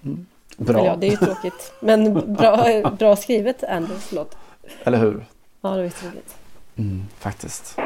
Mm. 0.04 0.26
Bra. 0.58 0.80
Eller 0.80 0.90
ja, 0.90 0.96
det 0.96 1.08
är 1.08 1.12
ju 1.12 1.18
tråkigt. 1.18 1.74
Men 1.80 2.34
bra, 2.34 2.92
bra 3.00 3.16
skrivet 3.16 3.64
Andrew, 3.64 4.00
förlåt. 4.00 4.38
Eller 4.84 4.98
hur? 4.98 5.26
Ja, 5.62 5.70
det 5.70 5.76
var 5.76 5.84
ju 5.84 5.90
tråkigt. 5.90 6.36
Mm, 6.76 7.06
faktiskt. 7.20 7.78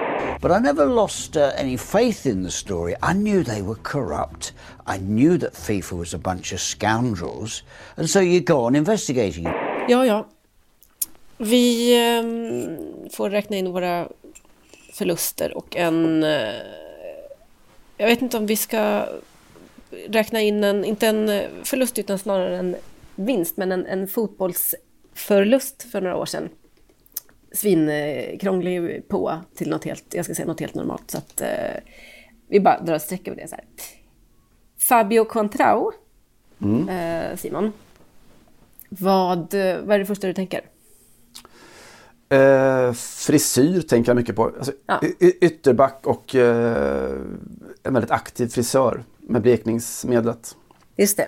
But 0.41 0.52
I 0.52 0.60
never 0.60 0.86
lost 0.86 1.36
uh, 1.36 1.50
any 1.60 1.78
faith 1.78 2.28
in 2.28 2.45
the 2.45 2.52
story. 2.52 2.93
I 2.93 3.14
knew 3.14 3.43
they 3.43 3.62
were 3.62 3.76
corrupt. 3.84 4.54
I 4.95 4.98
knew 4.98 5.39
that 5.39 5.54
FIFA 5.54 5.95
was 5.98 6.14
a 6.14 6.18
bunch 6.18 6.54
of 6.54 6.60
scoundrels. 6.60 7.64
And 7.98 8.10
so 8.10 8.20
you 8.20 8.39
go 8.39 8.66
on 8.66 8.76
investigating. 8.76 9.48
Ja, 9.88 10.06
ja. 10.06 10.26
Vi 11.38 11.93
eh, 11.95 12.23
får 13.11 13.29
räkna 13.29 13.57
in 13.57 13.71
våra 13.71 14.09
förluster 14.93 15.57
och 15.57 15.75
en... 15.75 16.23
Eh, 16.23 16.53
jag 17.97 18.07
vet 18.07 18.21
inte 18.21 18.38
om 18.38 18.45
vi 18.45 18.55
ska 18.55 19.05
räkna 20.07 20.41
in 20.41 20.63
en, 20.63 20.85
inte 20.85 21.07
en 21.07 21.41
förlust 21.63 21.99
utan 21.99 22.19
snarare 22.19 22.57
en 22.57 22.75
vinst, 23.15 23.57
men 23.57 23.71
en, 23.71 23.85
en 23.85 24.07
fotbollsförlust 24.07 25.83
för 25.83 26.01
några 26.01 26.17
år 26.17 26.25
sedan. 26.25 26.49
Svinkrånglig 27.51 29.07
på 29.07 29.39
till 29.55 29.69
något 29.69 29.85
helt, 29.85 30.13
jag 30.13 30.25
ska 30.25 30.35
säga 30.35 30.45
något 30.47 30.59
helt 30.59 30.75
normalt. 30.75 31.11
Så 31.11 31.17
att 31.17 31.41
eh, 31.41 31.81
vi 32.47 32.59
bara 32.59 32.79
drar 32.79 32.95
ett 32.95 33.01
streck 33.01 33.27
över 33.27 33.41
det 33.41 33.47
så 33.47 33.55
här. 33.55 33.65
Fabio 34.77 35.25
Contrao, 35.25 35.91
Mm. 36.61 36.89
eh, 36.89 37.35
Simon. 37.38 37.73
Vad, 38.89 39.53
vad 39.53 39.91
är 39.91 39.99
det 39.99 40.05
första 40.05 40.27
du 40.27 40.33
tänker? 40.33 40.61
Eh, 42.30 42.93
frisyr 42.93 43.82
tänker 43.82 44.09
jag 44.09 44.15
mycket 44.15 44.36
på. 44.36 44.43
Alltså, 44.45 44.71
Ja. 44.88 45.01
ytterback 45.19 45.99
och 46.07 46.36
eh, 46.36 47.11
en 47.84 47.93
väldigt 47.93 48.11
aktiv 48.11 48.47
frisör 48.47 49.03
med 49.19 49.41
blekningsmedlet. 49.41 50.55
Just 50.97 51.17
det. 51.17 51.28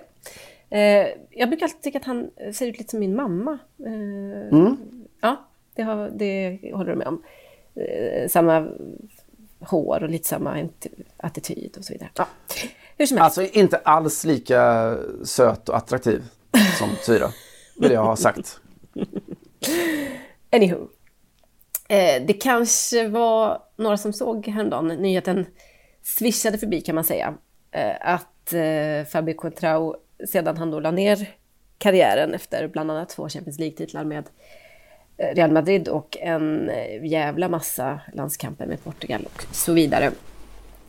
Eh, 0.78 1.08
jag 1.30 1.50
brukar 1.50 1.66
alltid 1.66 1.82
tycka 1.82 1.98
att 1.98 2.06
han 2.06 2.30
ser 2.54 2.68
ut 2.68 2.78
lite 2.78 2.90
som 2.92 3.00
min 3.00 3.16
mamma. 3.16 3.58
Eh, 3.86 4.58
Mm. 4.60 4.78
Ja, 5.22 5.48
det, 5.76 5.82
har, 5.84 6.10
det 6.16 6.60
håller 6.74 6.92
du 6.92 6.96
med 6.98 7.08
om. 7.08 7.24
Eh, 7.76 8.28
samma 8.30 8.70
hår 9.60 10.04
och 10.04 10.10
lite 10.10 10.28
samma 10.28 10.70
attityd 11.18 11.76
och 11.78 11.86
så 11.86 11.94
vidare. 11.94 12.10
Ja. 12.16 12.28
Hur 12.98 13.06
som 13.06 13.18
helst. 13.18 13.38
Alltså 13.38 13.58
inte 13.60 13.78
alls 13.78 14.26
lika 14.26 14.96
söt 15.24 15.70
och 15.70 15.78
attraktiv 15.78 16.24
som 16.80 16.90
Tyra, 17.06 17.30
vill 17.78 17.92
jag 17.92 18.04
ha 18.04 18.16
sagt. 18.16 18.60
Anywho. 20.52 20.88
Eh, 21.90 22.24
det 22.26 22.34
kanske 22.34 23.08
var 23.08 23.62
några 23.76 23.98
som 23.98 24.14
såg 24.14 24.48
häromdagen, 24.48 24.88
nyheten 24.88 25.46
swishade 26.04 26.58
förbi 26.58 26.82
kan 26.82 26.96
man 26.96 27.04
säga, 27.04 27.34
eh, 27.72 27.96
att 28.02 28.54
eh, 28.54 29.06
Fabio 29.12 29.34
Contrao 29.34 29.96
sedan 30.28 30.58
han 30.58 30.72
då 30.72 30.80
la 30.80 30.92
ner 30.92 31.30
karriären 31.78 32.34
efter 32.34 32.68
bland 32.68 32.92
annat 32.92 33.10
två 33.10 33.30
Champions 33.30 33.60
League-titlar 33.60 34.04
med 34.04 34.30
eh, 35.18 35.36
Real 35.36 35.52
Madrid 35.52 35.88
och 35.88 36.18
en 36.20 36.70
eh, 36.70 37.06
jävla 37.06 37.50
massa 37.50 38.00
landskamper 38.14 38.66
med 38.66 38.84
Portugal 38.84 39.26
och 39.26 39.56
så 39.56 39.74
vidare, 39.74 40.12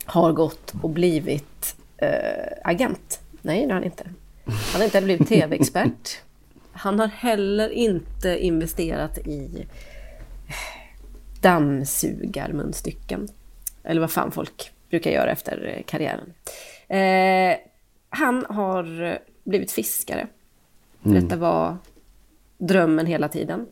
har 0.05 0.31
gått 0.31 0.73
och 0.81 0.89
blivit 0.89 1.75
eh, 1.97 2.09
agent. 2.63 3.19
Nej, 3.41 3.61
det 3.61 3.67
har 3.67 3.73
han 3.73 3.83
inte. 3.83 4.03
Han 4.45 4.81
har 4.81 4.83
inte 4.83 5.01
blivit 5.01 5.29
tv-expert. 5.29 6.21
Han 6.81 6.99
har 6.99 7.07
heller 7.07 7.69
inte 7.69 8.45
investerat 8.45 9.17
i 9.17 9.67
dammsugarmunstycken. 11.41 13.27
Eller 13.83 14.01
vad 14.01 14.11
fan 14.11 14.31
folk 14.31 14.71
brukar 14.89 15.11
göra 15.11 15.31
efter 15.31 15.75
eh, 15.75 15.83
karriären. 15.83 16.33
Eh, 16.87 17.57
han 18.09 18.45
har 18.49 19.03
eh, 19.03 19.15
blivit 19.43 19.71
fiskare. 19.71 20.27
Mm. 21.05 21.21
Detta 21.21 21.35
var 21.35 21.77
drömmen 22.57 23.05
hela 23.05 23.29
tiden. 23.29 23.67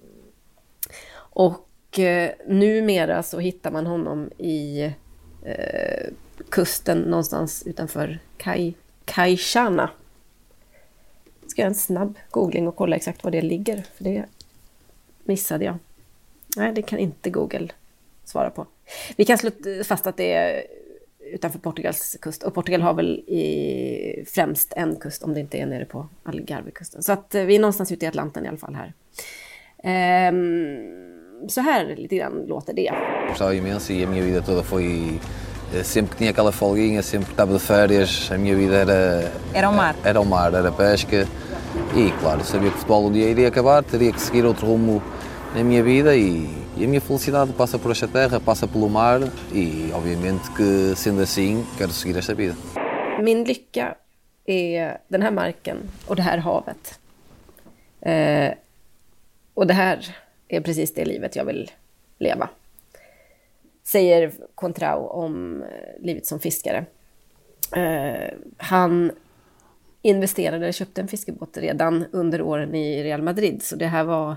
Och 1.16 2.00
eh, 2.00 2.32
numera 2.48 3.24
så 3.24 3.40
hittar 3.40 3.72
man 3.72 3.86
honom 3.86 4.32
i 4.38 4.94
eh, 5.46 6.14
kusten 6.50 6.98
någonstans 6.98 7.64
utanför 7.66 8.20
Kai, 8.38 8.74
Kaishana. 9.06 9.90
Ska 11.60 11.64
göra 11.64 11.70
en 11.70 11.76
snabb 11.76 12.18
googling 12.32 12.68
och 12.68 12.76
kolla 12.76 12.96
exakt 12.96 13.24
var 13.24 13.32
det 13.32 13.42
ligger. 13.42 13.84
För 13.98 14.04
det 14.04 14.26
missade 15.24 15.66
jag. 15.66 15.76
Nej, 16.58 16.74
det 16.74 16.82
kan 16.82 17.00
inte 17.00 17.30
Google 17.30 17.68
svara 18.26 18.50
på. 18.50 18.66
Vi 19.18 19.26
kan 19.26 19.38
slå 19.38 19.52
fast 19.86 20.08
att 20.08 20.18
det 20.18 20.34
är 20.34 20.64
utanför 21.34 21.60
Portugals 21.60 22.18
kust. 22.22 22.44
Och 22.44 22.54
Portugal 22.54 22.82
har 22.82 22.94
väl 22.94 23.20
i, 23.20 24.24
främst 24.28 24.74
en 24.76 24.96
kust, 24.96 25.24
om 25.24 25.34
det 25.34 25.40
inte 25.40 25.58
är 25.58 25.66
nere 25.66 25.86
på 25.86 26.08
Algarvekusten. 26.24 27.04
Så 27.04 27.12
att 27.12 27.36
eh, 27.36 27.44
vi 27.44 27.56
är 27.56 27.60
någonstans 27.60 27.92
ute 27.92 28.06
i 28.06 28.08
Atlanten 28.08 28.46
i 28.46 28.48
alla 28.48 28.58
fall 28.58 28.76
här. 28.76 28.94
Ehm, 29.84 31.50
så 31.50 31.62
här 31.62 31.96
lite 31.96 32.16
grann 32.16 32.46
låter 32.48 32.74
det. 32.74 32.86
E 32.88 34.04
a 34.04 34.10
minha 34.10 34.24
vida 34.24 34.42
toda 34.42 34.64
foi. 34.64 35.20
eh, 35.76 35.84
Sempre 35.84 36.12
que 36.14 36.18
tinha 36.18 36.32
aquela 36.32 36.52
folguinha, 36.52 37.02
sempre 37.04 37.26
que 37.26 37.34
estava 37.34 37.54
de 37.54 37.60
férias, 37.60 38.32
a 38.32 38.38
minha 38.38 38.56
vida 38.56 38.78
era. 38.78 39.30
Era 39.54 39.70
o 39.70 39.74
mar. 39.74 39.96
Era 40.04 40.20
o 40.20 40.26
mar, 40.26 40.54
era 40.54 40.72
pesca. 40.72 41.26
E 41.96 42.12
claro, 42.20 42.44
sabia 42.44 42.70
que 42.70 42.76
o 42.76 42.80
futebol 42.80 43.06
um 43.08 43.12
dia 43.12 43.30
iria 43.30 43.48
acabar, 43.48 43.84
teria 43.84 44.12
que 44.12 44.22
seguir 44.22 44.46
outro 44.46 44.66
rumo 44.66 45.02
na 45.54 45.64
minha 45.64 45.84
vida 45.84 46.16
e, 46.16 46.48
e 46.78 46.84
a 46.84 46.88
minha 46.88 47.02
felicidade 47.02 47.54
passa 47.54 47.78
por 47.78 47.92
esta 47.92 48.08
terra, 48.08 48.40
passa 48.40 48.68
pelo 48.68 48.90
mar 48.90 49.22
e 49.52 49.92
obviamente 49.94 50.50
que 50.52 50.96
sendo 50.96 51.22
assim 51.22 51.66
quero 51.78 51.92
seguir 51.92 52.18
esta 52.18 52.34
vida. 52.34 52.56
Min 53.22 53.44
lycka 53.44 53.96
är 54.46 54.98
den 55.08 55.22
här 55.22 55.32
marken 55.32 55.78
och 56.08 56.16
det 56.16 56.22
här 56.22 56.38
havet. 56.38 57.00
Eh, 58.02 58.54
och 59.54 59.68
det 59.68 59.74
här 59.74 60.16
är 60.48 60.62
precis 60.62 60.94
det 60.94 61.06
livet 61.06 61.36
jag 61.36 61.46
vill 61.46 61.72
leva. 62.18 62.50
Säger 63.84 64.32
Contrao 64.56 65.08
om 65.08 65.64
eh, 65.64 66.02
livet 66.06 66.26
som 66.26 66.40
fiskare. 66.40 66.86
Eh, 67.76 68.34
han 68.58 69.12
investerade, 70.02 70.74
köpte 70.74 71.02
en 71.02 71.08
fiskebåt 71.08 71.58
redan 71.58 72.06
under 72.12 72.42
åren 72.42 72.76
i 72.76 73.04
Real 73.04 73.22
Madrid, 73.22 73.64
så 73.64 73.76
det 73.76 73.88
här 73.88 74.04
var 74.04 74.36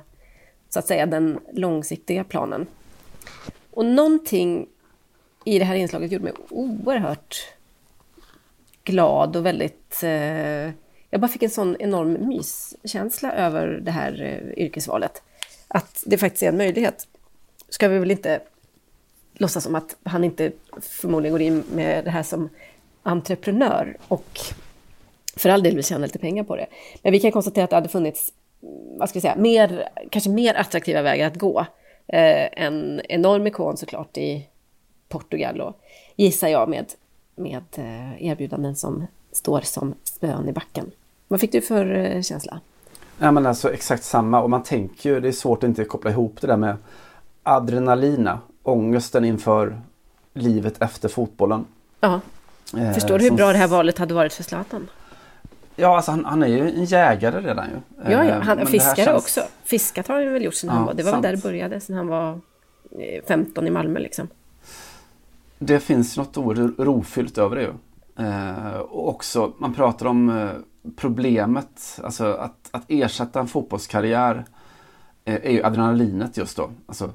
så 0.68 0.78
att 0.78 0.86
säga 0.86 1.06
den 1.06 1.38
långsiktiga 1.52 2.24
planen. 2.24 2.66
Och 3.70 3.84
någonting 3.84 4.68
i 5.44 5.58
det 5.58 5.64
här 5.64 5.74
inslaget 5.74 6.12
gjorde 6.12 6.24
mig 6.24 6.32
oerhört 6.48 7.36
glad 8.84 9.36
och 9.36 9.46
väldigt... 9.46 10.02
Eh, 10.02 10.70
jag 11.10 11.20
bara 11.20 11.28
fick 11.28 11.42
en 11.42 11.50
sån 11.50 11.76
enorm 11.78 12.12
myskänsla 12.12 13.32
över 13.32 13.68
det 13.68 13.90
här 13.90 14.22
eh, 14.22 14.64
yrkesvalet. 14.64 15.22
Att 15.68 16.02
det 16.06 16.18
faktiskt 16.18 16.42
är 16.42 16.48
en 16.48 16.56
möjlighet. 16.56 17.08
Ska 17.68 17.88
vi 17.88 17.98
väl 17.98 18.10
inte 18.10 18.40
låtsas 19.32 19.64
som 19.64 19.74
att 19.74 19.96
han 20.02 20.24
inte 20.24 20.52
förmodligen 20.80 21.32
går 21.32 21.42
in 21.42 21.64
med 21.74 22.04
det 22.04 22.10
här 22.10 22.22
som 22.22 22.48
entreprenör 23.02 23.96
och 24.08 24.40
för 25.36 25.48
all 25.48 25.62
del 25.62 25.74
vill 25.74 25.84
tjäna 25.84 26.06
lite 26.06 26.18
pengar 26.18 26.44
på 26.44 26.56
det. 26.56 26.66
Men 27.02 27.12
vi 27.12 27.20
kan 27.20 27.32
konstatera 27.32 27.64
att 27.64 27.70
det 27.70 27.76
hade 27.76 27.88
funnits, 27.88 28.32
vad 28.98 29.08
ska 29.08 29.16
jag 29.16 29.22
säga, 29.22 29.36
mer, 29.36 29.88
kanske 30.10 30.30
mer 30.30 30.54
attraktiva 30.54 31.02
vägar 31.02 31.26
att 31.26 31.36
gå. 31.36 31.66
Eh, 32.06 32.64
en 32.64 33.00
enorm 33.08 33.46
ikon 33.46 33.76
såklart 33.76 34.16
i 34.16 34.48
Portugal 35.08 35.60
och 35.60 35.80
gissar 36.16 36.48
jag 36.48 36.68
med, 36.68 36.86
med 37.36 37.64
eh, 37.74 38.26
erbjudanden 38.26 38.76
som 38.76 39.06
står 39.32 39.60
som 39.60 39.94
spön 40.04 40.48
i 40.48 40.52
backen. 40.52 40.90
Vad 41.28 41.40
fick 41.40 41.52
du 41.52 41.60
för 41.60 41.94
eh, 41.94 42.22
känsla? 42.22 42.60
Ja, 43.18 43.30
men 43.30 43.46
alltså 43.46 43.72
exakt 43.72 44.04
samma 44.04 44.42
och 44.42 44.50
man 44.50 44.62
tänker 44.62 45.10
ju, 45.10 45.20
det 45.20 45.28
är 45.28 45.32
svårt 45.32 45.58
att 45.58 45.68
inte 45.68 45.84
koppla 45.84 46.10
ihop 46.10 46.40
det 46.40 46.46
där 46.46 46.56
med 46.56 46.76
adrenalina, 47.42 48.40
ångesten 48.62 49.24
inför 49.24 49.80
livet 50.34 50.82
efter 50.82 51.08
fotbollen. 51.08 51.64
Ja. 52.00 52.20
Eh, 52.76 52.92
Förstår 52.92 53.18
du 53.18 53.24
hur 53.24 53.30
bra 53.30 53.52
det 53.52 53.58
här 53.58 53.68
valet 53.68 53.98
hade 53.98 54.14
varit 54.14 54.32
för 54.32 54.42
Zlatan? 54.42 54.88
Ja, 55.76 55.96
alltså 55.96 56.10
han, 56.10 56.24
han 56.24 56.42
är 56.42 56.46
ju 56.46 56.68
en 56.70 56.84
jägare 56.84 57.40
redan 57.40 57.66
ju. 57.70 57.76
Ja, 58.12 58.24
ja. 58.24 58.24
Eh, 58.24 58.40
Han, 58.40 58.66
fiskare 58.66 58.96
känns- 59.04 59.22
också. 59.22 59.40
Fiskat 59.64 60.08
har 60.08 60.22
han 60.22 60.32
väl 60.32 60.42
gjort 60.44 60.54
sen 60.54 60.68
Ja, 60.70 60.74
han 60.76 60.84
var... 60.86 60.94
Det 60.94 61.02
var 61.02 61.10
sant. 61.12 61.24
väl 61.24 61.30
där 61.30 61.36
det 61.36 61.42
började, 61.42 61.80
sen 61.80 61.96
han 61.96 62.06
var 62.06 62.32
eh, 63.00 63.24
15 63.28 63.66
i 63.66 63.70
Malmö 63.70 64.00
liksom. 64.00 64.28
Det 65.58 65.80
finns 65.80 66.16
något 66.16 66.36
ro- 66.36 66.74
rofyllt 66.78 67.38
över 67.38 67.56
det 67.56 67.62
ju. 67.62 67.72
Eh, 68.26 68.76
och 68.78 69.08
också, 69.08 69.52
man 69.58 69.74
pratar 69.74 70.06
om 70.06 70.38
eh, 70.38 70.50
problemet, 70.96 72.00
alltså 72.04 72.32
att, 72.32 72.68
att 72.70 72.84
ersätta 72.88 73.40
en 73.40 73.46
fotbollskarriär 73.48 74.44
eh, 75.24 75.34
är 75.34 75.50
ju 75.50 75.62
adrenalinet 75.64 76.36
just 76.36 76.56
då. 76.56 76.70
Alltså 76.86 77.10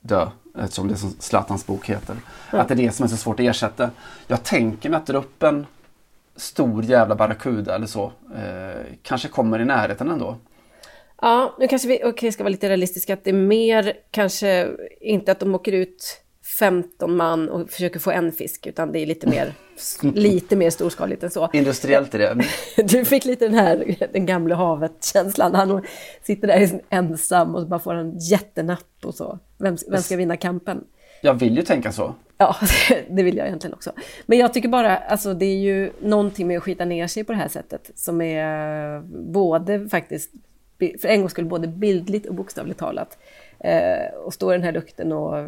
dö, 0.00 0.28
eftersom 0.58 0.88
det 0.88 0.94
är 0.94 0.98
som 0.98 1.10
Zlatans 1.18 1.66
bok 1.66 1.86
heter. 1.90 2.16
Ja. 2.52 2.58
Att 2.60 2.68
det 2.68 2.74
är 2.74 2.76
det 2.76 2.92
som 2.92 3.04
är 3.04 3.08
så 3.08 3.16
svårt 3.16 3.40
att 3.40 3.46
ersätta. 3.46 3.90
Jag 4.26 4.42
tänker 4.42 4.90
mig 4.90 4.96
att 4.96 5.06
dra 5.06 5.18
upp 5.18 5.42
en 5.42 5.66
stor 6.36 6.84
jävla 6.84 7.14
barracuda 7.14 7.74
eller 7.74 7.86
så. 7.86 8.12
Eh, 8.34 8.82
kanske 9.02 9.28
kommer 9.28 9.60
i 9.60 9.64
närheten 9.64 10.10
ändå. 10.10 10.36
Ja, 11.22 11.56
nu 11.58 11.68
kanske 11.68 11.88
vi 11.88 12.00
okej, 12.04 12.32
ska 12.32 12.42
vara 12.42 12.50
lite 12.50 12.68
realistiska. 12.68 13.14
Att 13.14 13.24
det 13.24 13.30
är 13.30 13.34
mer 13.34 13.92
kanske 14.10 14.68
inte 15.00 15.32
att 15.32 15.40
de 15.40 15.54
åker 15.54 15.72
ut 15.72 16.22
15 16.58 17.16
man 17.16 17.48
och 17.48 17.70
försöker 17.70 18.00
få 18.00 18.10
en 18.10 18.32
fisk, 18.32 18.66
utan 18.66 18.92
det 18.92 18.98
är 18.98 19.06
lite 19.06 19.26
mer, 19.26 19.54
lite 20.14 20.56
mer 20.56 20.70
storskaligt 20.70 21.22
än 21.22 21.30
så. 21.30 21.50
Industriellt 21.52 22.14
är 22.14 22.18
det. 22.18 22.44
Du 22.84 23.04
fick 23.04 23.24
lite 23.24 23.44
den 23.44 23.54
här 23.54 23.96
den 24.12 24.26
gamla 24.26 24.54
havet-känslan. 24.54 25.54
Han 25.54 25.82
sitter 26.22 26.48
där 26.48 26.80
ensam 26.90 27.54
och 27.54 27.60
så 27.60 27.66
bara 27.66 27.80
får 27.80 27.94
en 27.94 28.18
jättenapp 28.18 29.04
och 29.04 29.14
så. 29.14 29.38
Vem, 29.58 29.76
vem 29.90 30.02
ska 30.02 30.16
vinna 30.16 30.36
kampen? 30.36 30.84
Jag 31.22 31.34
vill 31.34 31.56
ju 31.56 31.62
tänka 31.62 31.92
så. 31.92 32.14
Ja, 32.38 32.56
det 33.10 33.22
vill 33.22 33.36
jag 33.36 33.46
egentligen 33.46 33.74
också. 33.74 33.92
Men 34.26 34.38
jag 34.38 34.54
tycker 34.54 34.68
bara, 34.68 34.96
alltså 34.96 35.34
det 35.34 35.46
är 35.46 35.56
ju 35.56 35.92
någonting 36.00 36.46
med 36.46 36.58
att 36.58 36.62
skita 36.62 36.84
ner 36.84 37.06
sig 37.06 37.24
på 37.24 37.32
det 37.32 37.38
här 37.38 37.48
sättet 37.48 37.90
som 37.94 38.20
är 38.20 39.00
både 39.32 39.88
faktiskt, 39.88 40.30
för 40.78 41.06
en 41.08 41.20
gång 41.20 41.30
skulle 41.30 41.48
både 41.48 41.68
bildligt 41.68 42.26
och 42.26 42.34
bokstavligt 42.34 42.78
talat. 42.78 43.18
Eh, 43.58 44.14
och 44.24 44.34
stå 44.34 44.52
i 44.52 44.56
den 44.56 44.62
här 44.62 44.72
lukten 44.72 45.12
och 45.12 45.38
eh, 45.38 45.46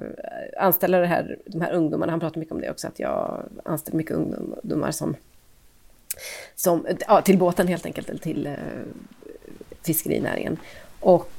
anställa 0.58 0.98
det 0.98 1.06
här, 1.06 1.38
de 1.46 1.60
här 1.60 1.72
ungdomarna, 1.72 2.12
han 2.12 2.20
pratar 2.20 2.40
mycket 2.40 2.52
om 2.52 2.60
det 2.60 2.70
också, 2.70 2.88
att 2.88 2.98
jag 2.98 3.42
anställer 3.64 3.96
mycket 3.96 4.16
ungdomar 4.16 4.90
som, 4.90 5.16
som 6.54 6.86
ja, 7.06 7.22
till 7.22 7.38
båten 7.38 7.68
helt 7.68 7.86
enkelt, 7.86 8.08
eller 8.08 8.20
till 8.20 8.46
eh, 8.46 8.52
fiskerinäringen. 9.82 10.56
Och 11.00 11.30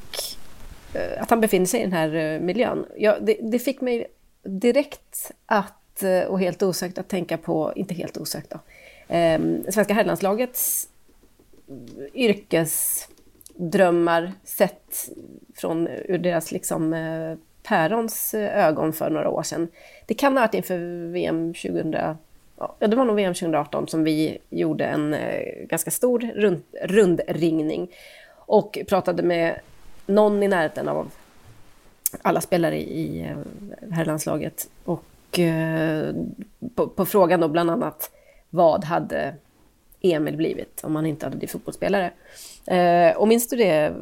eh, 0.94 1.22
att 1.22 1.30
han 1.30 1.42
befinner 1.42 1.66
sig 1.66 1.80
i 1.80 1.84
den 1.84 1.94
här 1.94 2.16
eh, 2.16 2.40
miljön. 2.40 2.86
Ja, 2.98 3.18
det, 3.20 3.38
det 3.42 3.60
fick 3.60 3.82
mig 3.82 4.08
direkt 4.50 5.32
att, 5.46 6.04
eh, 6.04 6.24
och 6.24 6.40
helt 6.40 6.64
osökt 6.64 6.98
att 6.98 7.08
tänka 7.08 7.38
på, 7.38 7.74
inte 7.76 7.94
helt 7.94 8.18
osökt 8.18 8.50
då, 8.50 8.60
eh, 9.16 9.40
svenska 9.70 9.94
herrlandslagets 9.94 10.90
yrkesdrömmar 12.14 14.32
sett 14.44 15.10
från 15.56 15.88
ur 15.88 16.18
deras 16.18 16.52
liksom 16.52 16.94
eh, 16.94 17.36
pärons 17.64 18.34
eh, 18.34 18.68
ögon 18.68 18.94
för 18.94 19.10
några 19.10 19.30
år 19.30 19.44
sedan. 19.44 19.68
Det 20.06 20.14
kan 20.14 20.38
ha 20.38 20.42
varit 20.42 20.54
inför 20.54 21.12
VM 21.12 21.54
2000, 21.54 21.92
ja 21.92 22.18
det 22.80 22.96
var 22.96 23.06
nog 23.06 23.16
VM 23.16 23.34
2018 23.34 23.88
som 23.88 24.04
vi 24.04 24.38
gjorde 24.50 24.86
en 24.86 25.14
eh, 25.14 25.66
ganska 25.68 25.92
stor 25.92 26.20
rund, 26.20 26.62
rundringning 26.82 27.92
och 28.36 28.78
pratade 28.88 29.24
med 29.24 29.60
någon 30.06 30.44
i 30.44 30.48
närheten 30.48 30.88
av 30.88 31.12
alla 32.22 32.42
spelare 32.42 32.80
i 32.80 33.36
herrlandslaget. 33.92 34.70
Eh, 34.86 34.92
och 34.92 35.40
eh, 35.40 36.16
på, 36.76 36.88
på 36.88 37.06
frågan 37.06 37.40
då 37.40 37.48
bland 37.48 37.72
annat 37.72 38.12
vad 38.50 38.84
hade 38.84 39.36
Emil 40.02 40.38
blivit 40.38 40.84
om 40.84 40.96
han 40.96 41.06
inte 41.06 41.26
hade 41.26 41.38
blivit 41.38 41.52
fotbollsspelare? 41.52 42.12
Eh, 42.66 43.18
och 43.18 43.28
minns 43.28 43.48
du 43.48 43.56
det 43.56 43.94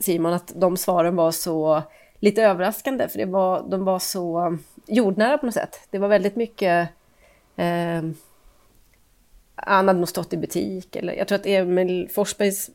Simon, 0.00 0.32
att 0.32 0.52
de 0.56 0.76
svaren 0.76 1.16
var 1.16 1.30
så 1.30 1.82
lite 2.18 2.42
överraskande 2.42 3.08
för 3.08 3.18
det 3.18 3.24
var, 3.24 3.64
de 3.68 3.84
var 3.84 3.98
så 3.98 4.58
jordnära 4.86 5.38
på 5.38 5.46
något 5.46 5.54
sätt. 5.54 5.80
Det 5.90 5.98
var 5.98 6.08
väldigt 6.08 6.36
mycket 6.36 6.88
eh, 7.56 8.02
han 9.54 9.88
hade 9.88 9.98
nog 9.98 10.08
stått 10.08 10.32
i 10.32 10.36
butik 10.36 10.96
eller 10.96 11.12
jag 11.12 11.28
tror 11.28 11.38
att 11.38 11.46
Emil 11.46 12.08
Forsbergs 12.14 12.70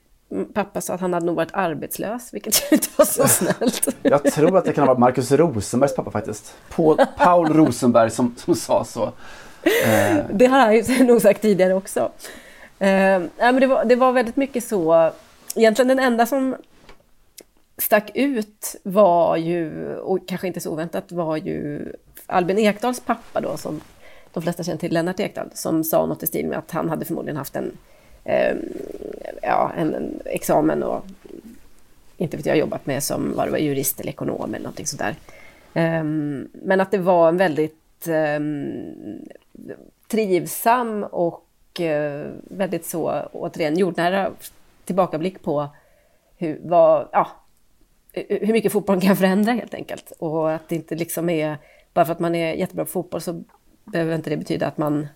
pappa 0.54 0.82
sa 0.82 0.94
att 0.94 1.02
han 1.02 1.14
hade 1.14 1.26
nog 1.26 1.36
varit 1.36 1.54
arbetslös, 1.54 2.34
vilket 2.34 2.72
inte 2.72 2.88
var 2.96 3.06
så 3.06 3.28
snällt. 3.28 3.88
Jag 4.02 4.24
tror 4.24 4.58
att 4.58 4.66
det 4.66 4.74
kan 4.74 4.82
ha 4.84 4.88
varit 4.94 5.00
Marcus 5.00 5.32
Rosenbergs 5.32 5.96
pappa 5.96 6.12
faktiskt. 6.12 6.56
Paul, 6.76 6.98
Paul 7.18 7.54
Rosenberg 7.54 8.10
som, 8.12 8.36
som 8.38 8.56
sa 8.56 8.84
så. 8.84 9.04
Eh, 9.86 10.18
Det 10.34 10.46
har 10.46 10.60
han 10.60 10.76
ju 10.76 11.04
nog 11.04 11.22
sagt 11.22 11.42
tidigare 11.42 11.74
också. 11.74 12.12
Eh, 12.80 13.22
men 13.38 13.60
det, 13.60 13.68
var, 13.68 13.86
det 13.86 13.96
var 13.96 14.12
väldigt 14.12 14.36
mycket 14.36 14.64
så. 14.64 15.12
Egentligen 15.56 15.88
den 15.88 16.00
enda 16.00 16.26
som 16.26 16.56
stack 17.78 18.12
ut 18.14 18.76
var 18.84 19.38
ju, 19.38 19.96
och 19.96 20.28
kanske 20.28 20.48
inte 20.48 20.60
så 20.60 20.72
oväntat, 20.72 21.12
var 21.12 21.38
ju 21.38 21.94
Albin 22.26 22.58
Ekdals 22.58 23.00
pappa 23.00 23.42
då, 23.42 23.58
som 23.58 23.82
de 24.34 24.44
flesta 24.44 24.64
känner 24.64 24.78
till, 24.80 24.94
Lennart 24.94 25.20
Ekdal, 25.20 25.50
som 25.54 25.84
sa 25.84 26.06
något 26.06 26.24
i 26.24 26.28
stil 26.28 26.48
med 26.48 26.58
att 26.58 26.72
han 26.72 26.90
hade 26.90 27.06
förmodligen 27.06 27.38
haft 27.38 27.56
en, 27.56 27.78
eh, 28.24 28.56
ja, 29.42 29.72
en, 29.78 29.96
en 29.96 30.20
examen 30.26 30.84
och 30.84 31.06
inte 32.18 32.38
vet 32.38 32.46
jag, 32.46 32.58
jobbat 32.58 32.86
med 32.86 33.04
som 33.04 33.36
var 33.36 33.46
det 33.46 33.52
var 33.52 33.58
jurist 33.58 34.00
eller 34.00 34.10
ekonom 34.10 34.54
eller 34.54 34.64
någonting 34.64 34.86
sådär. 34.86 35.16
Eh, 35.74 36.04
men 36.52 36.82
att 36.82 36.92
det 36.92 36.98
var 36.98 37.30
en 37.30 37.38
väldigt 37.38 38.08
eh, 38.08 38.40
trivsam 40.08 41.04
och 41.04 41.82
eh, 41.82 42.28
väldigt 42.44 42.86
så, 42.86 43.22
återigen, 43.32 43.78
jordnära 43.78 44.32
tillbakablick 44.86 45.44
på 45.44 45.70
hur, 46.38 46.60
vad, 46.64 47.08
ja, 47.12 47.28
hur 48.14 48.54
mycket 48.54 48.72
fotbollen 48.72 49.02
kan 49.02 49.18
förändra 49.18 49.52
helt 49.52 49.74
enkelt. 49.74 50.14
Och 50.20 50.52
att 50.52 50.70
det 50.70 50.76
inte 50.76 50.96
liksom 50.96 51.30
är, 51.30 51.58
bara 51.94 52.06
för 52.06 52.12
att 52.12 52.20
man 52.20 52.36
är 52.36 52.54
jättebra 52.54 52.86
på 52.86 52.92
fotboll 52.92 53.22
så 53.22 53.44
behöver 53.84 54.16
inte 54.16 54.30
det 54.30 54.38
betyda 54.38 54.68
att 54.68 54.78
man, 54.78 55.08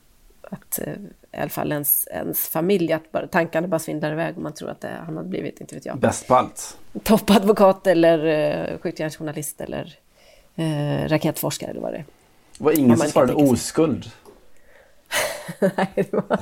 att 0.50 0.80
eh, 0.80 0.94
i 1.34 1.38
alla 1.38 1.50
fall 1.50 1.72
ens, 1.72 2.08
ens 2.12 2.48
familj, 2.48 2.94
att 2.94 3.12
bara, 3.12 3.28
tankarna 3.28 3.68
bara 3.68 3.80
svindlar 3.80 4.12
iväg 4.12 4.36
och 4.36 4.44
man 4.44 4.54
tror 4.54 4.70
att 4.70 4.82
det, 4.82 4.92
han 5.06 5.18
har 5.18 5.24
blivit, 5.24 5.62
inte 5.62 5.76
vet 5.76 5.86
jag, 5.86 5.98
bäst 5.98 6.28
på 6.28 6.36
allt. 6.36 6.78
toppadvokat 7.04 7.88
eller 7.88 8.26
eh, 8.26 8.78
skjutjärnsjournalist 8.78 9.62
eller 9.62 9.96
eh, 10.56 11.10
raketforskare 11.10 11.70
eller 11.70 11.82
vad 11.82 11.94
det 11.94 11.98
är. 11.98 12.06
Det 12.58 12.64
var 12.64 12.72
ingen 12.72 12.98
som 12.98 13.10
svarade 13.10 13.34
oskuld. 13.34 14.12
nej, 15.60 15.92
det 15.96 16.14
var, 16.14 16.40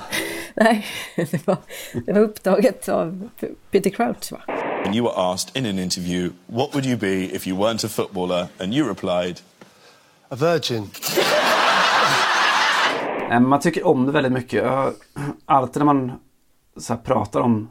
nej 0.53 0.85
det, 1.15 1.47
var, 1.47 1.57
det 2.05 2.13
var 2.13 2.21
upptaget 2.21 2.89
av 2.89 3.29
Peter 3.71 3.89
Crouch 3.89 4.31
va? 4.31 4.41
And 4.85 4.95
you 4.95 5.05
were 5.05 5.33
asked 5.33 5.57
in 5.57 5.65
an 5.65 5.79
interview, 5.79 6.29
what 6.47 6.73
would 6.73 6.85
you 6.85 6.97
be 6.97 7.35
if 7.35 7.47
you 7.47 7.57
weren't 7.57 7.85
a 7.85 7.89
footballer? 7.89 8.47
And 8.59 8.73
you 8.73 8.87
replied, 8.87 9.41
A 10.29 10.35
virgin. 10.35 10.89
Men 13.29 13.47
Man 13.47 13.59
tycker 13.59 13.87
om 13.87 14.05
det 14.05 14.11
väldigt 14.11 14.31
mycket. 14.31 14.63
Alltid 15.45 15.79
när 15.79 15.85
man 15.85 16.11
så 16.77 16.95
pratar 16.95 17.39
om 17.39 17.69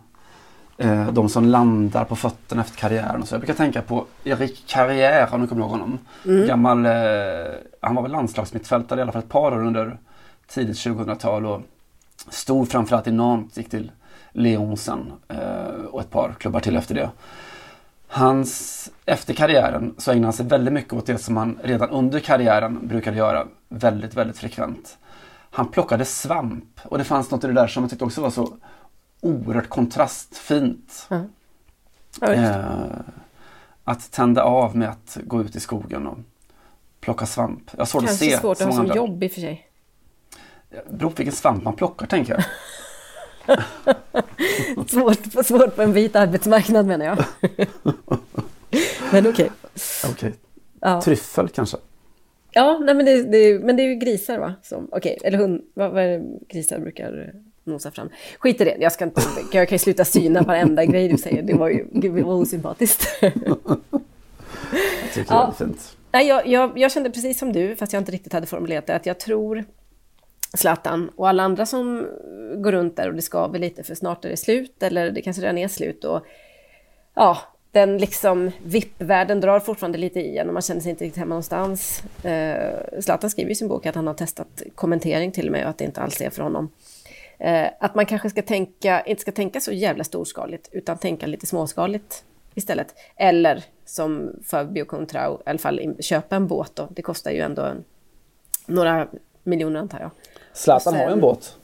eh, 0.79 1.13
de 1.13 1.29
som 1.29 1.45
landar 1.45 2.05
på 2.05 2.17
fötterna 2.17 2.63
efter 2.63 2.77
karriären 2.79 3.23
och 3.23 3.29
så. 3.29 3.35
Jag 3.35 3.41
brukar 3.41 3.55
tänka 3.55 3.83
på 3.83 4.05
Erik 4.25 4.65
Carrière, 4.67 5.35
om 5.35 5.41
ni 5.41 5.47
kommer 5.47 5.63
ihåg 5.63 5.71
honom. 5.71 5.99
Mm. 6.25 6.47
Gammal, 6.47 6.87
eh, 6.87 6.93
han 7.81 7.95
var 7.95 8.03
väl 8.03 8.13
landslagsmittfältare 8.13 9.01
i 9.01 9.03
alla 9.03 9.13
fall 9.13 9.23
ett 9.23 9.29
par 9.29 9.53
år 9.53 9.67
under 9.67 9.99
tidigt 10.49 10.77
2000-tal 10.77 11.47
och 11.47 11.61
stod 12.29 12.69
framförallt 12.69 13.07
i 13.07 13.13
Nantes, 13.13 13.59
gick 13.59 13.71
till 13.71 13.91
Lyon 14.33 14.77
sen 14.77 15.13
eh, 15.29 15.85
och 15.91 16.01
ett 16.01 16.11
par 16.11 16.35
klubbar 16.39 16.61
till 16.61 16.77
efter 16.77 16.95
det. 16.95 17.11
Hans, 18.09 18.91
efter 19.07 19.35
karriären 19.35 19.95
så 19.99 20.11
ägnade 20.11 20.27
han 20.27 20.33
sig 20.33 20.47
väldigt 20.47 20.75
mycket 20.75 20.93
åt 20.93 21.07
det 21.07 21.19
som 21.19 21.37
han 21.37 21.59
redan 21.63 21.91
under 21.91 22.21
karriären 22.21 22.89
brukade 22.89 23.17
göra 23.17 23.47
väldigt, 23.69 24.15
väldigt 24.15 24.39
frekvent. 24.39 24.99
Han 25.55 25.69
plockade 25.69 26.05
svamp 26.05 26.81
och 26.85 26.99
det 26.99 27.05
fanns 27.05 27.31
något 27.31 27.45
i 27.45 27.47
det 27.47 27.53
där 27.53 27.67
som 27.67 27.83
jag 27.83 27.91
tyckte 27.91 28.05
också 28.05 28.21
var 28.21 28.31
så 28.31 28.57
oerhört 29.21 29.69
kontrastfint. 29.69 31.07
Ja. 31.09 31.25
Ja. 32.21 32.33
Eh, 32.33 32.87
att 33.85 34.11
tända 34.11 34.43
av 34.43 34.77
med 34.77 34.89
att 34.89 35.19
gå 35.25 35.43
ut 35.43 35.57
i 35.57 35.61
skogen 35.61 36.07
och 36.07 36.19
plocka 37.01 37.27
svamp. 37.27 37.71
Jag 37.77 37.83
att 37.83 37.93
Kanske 37.93 38.15
se 38.15 38.39
svårt 38.39 38.61
att 38.61 38.67
ha 38.67 38.73
som 38.73 38.81
andra. 38.81 38.97
jobb 38.97 39.23
i 39.23 39.27
och 39.29 39.33
för 39.33 39.41
sig. 39.41 39.69
Det 40.71 40.99
beror 40.99 41.11
på 41.11 41.17
vilken 41.17 41.35
svamp 41.35 41.65
man 41.65 41.77
plockar 41.77 42.07
tänker 42.07 42.33
jag. 42.33 42.45
svårt, 44.91 45.47
svårt 45.47 45.77
på 45.77 45.83
en 45.83 45.93
vit 45.93 46.17
arbetsmarknad 46.17 46.87
menar 46.87 47.05
jag. 47.07 47.25
men 49.13 49.27
okej. 49.27 49.51
Okej. 50.11 50.35
Ja. 50.81 51.03
Tryffel 51.03 51.49
kanske? 51.49 51.77
Ja, 52.55 52.79
nej, 52.83 52.95
men, 52.95 53.07
det, 53.07 53.23
det, 53.23 53.59
men 53.59 53.77
det 53.77 53.83
är 53.83 53.89
ju 53.89 53.95
grisar 53.95 54.39
va? 54.39 54.55
Som, 54.63 54.89
okej, 54.93 55.19
eller 55.25 55.39
hund, 55.39 55.63
vad, 55.75 55.91
vad 55.91 56.03
är 56.03 56.19
det 56.19 56.25
grisar 56.49 56.79
brukar 56.79 57.33
nosa 57.65 57.91
fram. 57.91 58.09
Skit 58.39 58.61
i 58.61 58.65
det, 58.65 58.77
jag, 58.81 58.93
ska 58.93 59.05
inte, 59.05 59.21
jag 59.53 59.69
kan 59.69 59.75
ju 59.75 59.79
sluta 59.79 60.05
syna 60.05 60.43
varenda 60.43 60.85
grej 60.87 61.09
du 61.09 61.17
säger. 61.17 61.43
Det 61.43 61.55
var 61.55 61.69
ju 61.69 61.87
gud, 61.93 62.25
var 62.25 62.35
osympatiskt. 62.35 63.09
Jag 63.21 63.33
tycker 65.15 65.35
det 65.35 65.41
är 65.41 65.53
fint. 65.53 65.97
Nej, 66.13 66.27
jag, 66.27 66.47
jag, 66.47 66.79
jag 66.79 66.93
kände 66.93 67.11
precis 67.11 67.39
som 67.39 67.53
du, 67.53 67.77
fast 67.77 67.93
jag 67.93 68.01
inte 68.01 68.13
riktigt 68.13 68.33
hade 68.33 68.47
formulerat 68.47 68.87
det, 68.87 68.95
att 68.97 69.07
jag 69.07 69.21
tror 69.21 69.65
Zlatan 70.55 71.11
och 71.17 71.29
alla 71.29 71.43
andra 71.43 71.67
som 71.67 72.07
går 72.57 72.73
runt 72.73 72.97
där 72.97 73.09
och 73.09 73.15
det 73.15 73.23
skaver 73.23 73.59
lite 73.59 73.83
för 73.83 73.95
snart 73.95 74.25
är 74.25 74.29
det 74.29 74.37
slut 74.37 74.83
eller 74.83 75.11
det 75.11 75.23
kanske 75.23 75.43
redan 75.43 75.59
är 75.59 75.69
slut 75.69 76.05
och 76.05 76.27
ja, 77.15 77.39
den 77.75 77.99
liksom 77.99 78.51
VIP-världen 78.65 79.41
drar 79.41 79.61
fortfarande 79.61 79.99
lite 79.99 80.21
i 80.21 80.39
en 80.39 80.49
och 80.49 80.53
man 80.53 80.63
känner 80.63 80.81
sig 80.81 80.91
inte 80.91 81.05
riktigt 81.05 81.19
hemma 81.19 81.29
någonstans. 81.29 82.03
Eh, 82.25 83.01
Zlatan 83.01 83.31
skriver 83.31 83.51
i 83.51 83.55
sin 83.55 83.69
bok 83.69 83.87
att 83.87 83.95
han 83.95 84.07
har 84.07 84.15
testat 84.15 84.63
kommentering 84.75 85.33
till 85.33 85.47
och 85.47 85.53
med 85.53 85.65
och 85.65 85.71
att 85.71 85.79
det 85.79 85.85
inte 85.85 86.01
alls 86.01 86.21
är 86.21 86.31
för 86.31 86.43
honom. 86.43 86.71
Eh, 87.39 87.69
att 87.81 87.95
man 87.95 88.07
kanske 88.07 88.31
ska 88.31 88.43
tänka, 88.43 89.01
inte 89.01 89.23
ska 89.23 89.33
tänka 89.33 89.61
så 89.61 89.73
jävla 89.73 90.05
storskaligt 90.05 90.69
utan 90.73 90.99
tänka 90.99 91.27
lite 91.27 91.47
småskaligt 91.47 92.25
istället. 92.55 92.95
Eller 93.17 93.65
som 93.85 94.33
Fabio 94.45 94.85
Contrao, 94.85 95.39
i 95.47 95.51
alla 95.51 95.59
fall 95.59 95.97
köpa 96.01 96.37
en 96.37 96.47
båt 96.47 96.77
då. 96.77 96.89
Det 96.91 97.03
kostar 97.03 97.31
ju 97.31 97.41
ändå 97.41 97.63
en, 97.63 97.85
några 98.67 99.09
miljoner 99.43 99.81
antar 99.81 100.01
jag. 100.01 100.11
Zlatan 100.53 100.95
har 100.95 101.07
ju 101.07 101.13
en 101.13 101.21
båt. 101.21 101.57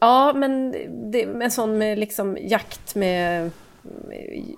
Ja, 0.00 0.32
men 0.32 0.74
det, 1.10 1.22
en 1.22 1.50
sån 1.50 1.78
med 1.78 1.98
liksom 1.98 2.38
jakt 2.40 2.94
med 2.94 3.50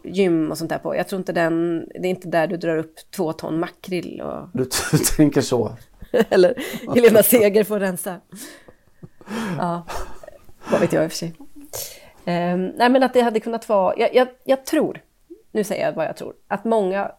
gym 0.05 0.51
och 0.51 0.59
sånt 0.59 0.71
där 0.71 0.79
på. 0.79 0.97
Jag 0.97 1.09
tror 1.09 1.19
inte 1.19 1.33
den, 1.33 1.87
det 1.89 2.09
är 2.09 2.11
inte 2.11 2.29
där 2.29 2.47
du 2.47 2.57
drar 2.57 2.77
upp 2.77 2.95
två 3.17 3.33
ton 3.33 3.61
makrill 3.61 4.21
och, 4.21 4.49
Du, 4.53 4.65
du 4.93 4.99
tänker 5.17 5.41
så. 5.41 5.77
eller 6.31 6.55
Helena 6.95 7.23
Seger 7.23 7.65
får 7.65 7.81
rensa. 7.81 8.21
Ja, 9.59 9.87
vad 10.71 10.81
vet 10.81 10.93
jag 10.93 11.05
i 11.05 11.07
och 11.07 11.11
för 11.11 11.19
sig. 11.19 11.35
Ehm, 12.25 12.67
nej 12.77 12.89
men 12.89 13.03
att 13.03 13.15
det 13.15 13.21
hade 13.21 13.41
kunnat 13.41 13.69
vara, 13.69 13.95
jag, 13.99 14.15
jag, 14.15 14.29
jag 14.45 14.67
tror, 14.67 15.01
nu 15.53 15.65
säger 15.65 15.87
jag 15.87 15.93
vad 15.93 16.07
jag 16.07 16.17
tror, 16.17 16.35
att 16.49 16.65
många 16.65 17.13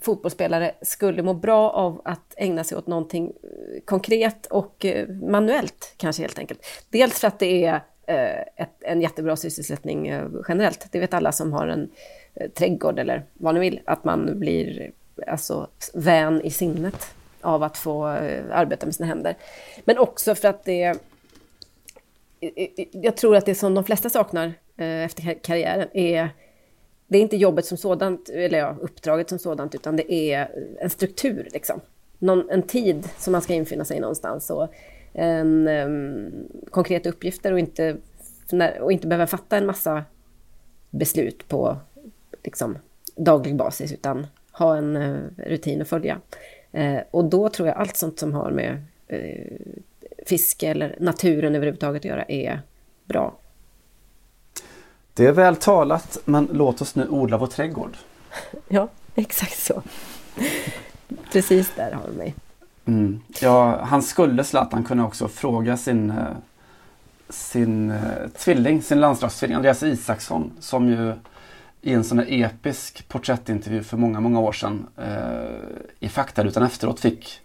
fotbollsspelare 0.00 0.74
skulle 0.82 1.22
må 1.22 1.34
bra 1.34 1.70
av 1.70 2.02
att 2.04 2.34
ägna 2.36 2.64
sig 2.64 2.78
åt 2.78 2.86
någonting 2.86 3.26
eh, 3.26 3.80
konkret 3.84 4.46
och 4.46 4.84
eh, 4.84 5.08
manuellt 5.08 5.94
kanske 5.96 6.22
helt 6.22 6.38
enkelt. 6.38 6.66
Dels 6.90 7.20
för 7.20 7.28
att 7.28 7.38
det 7.38 7.64
är 7.64 7.82
Eh, 8.06 8.40
ett, 8.56 8.70
en 8.80 9.00
jättebra 9.00 9.36
sysselsättning 9.36 10.08
eh, 10.08 10.28
generellt. 10.48 10.86
Det 10.90 11.00
vet 11.00 11.14
alla 11.14 11.32
som 11.32 11.52
har 11.52 11.66
en 11.66 11.90
eh, 12.34 12.50
trädgård 12.50 12.98
eller 12.98 13.22
vad 13.34 13.54
ni 13.54 13.60
vill, 13.60 13.80
att 13.84 14.04
man 14.04 14.38
blir 14.38 14.90
alltså 15.26 15.68
vän 15.94 16.40
i 16.44 16.50
sinnet 16.50 17.06
av 17.40 17.62
att 17.62 17.78
få 17.78 18.04
arbeta 18.50 18.86
med 18.86 18.94
sina 18.94 19.06
händer. 19.06 19.36
Men 19.84 19.98
också 19.98 20.34
för 20.34 20.48
att 20.48 20.64
det 20.64 20.94
jag 22.90 23.16
tror 23.16 23.36
att 23.36 23.46
det 23.46 23.54
som 23.54 23.74
de 23.74 23.84
flesta 23.84 24.10
saknar 24.10 24.52
efter 24.76 25.34
karriären 25.34 25.88
är 25.92 26.28
det 27.06 27.18
är 27.18 27.22
inte 27.22 27.36
jobbet 27.36 27.66
som 27.66 27.78
sådant, 27.78 28.28
eller 28.28 28.58
ja, 28.58 28.76
uppdraget 28.80 29.28
som 29.28 29.38
sådant, 29.38 29.74
utan 29.74 29.96
det 29.96 30.12
är 30.12 30.50
en 30.80 30.90
struktur. 30.90 31.48
Liksom. 31.52 31.80
Någon, 32.18 32.50
en 32.50 32.62
tid 32.62 33.08
som 33.18 33.32
man 33.32 33.42
ska 33.42 33.54
infinna 33.54 33.84
sig 33.84 34.00
någonstans 34.00 34.50
och 34.50 34.68
en, 35.12 35.68
um, 35.68 36.48
konkreta 36.70 37.08
uppgifter 37.08 37.52
och 37.52 37.58
inte, 37.58 37.96
och 38.80 38.92
inte 38.92 39.06
behöva 39.06 39.26
fatta 39.26 39.56
en 39.56 39.66
massa 39.66 40.04
beslut 40.90 41.48
på 41.48 41.76
liksom, 42.44 42.78
daglig 43.16 43.56
basis, 43.56 43.92
utan 43.92 44.26
ha 44.52 44.76
en 44.76 44.96
eh, 44.96 45.18
rutin 45.36 45.82
att 45.82 45.88
följa. 45.88 46.20
Eh, 46.72 46.98
och 47.10 47.24
då 47.24 47.48
tror 47.48 47.68
jag 47.68 47.76
allt 47.76 47.96
sånt 47.96 48.18
som 48.18 48.32
har 48.32 48.50
med 48.50 48.82
eh, 49.08 49.56
fiske 50.26 50.68
eller 50.68 50.96
naturen 51.00 51.54
överhuvudtaget 51.54 52.00
att 52.00 52.04
göra 52.04 52.24
är 52.24 52.60
bra. 53.04 53.34
Det 55.14 55.26
är 55.26 55.32
väl 55.32 55.56
talat, 55.56 56.18
men 56.24 56.48
låt 56.52 56.80
oss 56.80 56.94
nu 56.94 57.08
odla 57.08 57.38
vår 57.38 57.46
trädgård. 57.46 57.96
Ja, 58.68 58.88
exakt 59.14 59.58
så. 59.58 59.82
Precis 61.32 61.72
där 61.76 61.92
har 61.92 62.08
du 62.10 62.16
mig. 62.16 62.34
Mm. 62.92 63.20
Ja, 63.40 63.84
han 63.84 64.02
skulle 64.02 64.44
Zlatan 64.44 64.84
kunna 64.84 65.06
också 65.06 65.28
fråga 65.28 65.76
sin, 65.76 66.10
eh, 66.10 66.26
sin 67.28 67.90
eh, 67.90 68.28
tvilling, 68.38 68.82
sin 68.82 69.00
landslagstvilling 69.00 69.56
Andreas 69.56 69.82
Isaksson 69.82 70.52
som 70.60 70.88
ju 70.88 71.14
i 71.80 71.92
en 71.92 72.04
sån 72.04 72.18
här 72.18 72.26
episk 72.30 73.08
porträttintervju 73.08 73.82
för 73.82 73.96
många, 73.96 74.20
många 74.20 74.40
år 74.40 74.52
sedan 74.52 74.86
eh, 74.96 76.06
i 76.06 76.08
Faktarutan 76.08 76.62
efteråt 76.62 77.00
fick 77.00 77.40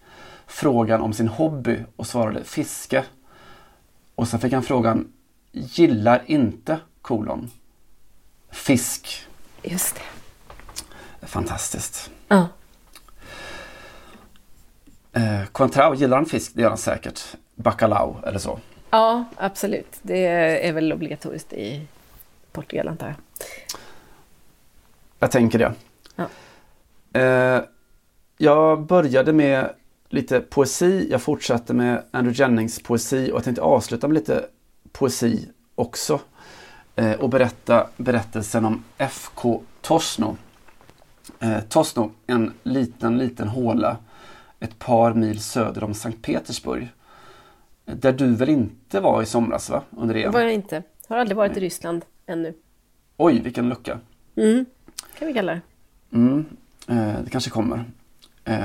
frågan 0.48 1.02
om 1.02 1.14
sin 1.14 1.28
hobby 1.28 1.78
och 1.96 2.08
svarade 2.08 2.44
fiske. 2.44 3.04
Och 4.16 4.28
sen 4.28 4.40
fick 4.40 4.54
han 4.54 4.64
frågan 4.64 5.08
gillar 5.52 6.24
inte 6.26 6.80
kolon 7.02 7.50
fisk. 8.52 9.28
Just 9.64 9.96
det. 9.96 11.28
Fantastiskt. 11.28 12.12
Ja. 12.28 12.48
Eh, 15.18 15.46
Contrao, 15.52 15.96
gillar 15.96 16.18
han 16.18 16.26
fisk? 16.26 16.52
Det 16.56 16.62
gör 16.62 16.70
han 16.70 16.78
säkert. 16.78 17.22
Bacalao 17.56 18.18
eller 18.24 18.40
så. 18.40 18.60
Ja, 18.90 19.26
absolut. 19.38 20.00
Det 20.02 20.26
är 20.68 20.74
väl 20.74 20.94
obligatoriskt 20.94 21.54
i 21.54 21.88
Portugal 22.52 22.88
antar 22.88 23.08
jag. 23.08 23.16
Jag 25.20 25.32
tänker 25.32 25.60
det. 25.60 25.74
Ja. 26.16 26.26
Eh, 27.22 27.62
jag 28.38 28.82
började 28.82 29.34
med 29.34 29.70
lite 30.10 30.40
poesi. 30.40 31.08
Jag 31.12 31.22
fortsatte 31.22 31.74
med 31.74 32.04
Andrew 32.12 32.44
Jennings 32.44 32.84
poesi 32.84 33.32
och 33.32 33.36
jag 33.36 33.44
tänkte 33.44 33.62
avsluta 33.62 34.08
med 34.08 34.16
lite 34.16 34.46
poesi 34.92 35.50
också. 35.76 36.20
Eh, 36.96 37.12
och 37.12 37.30
berätta 37.30 37.88
berättelsen 37.98 38.66
om 38.66 38.84
FK 38.98 39.62
Tosno. 39.82 40.38
Eh, 41.40 41.60
Tosno, 41.70 42.12
en 42.28 42.54
liten, 42.64 43.18
liten 43.18 43.48
håla 43.48 43.98
ett 44.60 44.80
par 44.80 45.14
mil 45.14 45.40
söder 45.40 45.84
om 45.84 45.94
Sankt 45.94 46.22
Petersburg. 46.22 46.88
Där 47.86 48.14
du 48.14 48.36
väl 48.36 48.50
inte 48.50 49.00
var 49.00 49.22
i 49.22 49.26
somras 49.26 49.70
va? 49.70 49.82
Under 49.98 50.14
Det 50.16 50.24
EM? 50.24 50.32
var 50.32 50.42
jag 50.42 50.54
inte. 50.54 50.84
Har 51.08 51.18
aldrig 51.18 51.38
varit 51.38 51.58
i 51.58 51.60
Ryssland 51.60 52.06
ännu. 52.26 52.54
Oj, 53.18 53.40
vilken 53.42 53.70
lucka. 53.70 54.00
Mm. 54.36 54.66
kan 55.20 55.28
vi 55.28 55.34
kalla 55.34 55.52
det. 55.54 55.62
Mm, 56.18 56.46
eh, 56.88 57.14
det 57.24 57.30
kanske 57.32 57.50
kommer. 57.50 57.86
Eh, 58.46 58.58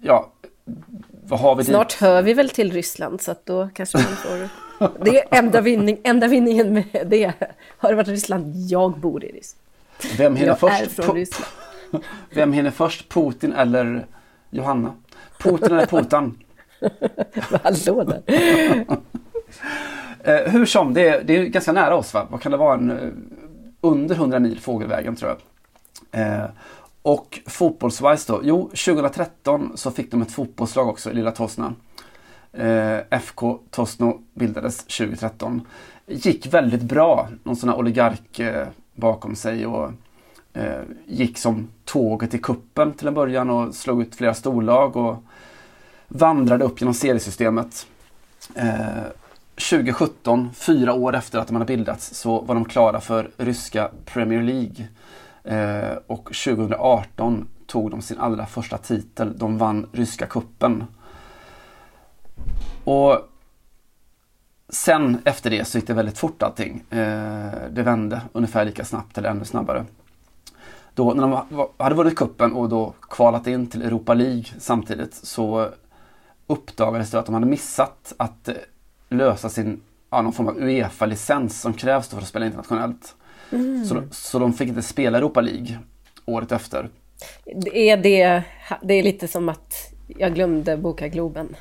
ja, 0.00 0.32
vad 1.26 1.40
har 1.40 1.54
vi 1.56 1.64
Snart 1.64 1.88
dit? 1.90 1.98
hör 2.00 2.22
vi 2.22 2.34
väl 2.34 2.48
till 2.50 2.72
Ryssland 2.72 3.20
så 3.20 3.30
att 3.30 3.46
då 3.46 3.68
kanske 3.74 3.98
man 3.98 4.06
får... 4.06 4.48
Det 5.04 5.18
är 5.18 5.38
enda, 5.38 5.60
vinning, 5.60 6.00
enda 6.04 6.28
vinningen 6.28 6.74
med 6.74 7.06
det. 7.06 7.32
Har 7.78 7.90
det 7.90 7.96
varit 7.96 8.08
Ryssland? 8.08 8.56
Jag 8.56 8.98
bor 8.98 9.24
i 9.24 9.28
Ryssland. 9.32 9.60
Vem 10.18 10.36
hinner 10.36 10.48
jag 10.48 10.58
först? 10.58 10.82
är 10.98 11.02
från 11.02 11.16
Ryssland. 11.16 11.52
Vem 12.34 12.52
hinner 12.52 12.70
först? 12.70 13.08
Putin 13.08 13.52
eller 13.52 14.06
Johanna? 14.54 14.92
Putin 15.38 15.72
eller 15.72 15.86
Putan? 15.86 16.38
Hallå 17.62 18.04
där. 18.04 18.22
Eh, 20.26 20.52
hur 20.52 20.66
som, 20.66 20.94
det 20.94 21.08
är, 21.08 21.24
det 21.24 21.36
är 21.36 21.44
ganska 21.44 21.72
nära 21.72 21.96
oss 21.96 22.14
va? 22.14 22.26
Vad 22.30 22.42
kan 22.42 22.52
det 22.52 22.58
vara? 22.58 22.74
En, 22.74 22.90
eh, 22.90 23.08
under 23.80 24.14
100 24.14 24.38
mil 24.38 24.60
fågelvägen 24.60 25.16
tror 25.16 25.30
jag. 25.30 25.40
Eh, 26.20 26.44
och 27.02 27.40
fotbollswise 27.46 28.32
då? 28.32 28.40
Jo, 28.44 28.62
2013 28.62 29.72
så 29.74 29.90
fick 29.90 30.10
de 30.10 30.22
ett 30.22 30.32
fotbollslag 30.32 30.88
också 30.88 31.10
i 31.10 31.14
Lilla 31.14 31.30
Tosna. 31.30 31.74
Eh, 32.52 32.98
FK 33.10 33.58
Tosno 33.70 34.20
bildades 34.34 34.84
2013. 34.84 35.66
Gick 36.06 36.46
väldigt 36.46 36.82
bra. 36.82 37.28
Någon 37.42 37.56
sån 37.56 37.68
här 37.68 37.76
oligark 37.76 38.38
eh, 38.38 38.66
bakom 38.94 39.36
sig 39.36 39.66
och 39.66 39.90
eh, 40.54 40.82
gick 41.06 41.38
som 41.38 41.68
tåget 41.84 42.34
i 42.34 42.38
kuppen 42.38 42.92
till 42.92 43.08
en 43.08 43.14
början 43.14 43.50
och 43.50 43.74
slog 43.74 44.02
ut 44.02 44.14
flera 44.14 44.34
storlag 44.34 44.96
och 44.96 45.24
vandrade 46.08 46.64
upp 46.64 46.80
genom 46.80 46.94
seriesystemet. 46.94 47.86
Eh, 48.54 49.04
2017, 49.54 50.50
fyra 50.54 50.92
år 50.92 51.14
efter 51.14 51.38
att 51.38 51.46
de 51.46 51.56
hade 51.56 51.66
bildats, 51.66 52.14
så 52.14 52.40
var 52.40 52.54
de 52.54 52.64
klara 52.64 53.00
för 53.00 53.30
ryska 53.36 53.90
Premier 54.04 54.42
League. 54.42 54.88
Eh, 55.44 55.96
och 56.06 56.24
2018 56.24 57.48
tog 57.66 57.90
de 57.90 58.02
sin 58.02 58.18
allra 58.18 58.46
första 58.46 58.78
titel. 58.78 59.38
De 59.38 59.58
vann 59.58 59.86
ryska 59.92 60.26
kuppen. 60.26 60.84
Och 62.84 63.28
sen 64.68 65.18
efter 65.24 65.50
det 65.50 65.64
så 65.64 65.78
gick 65.78 65.86
det 65.86 65.94
väldigt 65.94 66.18
fort 66.18 66.42
allting. 66.42 66.84
Eh, 66.90 67.52
det 67.70 67.82
vände 67.82 68.20
ungefär 68.32 68.64
lika 68.64 68.84
snabbt 68.84 69.18
eller 69.18 69.28
ännu 69.30 69.44
snabbare. 69.44 69.84
Då 70.94 71.14
när 71.14 71.22
de 71.22 71.66
hade 71.76 71.94
vunnit 71.94 72.16
kuppen 72.16 72.52
och 72.52 72.68
då 72.68 72.94
kvalat 73.00 73.46
in 73.46 73.66
till 73.66 73.82
Europa 73.82 74.14
League 74.14 74.44
samtidigt 74.58 75.14
så 75.14 75.68
uppdagades 76.46 77.10
det 77.10 77.18
att 77.18 77.26
de 77.26 77.34
hade 77.34 77.46
missat 77.46 78.14
att 78.16 78.48
eh, 78.48 78.54
lösa 79.08 79.48
sin 79.48 79.80
ja, 80.10 80.22
någon 80.22 80.32
form 80.32 80.48
av 80.48 80.58
Uefa-licens 80.58 81.60
som 81.60 81.74
krävs 81.74 82.08
för 82.08 82.18
att 82.18 82.28
spela 82.28 82.46
internationellt. 82.46 83.14
Mm. 83.50 83.84
Så, 83.84 84.02
så 84.10 84.38
de 84.38 84.52
fick 84.52 84.68
inte 84.68 84.82
spela 84.82 85.18
Europa 85.18 85.40
League 85.40 85.78
året 86.24 86.52
efter. 86.52 86.88
Det 87.44 87.90
är, 87.90 87.96
det, 87.96 88.42
det 88.82 88.94
är 88.94 89.02
lite 89.02 89.28
som 89.28 89.48
att 89.48 89.74
jag 90.18 90.34
glömde 90.34 90.76
boka 90.76 91.08
Globen 91.08 91.56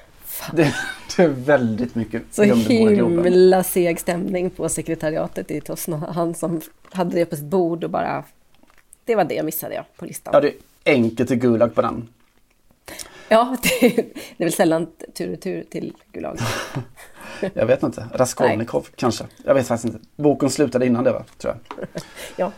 Det, 0.52 0.76
det 1.18 1.24
är 1.24 1.28
väldigt 1.28 1.96
mycket 1.96 2.24
Så 2.32 2.44
himla 2.44 3.64
seg 3.64 4.00
stämning 4.00 4.50
på 4.50 4.70
sekretariatet 4.70 5.52
i 5.52 5.62
Tosno. 5.62 5.96
Han 5.96 6.34
som 6.34 6.62
hade 6.92 7.16
det 7.16 7.26
på 7.26 7.36
sitt 7.36 7.46
bord 7.46 7.84
och 7.84 7.90
bara... 7.90 8.24
Det 9.06 9.16
var 9.16 9.24
det 9.24 9.44
missade 9.44 9.76
jag 9.76 9.86
på 9.96 10.06
listan. 10.06 10.34
Ja, 10.34 10.40
det 10.40 10.48
är 10.48 10.54
enkelt 10.94 11.30
till 11.30 11.38
Gulag 11.38 11.76
på 11.76 11.82
den. 11.82 12.08
Ja, 13.30 13.58
det, 13.64 13.80
det 14.38 14.44
är 14.44 14.46
väl 14.46 14.54
sällan 14.54 14.88
tur 15.14 15.34
och 15.34 15.42
tur 15.42 15.64
till 15.64 15.94
Gulag. 16.12 16.38
Jag 17.54 17.66
vet 17.66 17.84
inte. 17.84 18.08
Raskolnikov 18.14 18.88
kanske. 18.96 19.26
Jag 19.46 19.54
vet 19.54 19.68
faktiskt 19.68 19.94
inte. 19.94 20.08
Boken 20.16 20.50
slutade 20.50 20.86
innan 20.86 21.04
det 21.04 21.12
va, 21.12 21.24
tror 21.38 21.58
jag. 21.78 21.88
ja. 22.36 22.52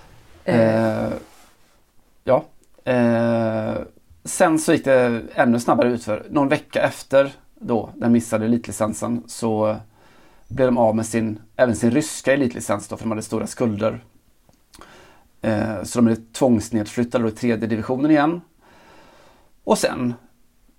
Eh, 0.54 1.10
ja. 2.24 2.46
Eh, 2.92 3.76
sen 4.24 4.60
så 4.60 4.74
gick 4.74 4.86
det 4.86 5.22
ännu 5.36 5.60
snabbare 5.60 5.90
utför. 5.90 6.26
Någon 6.30 6.50
vecka 6.50 6.82
efter 6.82 7.32
då 7.56 7.90
den 7.96 8.12
missade 8.12 8.46
elitlicensen 8.46 9.24
så 9.28 9.76
blev 10.48 10.68
de 10.68 10.78
av 10.78 10.96
med 10.96 11.06
sin, 11.06 11.40
även 11.56 11.76
sin 11.76 11.92
ryska 11.92 12.34
elitlicens 12.34 12.88
då 12.88 12.98
för 12.98 13.04
de 13.04 13.12
hade 13.12 13.22
stora 13.22 13.48
skulder. 13.48 14.04
Eh, 15.46 15.84
så 15.84 16.00
de 16.00 16.06
blev 16.06 16.18
tvångsnedflyttade 16.34 17.28
i 17.28 17.32
tredje 17.32 17.68
divisionen 17.68 18.12
igen. 18.12 18.42
Och 19.64 19.78
sen 19.78 20.14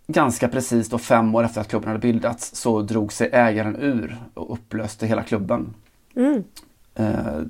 ganska 0.06 0.48
precis 0.48 0.88
då 0.88 0.98
fem 0.98 1.34
år 1.34 1.44
efter 1.44 1.60
att 1.60 1.68
klubben 1.68 1.88
hade 1.88 2.00
bildats 2.00 2.54
så 2.54 2.82
drog 2.82 3.12
sig 3.12 3.30
ägaren 3.32 3.76
ur 3.76 4.16
och 4.34 4.52
upplöste 4.52 5.06
hela 5.06 5.22
klubben. 5.22 5.74
Mm. 6.16 6.44
Eh, 6.94 7.40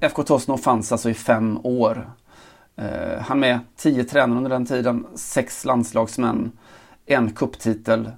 FK 0.00 0.22
Tosno 0.22 0.56
fanns 0.56 0.92
alltså 0.92 1.10
i 1.10 1.14
fem 1.14 1.58
år. 1.62 2.10
Eh, 2.76 3.20
han 3.20 3.40
med 3.40 3.58
tio 3.76 4.04
tränare 4.04 4.36
under 4.36 4.50
den 4.50 4.66
tiden, 4.66 5.06
sex 5.14 5.64
landslagsmän, 5.64 6.52
en 7.06 7.30
kupptitel, 7.30 8.10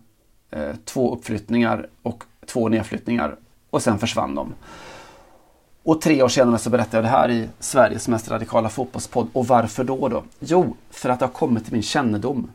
eh, 0.51 0.75
två 0.85 1.15
uppflyttningar 1.15 1.89
och 2.03 2.25
två 2.47 2.69
nedflyttningar. 2.69 3.37
Och 3.71 3.83
sen 3.83 3.99
försvann 3.99 4.35
de. 4.35 4.55
Och 5.89 6.01
tre 6.01 6.23
år 6.23 6.29
senare 6.29 6.59
så 6.59 6.71
berättade 6.71 6.97
jag 6.97 7.05
det 7.05 7.09
här 7.09 7.31
i 7.31 7.49
Sveriges 7.61 8.09
mest 8.09 8.31
radikala 8.31 8.69
fotbollspodd. 8.69 9.29
Och 9.33 9.47
varför 9.47 9.85
då 9.85 10.09
då? 10.09 10.23
Jo, 10.39 10.77
för 10.91 11.09
att 11.09 11.19
det 11.19 11.25
har 11.25 11.33
kommit 11.33 11.65
till 11.65 11.73
min 11.73 11.83
kännedom 11.83 12.51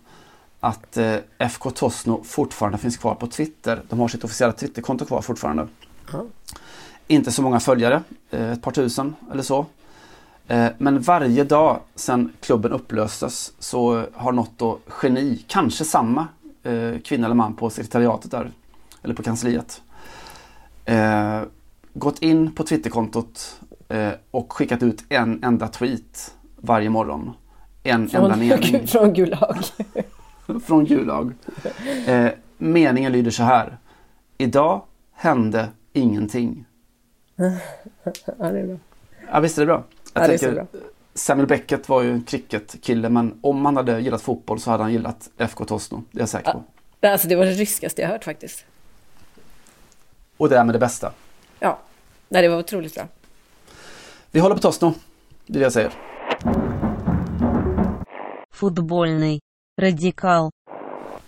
att 0.59 0.97
eh, 0.97 1.15
FK 1.37 1.69
Tosno 1.71 2.23
fortfarande 2.23 2.77
finns 2.77 2.97
kvar 2.97 3.15
på 3.15 3.27
Twitter. 3.27 3.81
De 3.89 3.99
har 3.99 4.07
sitt 4.07 4.23
officiella 4.23 4.53
Twitterkonto 4.53 5.05
kvar 5.05 5.21
fortfarande. 5.21 5.67
Inte 7.07 7.31
så 7.31 7.41
många 7.41 7.59
följare, 7.59 8.03
eh, 8.31 8.51
ett 8.51 8.61
par 8.61 8.71
tusen 8.71 9.15
eller 9.31 9.43
så. 9.43 9.65
Eh, 10.47 10.67
Men 10.77 11.01
varje 11.01 11.43
dag 11.43 11.79
sedan 11.95 12.33
klubben 12.41 12.71
upplöstes 12.71 13.53
så 13.59 14.05
har 14.13 14.31
något 14.31 14.51
då 14.57 14.79
geni, 15.03 15.45
kanske 15.47 15.85
samma 15.85 16.27
eh, 16.63 16.99
kvinna 17.03 17.25
eller 17.27 17.35
man 17.35 17.53
på 17.55 17.69
sekretariatet 17.69 18.31
där, 18.31 18.51
eller 19.03 19.15
på 19.15 19.23
kansliet, 19.23 19.81
eh, 20.85 21.41
gått 21.93 22.19
in 22.21 22.51
på 22.51 22.63
Twitterkontot 22.63 23.59
eh, 23.89 24.11
och 24.31 24.53
skickat 24.53 24.83
ut 24.83 25.03
en 25.09 25.43
enda 25.43 25.67
tweet 25.67 26.35
varje 26.55 26.89
morgon. 26.89 27.33
En 27.83 28.09
enda 28.13 28.35
mening 28.35 28.61
Från, 28.61 28.87
från 28.87 29.13
Gulag. 29.13 29.57
från 30.65 30.85
Gulag. 30.85 31.33
Eh, 32.05 32.27
meningen 32.57 33.11
lyder 33.11 33.31
så 33.31 33.43
här. 33.43 33.77
Idag 34.37 34.81
hände 35.13 35.69
ingenting. 35.93 36.65
ja, 37.35 37.51
det 38.37 38.59
är 38.59 38.67
bra. 38.67 38.77
Ja, 39.31 39.39
visst 39.39 39.57
är 39.57 39.61
det 39.61 39.65
bra? 39.65 39.83
Jag 40.13 40.23
Ja, 40.23 40.27
det 40.27 40.33
är 40.33 40.37
så 40.37 40.45
tänker, 40.45 40.67
Samuel 41.13 41.47
Beckett 41.47 41.89
var 41.89 42.01
ju 42.01 42.11
en 42.11 42.23
cricketkille 42.23 43.09
men 43.09 43.39
om 43.41 43.65
han 43.65 43.77
hade 43.77 43.99
gillat 43.99 44.21
fotboll 44.21 44.59
så 44.59 44.71
hade 44.71 44.83
han 44.83 44.93
gillat 44.93 45.29
FK 45.37 45.65
Tosno. 45.65 46.03
Det 46.11 46.17
är 46.17 46.21
jag 46.21 46.29
säker 46.29 46.51
på. 46.51 46.63
Alltså 47.07 47.27
det 47.27 47.35
var 47.35 47.45
det 47.45 47.51
ryskaste 47.51 48.01
jag 48.01 48.09
hört 48.09 48.23
faktiskt. 48.23 48.65
Och 50.37 50.49
det 50.49 50.57
är 50.57 50.63
med 50.63 50.75
det 50.75 50.79
bästa 50.79 51.11
ja, 51.63 51.79
nej, 52.29 52.41
det 52.41 52.47
var 52.47 52.59
otroligt 52.59 52.95
bra. 52.95 53.07
Vi 54.31 54.39
håller 54.39 54.55
på 54.55 54.61
Tosno, 54.61 54.93
det 55.45 55.59
jag 55.59 55.73
säga. 55.73 55.91
Fotbollny. 58.51 59.39
Radikal. 59.81 60.49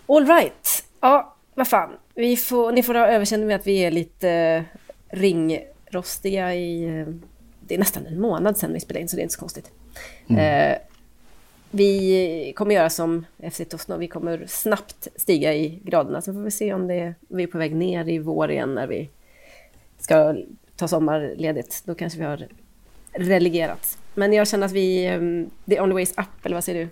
All 0.07 0.27
right. 0.27 0.83
Ja, 1.01 1.35
vad 1.53 1.67
fan. 1.67 1.89
Vi 2.15 2.37
får, 2.37 2.71
ni 2.71 2.83
får 2.83 2.93
ha 2.93 3.07
överseende 3.07 3.47
med 3.47 3.55
att 3.55 3.67
vi 3.67 3.77
är 3.77 3.91
lite 3.91 4.29
eh, 4.29 4.63
ringrostiga 5.17 6.55
i... 6.55 6.99
Eh, 6.99 7.07
det 7.67 7.75
är 7.75 7.79
nästan 7.79 8.05
en 8.05 8.21
månad 8.21 8.57
sedan 8.57 8.73
vi 8.73 8.79
spelade 8.79 9.01
in, 9.01 9.09
så 9.09 9.15
det 9.15 9.21
är 9.21 9.23
inte 9.23 9.33
så 9.33 9.39
konstigt. 9.39 9.71
Mm. 10.27 10.71
Eh, 10.71 10.77
vi 11.71 12.53
kommer 12.55 12.75
göra 12.75 12.89
som 12.89 13.25
FC 13.51 13.61
Tosno, 13.69 13.97
vi 13.97 14.07
kommer 14.07 14.45
snabbt 14.47 15.07
stiga 15.15 15.53
i 15.53 15.79
graderna. 15.83 16.21
Så 16.21 16.33
får 16.33 16.41
vi 16.41 16.51
se 16.51 16.73
om 16.73 16.87
det, 16.87 17.13
vi 17.27 17.43
är 17.43 17.47
på 17.47 17.57
väg 17.57 17.75
ner 17.75 18.09
i 18.09 18.19
vår 18.19 18.51
igen 18.51 18.75
när 18.75 18.87
vi 18.87 19.09
ska 19.99 20.35
ta 20.75 20.87
sommarledigt. 20.87 21.81
Då 21.85 21.95
kanske 21.95 22.19
vi 22.19 22.25
har 22.25 22.47
relegerats. 23.11 23.97
Men 24.13 24.33
jag 24.33 24.47
känner 24.47 24.65
att 24.65 24.71
vi... 24.71 25.05
eh, 25.05 25.19
The 25.69 25.81
only 25.81 25.93
way 25.93 26.03
is 26.03 26.11
up, 26.17 26.45
eller 26.45 26.55
vad 26.55 26.63
säger 26.63 26.83
du? 26.83 26.89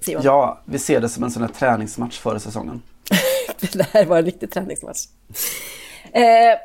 Simon? 0.00 0.22
Ja, 0.24 0.60
vi 0.64 0.78
ser 0.78 1.00
det 1.00 1.08
som 1.08 1.24
en 1.24 1.30
sån 1.30 1.42
här 1.42 1.48
träningsmatch 1.50 2.18
före 2.18 2.40
säsongen. 2.40 2.82
det 3.72 3.86
här 3.92 4.04
var 4.04 4.18
en 4.18 4.24
riktig 4.24 4.50
träningsmatch. 4.50 5.06
Eh, 6.12 6.58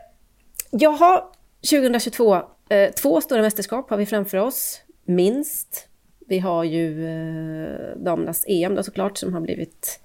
jaha, 0.72 1.24
2022. 1.72 2.36
Eh, 2.70 2.92
två 2.92 3.22
stora 3.22 3.42
mästerskap 3.42 3.89
har 3.89 3.98
vi 3.98 4.06
framför 4.06 4.38
oss, 4.38 4.82
minst. 5.06 5.88
Vi 6.28 6.39
har 6.39 6.64
ju 6.64 7.08
eh, 7.08 7.98
damernas 7.98 8.46
EM 8.48 8.76
då 8.76 8.84
såklart 8.84 9.18
som 9.18 9.34
har 9.34 9.42
blivit 9.42 10.00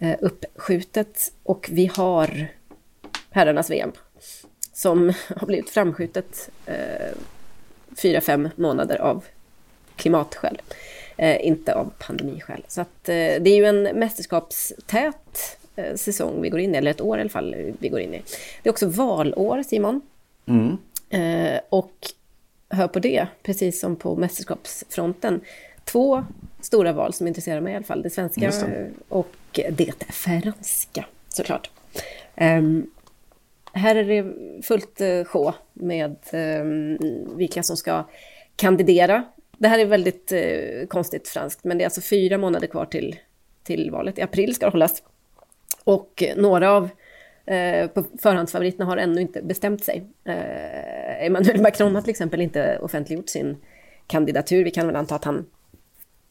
eh, 0.00 0.16
uppskjutet. 0.20 1.32
Och 1.42 1.68
vi 1.72 1.86
har 1.86 2.48
herrarnas 3.30 3.70
VM 3.70 3.92
som 4.78 5.12
har 5.36 5.46
blivit 5.46 5.70
framskjutet 5.70 6.50
eh, 6.66 7.16
fyra, 7.96 8.20
fem 8.20 8.48
månader 8.56 8.96
av 8.96 9.24
klimatskäl. 9.96 10.62
Eh, 11.16 11.46
inte 11.46 11.74
av 11.74 11.92
pandemiskäl. 11.98 12.64
Så 12.68 12.80
att, 12.80 13.08
eh, 13.08 13.14
det 13.14 13.50
är 13.50 13.56
ju 13.56 13.64
en 13.64 13.82
mästerskapstät 13.82 15.58
säsong 15.94 16.42
vi 16.42 16.48
går 16.48 16.60
in 16.60 16.74
i, 16.74 16.78
eller 16.78 16.90
ett 16.90 17.00
år 17.00 17.18
i 17.18 17.20
alla 17.20 17.30
fall 17.30 17.56
vi 17.78 17.88
går 17.88 18.00
in 18.00 18.14
i. 18.14 18.22
Det 18.62 18.68
är 18.68 18.72
också 18.72 18.86
valår, 18.86 19.62
Simon. 19.62 20.00
Mm. 20.46 20.76
Och 21.68 21.94
hör 22.68 22.88
på 22.88 22.98
det, 22.98 23.26
precis 23.42 23.80
som 23.80 23.96
på 23.96 24.16
mästerskapsfronten, 24.16 25.40
två 25.84 26.24
stora 26.60 26.92
val 26.92 27.12
som 27.12 27.26
intresserar 27.26 27.60
mig 27.60 27.72
i 27.72 27.76
alla 27.76 27.84
fall. 27.84 28.02
Det 28.02 28.10
svenska 28.10 28.40
det. 28.40 28.90
och 29.08 29.34
det 29.52 30.04
franska, 30.10 31.04
såklart. 31.28 31.70
Ehm, 32.36 32.90
här 33.72 33.96
är 33.96 34.04
det 34.04 34.32
fullt 34.62 35.00
eh, 35.00 35.24
sjå 35.24 35.54
med 35.72 36.16
ehm, 36.32 36.98
vilka 37.36 37.62
som 37.62 37.76
ska 37.76 38.04
kandidera. 38.56 39.24
Det 39.58 39.68
här 39.68 39.78
är 39.78 39.86
väldigt 39.86 40.32
eh, 40.32 40.86
konstigt 40.88 41.28
franskt, 41.28 41.64
men 41.64 41.78
det 41.78 41.84
är 41.84 41.86
alltså 41.86 42.00
fyra 42.00 42.38
månader 42.38 42.66
kvar 42.66 42.84
till, 42.84 43.16
till 43.62 43.90
valet. 43.90 44.18
I 44.18 44.22
april 44.22 44.54
ska 44.54 44.66
det 44.66 44.72
hållas. 44.72 45.02
Och 45.84 46.22
eh, 46.22 46.36
några 46.36 46.70
av 46.70 46.88
eh, 47.46 47.88
på 47.88 48.04
förhandsfavoriterna 48.22 48.84
har 48.84 48.96
ännu 48.96 49.20
inte 49.20 49.42
bestämt 49.42 49.84
sig. 49.84 50.06
Eh, 50.24 51.24
Emmanuel 51.26 51.62
Macron 51.62 51.94
har 51.94 52.02
till 52.02 52.10
exempel 52.10 52.40
inte 52.40 52.78
offentliggjort 52.78 53.28
sin 53.28 53.56
kandidatur. 54.06 54.64
Vi 54.64 54.70
kan 54.70 54.86
väl 54.86 54.96
anta 54.96 55.14
att 55.14 55.24
han 55.24 55.46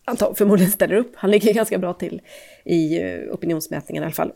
antar, 0.05 0.33
förmodligen 0.33 0.71
ställer 0.71 0.95
upp. 0.95 1.11
Han 1.15 1.31
ligger 1.31 1.53
ganska 1.53 1.77
bra 1.77 1.93
till 1.93 2.21
i 2.63 2.99
opinionsmätningen 3.31 4.03
i 4.03 4.05
alla 4.05 4.13
fall. 4.13 4.31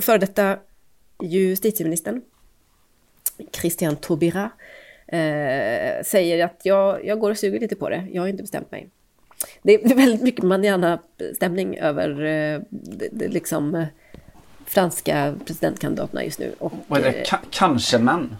Före 0.00 0.18
detta 0.18 0.58
justitieministern, 1.22 2.22
Christian 3.52 3.96
Taubira, 3.96 4.50
eh, 5.06 6.02
säger 6.04 6.44
att 6.44 6.60
jag, 6.62 7.04
jag 7.06 7.18
går 7.20 7.30
och 7.30 7.38
suger 7.38 7.60
lite 7.60 7.76
på 7.76 7.88
det, 7.88 8.06
jag 8.12 8.22
har 8.22 8.28
inte 8.28 8.42
bestämt 8.42 8.70
mig. 8.70 8.88
Det 9.62 9.74
är 9.74 9.94
väldigt 9.94 10.22
mycket 10.22 10.44
Mandiana-stämning 10.44 11.76
över 11.78 12.10
eh, 12.24 12.60
det, 12.70 13.08
det 13.12 13.28
liksom 13.28 13.74
eh, 13.74 13.84
franska 14.66 15.34
presidentkandidaterna 15.46 16.24
just 16.24 16.38
nu. 16.38 16.54
Och, 16.58 16.72
Vad 16.86 17.00
är 17.00 17.04
det? 17.04 17.18
eh, 17.18 17.24
Ka- 17.24 17.46
kanske 17.50 17.98
män? 17.98 18.36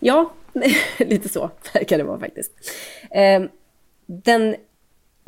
Ja, 0.00 0.32
lite 0.98 1.28
så 1.28 1.50
verkar 1.74 1.98
det 1.98 2.04
vara 2.04 2.18
faktiskt. 2.20 2.52
Eh, 3.10 3.42
Den 4.06 4.56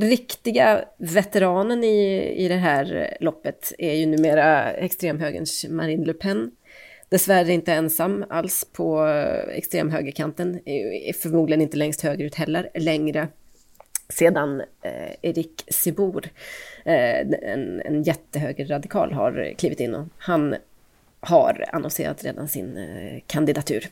riktiga 0.03 0.85
veteranen 0.99 1.85
i, 1.85 2.33
i 2.37 2.49
det 2.49 2.55
här 2.55 3.17
loppet 3.21 3.73
är 3.79 3.95
ju 3.95 4.07
numera 4.07 4.73
extremhögerns 4.73 5.65
Marine 5.69 6.05
Le 6.05 6.13
Pen. 6.13 6.51
Dessvärre 7.09 7.53
inte 7.53 7.73
ensam 7.73 8.25
alls 8.31 8.67
på 8.73 9.07
extremhögerkanten, 9.51 10.69
är 10.69 11.13
förmodligen 11.13 11.63
inte 11.63 11.77
längst 11.77 12.01
högerut 12.01 12.35
heller, 12.35 12.71
längre 12.75 13.29
sedan 14.09 14.63
eh, 14.83 15.15
Erik 15.23 15.65
Sibor, 15.69 16.27
eh, 16.85 17.21
en, 17.21 17.83
en 17.85 18.03
jättehögerradikal, 18.03 19.13
har 19.13 19.55
klivit 19.59 19.81
in 19.81 19.95
och 19.95 20.07
han 20.19 20.57
har 21.21 21.65
annonserat 21.73 22.25
redan 22.25 22.49
sin 22.49 22.77
eh, 22.77 23.21
kandidatur. 23.27 23.89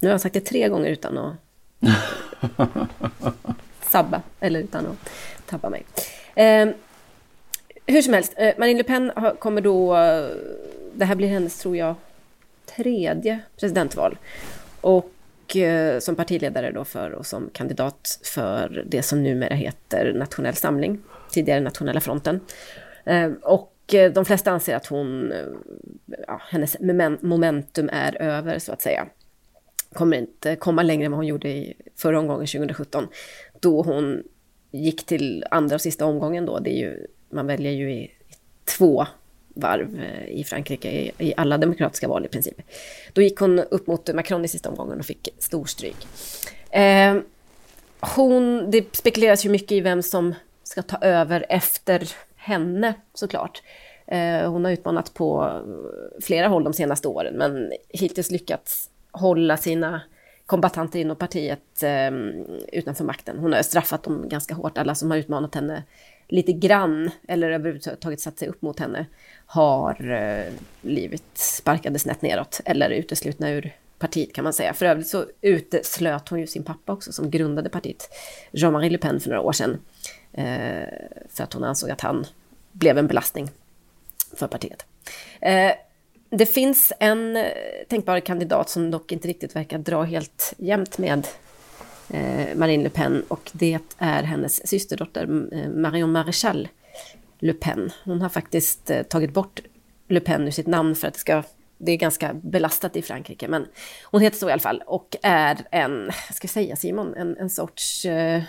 Nu 0.00 0.08
har 0.08 0.12
jag 0.12 0.20
sagt 0.20 0.34
det 0.34 0.40
tre 0.40 0.68
gånger 0.68 0.90
utan 0.90 1.18
att 1.18 1.36
sabba, 3.90 4.22
eller 4.40 4.60
utan 4.60 4.86
att 4.86 5.10
tappar 5.46 5.70
mig. 5.70 5.84
Eh, 6.34 6.68
hur 7.86 8.02
som 8.02 8.14
helst, 8.14 8.34
eh, 8.36 8.54
Marine 8.58 8.78
Le 8.78 8.84
Pen 8.84 9.12
kommer 9.38 9.60
då 9.60 9.96
eh, 9.96 10.28
det 10.94 11.04
här 11.04 11.14
blir 11.14 11.28
hennes, 11.28 11.58
tror 11.58 11.76
jag, 11.76 11.94
tredje 12.76 13.40
presidentval. 13.60 14.18
Och 14.80 15.56
eh, 15.56 15.98
som 15.98 16.16
partiledare 16.16 16.72
då 16.72 16.84
för 16.84 17.10
och 17.10 17.26
som 17.26 17.50
kandidat 17.52 18.20
för 18.22 18.84
det 18.86 19.02
som 19.02 19.22
numera 19.22 19.54
heter 19.54 20.12
Nationell 20.12 20.54
Samling, 20.54 21.02
tidigare 21.30 21.60
Nationella 21.60 22.00
Fronten. 22.00 22.40
Ehm, 23.04 23.32
eh, 23.32 23.38
och 23.42 23.72
de 24.14 24.24
flesta 24.24 24.50
anser 24.50 24.76
att 24.76 24.86
hon, 24.86 25.32
eh, 25.32 25.46
ja, 26.26 26.40
hennes 26.50 26.76
momentum 27.20 27.90
är 27.92 28.22
över 28.22 28.58
så 28.58 28.72
att 28.72 28.82
säga. 28.82 29.06
Kommer 29.92 30.16
inte 30.16 30.56
komma 30.56 30.82
längre 30.82 31.04
än 31.04 31.12
vad 31.12 31.18
hon 31.18 31.26
gjorde 31.26 31.48
i 31.48 31.74
förra 31.96 32.18
omgången 32.18 32.46
2017. 32.46 33.08
Då 33.60 33.82
hon 33.82 34.22
gick 34.84 35.06
till 35.06 35.44
andra 35.50 35.74
och 35.74 35.80
sista 35.80 36.06
omgången 36.06 36.46
då. 36.46 36.58
Det 36.58 36.70
är 36.70 36.78
ju, 36.78 37.06
man 37.30 37.46
väljer 37.46 37.72
ju 37.72 37.92
i, 37.92 38.02
i 38.02 38.10
två 38.64 39.06
varv 39.54 40.00
eh, 40.00 40.28
i 40.28 40.44
Frankrike 40.44 40.90
i, 40.90 41.12
i 41.18 41.34
alla 41.36 41.58
demokratiska 41.58 42.08
val 42.08 42.24
i 42.24 42.28
princip. 42.28 42.62
Då 43.12 43.22
gick 43.22 43.38
hon 43.38 43.58
upp 43.58 43.86
mot 43.86 44.14
Macron 44.14 44.44
i 44.44 44.48
sista 44.48 44.68
omgången 44.68 44.98
och 44.98 45.06
fick 45.06 45.28
storstryk. 45.38 45.96
Eh, 46.70 47.16
hon, 48.00 48.70
det 48.70 48.96
spekuleras 48.96 49.44
ju 49.44 49.50
mycket 49.50 49.72
i 49.72 49.80
vem 49.80 50.02
som 50.02 50.34
ska 50.62 50.82
ta 50.82 50.98
över 51.00 51.46
efter 51.48 52.08
henne 52.36 52.94
såklart. 53.14 53.62
Eh, 54.06 54.50
hon 54.50 54.64
har 54.64 54.72
utmanat 54.72 55.14
på 55.14 55.44
eh, 55.44 56.20
flera 56.22 56.48
håll 56.48 56.64
de 56.64 56.72
senaste 56.72 57.08
åren 57.08 57.34
men 57.34 57.72
hittills 57.88 58.30
lyckats 58.30 58.90
hålla 59.10 59.56
sina 59.56 60.02
kombatanter 60.46 60.98
inom 60.98 61.16
partiet 61.16 61.82
eh, 61.82 62.10
utanför 62.72 63.04
makten. 63.04 63.38
Hon 63.38 63.52
har 63.52 63.62
straffat 63.62 64.02
dem 64.02 64.28
ganska 64.28 64.54
hårt, 64.54 64.78
alla 64.78 64.94
som 64.94 65.10
har 65.10 65.18
utmanat 65.18 65.54
henne 65.54 65.82
lite 66.28 66.52
grann 66.52 67.10
eller 67.28 67.50
överhuvudtaget 67.50 68.20
satt 68.20 68.38
sig 68.38 68.48
upp 68.48 68.62
mot 68.62 68.80
henne 68.80 69.06
har 69.46 70.10
eh, 70.10 70.52
blivit 70.80 71.38
sparkade 71.38 71.98
snett 71.98 72.22
neråt 72.22 72.60
eller 72.64 72.90
uteslutna 72.90 73.50
ur 73.50 73.76
partiet 73.98 74.34
kan 74.34 74.44
man 74.44 74.52
säga. 74.52 74.74
För 74.74 74.86
övrigt 74.86 75.08
så 75.08 75.24
uteslöt 75.40 76.28
hon 76.28 76.40
ju 76.40 76.46
sin 76.46 76.64
pappa 76.64 76.92
också 76.92 77.12
som 77.12 77.30
grundade 77.30 77.68
partiet, 77.68 78.08
Jean-Marie 78.50 78.90
Le 78.90 78.98
Pen 78.98 79.20
för 79.20 79.28
några 79.28 79.42
år 79.42 79.52
sedan. 79.52 79.78
Eh, 80.32 80.88
för 81.28 81.44
att 81.44 81.52
hon 81.52 81.64
ansåg 81.64 81.90
att 81.90 82.00
han 82.00 82.26
blev 82.72 82.98
en 82.98 83.06
belastning 83.06 83.50
för 84.36 84.46
partiet. 84.46 84.86
Eh, 85.40 85.72
det 86.30 86.46
finns 86.46 86.92
en 87.00 87.36
eh, 87.36 87.44
tänkbar 87.88 88.20
kandidat 88.20 88.68
som 88.68 88.90
dock 88.90 89.12
inte 89.12 89.28
riktigt 89.28 89.56
verkar 89.56 89.78
dra 89.78 90.02
helt 90.02 90.54
jämnt 90.56 90.98
med 90.98 91.26
eh, 92.10 92.56
Marine 92.56 92.82
Le 92.82 92.90
Pen 92.90 93.22
och 93.28 93.50
det 93.52 93.78
är 93.98 94.22
hennes 94.22 94.68
systerdotter 94.68 95.22
eh, 95.52 95.68
Marion 95.68 96.12
Maréchal 96.12 96.68
Le 97.38 97.52
Pen. 97.52 97.90
Hon 98.04 98.20
har 98.20 98.28
faktiskt 98.28 98.90
tagit 99.08 99.32
bort 99.32 99.60
Le 100.08 100.20
Pen 100.20 100.46
ur 100.46 100.50
sitt 100.50 100.66
namn 100.66 100.94
för 100.94 101.08
att 101.08 101.14
det 101.14 101.20
ska 101.20 101.42
det 101.78 101.92
är 101.92 101.96
ganska 101.96 102.34
belastat 102.34 102.96
i 102.96 103.02
Frankrike, 103.02 103.48
men 103.48 103.66
hon 104.04 104.20
heter 104.20 104.38
så 104.38 104.48
i 104.48 104.52
alla 104.52 104.60
fall 104.60 104.82
och 104.86 105.16
är 105.22 105.66
en, 105.70 106.06
vad 106.06 106.36
ska 106.36 106.44
jag 106.44 106.50
säga 106.50 106.76
Simon, 106.76 107.14
en, 107.14 107.36
en 107.36 107.50
sorts 107.50 108.04
eh, 108.04 108.42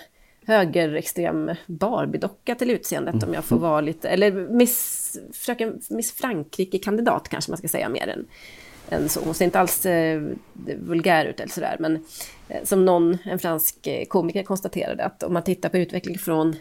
högerextrem 0.48 1.52
Barbie-docka 1.66 2.56
till 2.56 2.72
utseendet 2.72 3.24
om 3.24 3.34
jag 3.34 3.46
får 3.46 3.58
vara 3.58 3.82
lite, 3.82 4.10
eller 4.10 4.32
Miss, 4.32 5.18
fröken, 5.34 5.82
Miss 5.90 6.12
Frankrike-kandidat 6.12 7.30
kanske 7.30 7.52
man 7.52 7.58
ska 7.58 7.68
säga 7.68 7.90
mer 7.90 8.08
än, 8.08 8.26
än 8.90 9.10
så. 9.10 9.20
Hon 9.26 9.34
ser 9.34 9.46
inte 9.46 9.60
alls 9.60 9.86
eh, 9.86 10.22
vulgär 10.80 11.26
ut 11.26 11.40
eller 11.40 11.52
sådär, 11.52 11.76
men 11.80 12.06
eh, 12.50 12.64
som 12.64 12.86
någon, 12.86 13.18
en 13.26 13.40
fransk 13.40 13.88
eh, 13.88 14.06
komiker 14.06 14.44
konstaterade 14.44 15.06
att 15.06 15.24
om 15.24 15.34
man 15.34 15.44
tittar 15.44 15.70
på 15.70 15.78
utveckling 15.78 16.18
från 16.18 16.56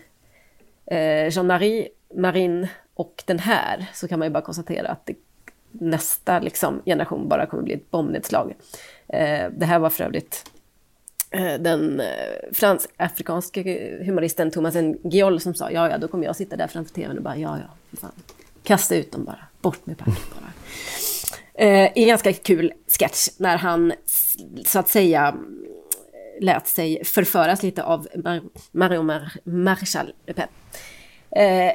eh, 0.87 1.28
Jean-Marie, 1.30 1.89
Marine 2.14 2.68
och 2.95 3.22
den 3.26 3.39
här 3.39 3.87
så 3.95 4.09
kan 4.09 4.18
man 4.18 4.28
ju 4.28 4.32
bara 4.32 4.45
konstatera 4.45 4.89
att 4.89 5.07
det, 5.07 5.14
nästa 5.70 6.41
liksom, 6.41 6.82
generation 6.87 7.28
bara 7.28 7.47
kommer 7.47 7.62
bli 7.62 7.74
ett 7.74 7.91
bombnedslag. 7.91 8.55
Eh, 9.09 9.51
det 9.57 9.66
här 9.66 9.78
var 9.78 9.91
för 9.91 10.05
övrigt 10.05 10.51
den 11.59 12.01
eh, 12.01 12.07
fransk-afrikanske 12.53 13.62
humoristen 14.05 14.51
Thomas 14.51 14.74
Giol 15.05 15.41
som 15.41 15.55
sa 15.55 15.70
ja, 15.70 15.91
ja, 15.91 15.99
då 15.99 16.09
kommer 16.09 16.24
jag 16.24 16.37
sitta 16.37 16.57
där 16.57 16.66
framför 16.68 16.95
tvn 16.95 17.16
och 17.16 17.22
bara 17.22 17.37
ja, 17.37 17.59
ja, 17.59 17.74
för 17.91 17.97
fan. 17.97 18.12
Kasta 18.62 18.97
ut 18.97 19.12
dem 19.12 19.24
bara, 19.24 19.47
bort 19.61 19.87
med 19.87 19.99
packet 19.99 20.14
bara. 20.34 20.53
Eh, 21.55 21.84
I 21.95 22.03
en 22.03 22.09
ganska 22.09 22.32
kul 22.32 22.72
sketch 22.99 23.28
när 23.39 23.57
han 23.57 23.93
så 24.66 24.78
att 24.78 24.89
säga 24.89 25.37
lät 26.41 26.68
sig 26.68 27.05
förföras 27.05 27.62
lite 27.62 27.82
av 27.82 28.09
Mar- 28.14 28.49
Marion 28.72 29.11
Mar- 29.11 29.39
Maréchal 29.45 30.12
Le 30.26 30.34
Pen. 30.34 30.49
Eh, 31.30 31.72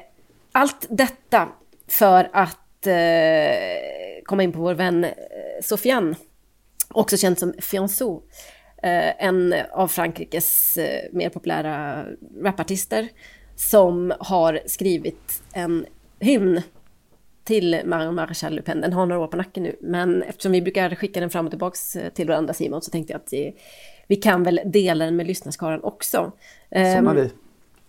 allt 0.51 0.85
detta 0.89 1.49
för 1.87 2.29
att 2.33 2.87
eh, 2.87 4.23
komma 4.25 4.43
in 4.43 4.51
på 4.51 4.59
vår 4.59 4.73
vän 4.73 5.03
eh, 5.03 5.11
Sofiane, 5.63 6.15
också 6.89 7.17
känd 7.17 7.39
som 7.39 7.53
Fianso, 7.61 8.15
eh, 8.15 8.21
en 8.81 9.55
av 9.71 9.87
Frankrikes 9.87 10.77
eh, 10.77 11.09
mer 11.11 11.29
populära 11.29 12.05
rapartister, 12.41 13.09
som 13.55 14.13
har 14.19 14.59
skrivit 14.65 15.43
en 15.53 15.85
hymn 16.19 16.61
till 17.43 17.81
Marion 17.85 18.15
Maréchal 18.15 18.53
Le 18.53 18.61
Pen. 18.61 18.81
Den 18.81 18.93
har 18.93 19.05
några 19.05 19.21
år 19.21 19.27
på 19.27 19.37
nacken 19.37 19.63
nu, 19.63 19.75
men 19.81 20.23
eftersom 20.23 20.51
vi 20.51 20.61
brukar 20.61 20.95
skicka 20.95 21.19
den 21.19 21.29
fram 21.29 21.45
och 21.45 21.51
tillbaks 21.51 21.95
eh, 21.95 22.09
till 22.09 22.27
varandra 22.27 22.53
Simon, 22.53 22.81
så 22.81 22.91
tänkte 22.91 23.13
jag 23.13 23.19
att 23.19 23.33
vi, 23.33 23.55
vi 24.07 24.15
kan 24.15 24.43
väl 24.43 24.61
dela 24.65 25.05
den 25.05 25.15
med 25.15 25.27
lyssnarskaran 25.27 25.83
också. 25.83 26.31
Som 26.69 26.81
Ehm, 26.81 27.07
är 27.07 27.13
vi. 27.13 27.31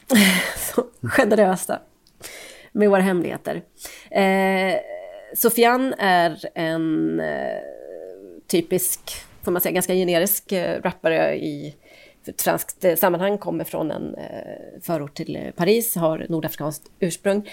så 0.57 0.85
generösa 1.03 1.81
med 2.73 2.91
våra 2.91 3.03
hemligheter. 3.03 3.63
Eh, 4.11 4.81
Sofian 5.35 5.95
är 5.99 6.39
en 6.55 7.21
eh, 7.21 7.59
typisk, 8.47 9.01
får 9.45 9.53
man 9.53 9.61
säga, 9.61 9.73
ganska 9.73 9.95
generisk 9.95 10.53
eh, 10.53 10.83
rappare 10.83 11.37
i 11.37 11.75
ett 12.25 12.43
franskt 12.43 12.85
eh, 12.85 12.97
sammanhang, 12.97 13.39
kommer 13.39 13.65
från 13.65 13.91
en 13.91 14.15
eh, 14.15 14.81
förort 14.83 15.15
till 15.15 15.53
Paris, 15.57 15.97
har 15.97 16.27
nordafrikanskt 16.29 16.91
ursprung. 17.01 17.51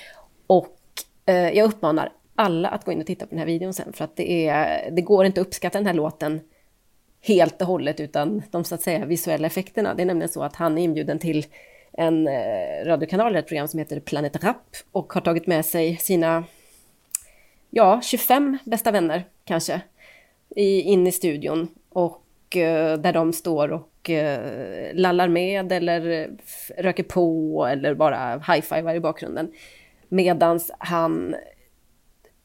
Och 0.48 0.76
jag 1.26 1.66
uppmanar 1.66 2.12
alla 2.36 2.70
att 2.70 2.86
gå 2.86 2.92
in 2.92 3.00
och 3.00 3.06
titta 3.06 3.26
på 3.26 3.30
den 3.30 3.40
här 3.40 3.46
videon 3.46 3.74
sen, 3.74 3.94
för 3.94 4.04
att 4.04 4.16
det, 4.16 4.48
är, 4.48 4.92
det 4.92 5.02
går 5.02 5.26
inte 5.26 5.42
att 5.42 5.48
uppskatta 5.48 5.78
den 5.78 5.88
här 5.88 5.94
låten 5.94 6.42
helt 7.22 7.62
och 7.62 7.68
hållet 7.68 8.00
utan 8.00 8.44
de 8.52 8.64
så 8.64 8.76
att 8.76 8.82
säga 8.82 9.06
visuella 9.06 9.48
effekterna. 9.48 9.94
Det 9.94 10.04
är 10.04 10.06
nämligen 10.06 10.30
så 10.30 10.44
att 10.44 10.56
han 10.56 10.78
är 10.78 10.82
inbjuden 10.82 11.20
till 11.20 11.46
en 11.94 12.28
eh, 12.28 12.86
radiokanal, 12.86 13.36
ett 13.36 13.48
program 13.48 13.68
som 13.68 13.80
heter 13.80 14.00
Planet 14.00 14.44
Rap 14.44 14.76
och 14.92 15.14
har 15.14 15.22
tagit 15.22 15.48
med 15.48 15.66
sig 15.66 15.98
sina, 15.98 16.44
ja, 17.70 18.02
25 18.04 18.58
bästa 18.64 18.92
vänner 18.92 19.24
kanske, 19.46 19.82
i, 20.56 20.82
in 20.82 21.08
i 21.08 21.12
studion 21.12 21.68
och 21.90 22.58
eh, 22.58 22.98
där 22.98 23.14
de 23.14 23.34
står 23.34 23.72
och 23.72 24.10
eh, 24.10 24.94
lallar 24.94 25.28
med 25.28 25.72
eller 25.72 26.30
röker 26.78 27.04
på 27.04 27.66
eller 27.72 27.94
bara 27.94 28.38
high-fivar 28.38 28.96
i 28.96 29.00
bakgrunden. 29.00 29.52
medan 30.10 30.60
han 30.80 31.36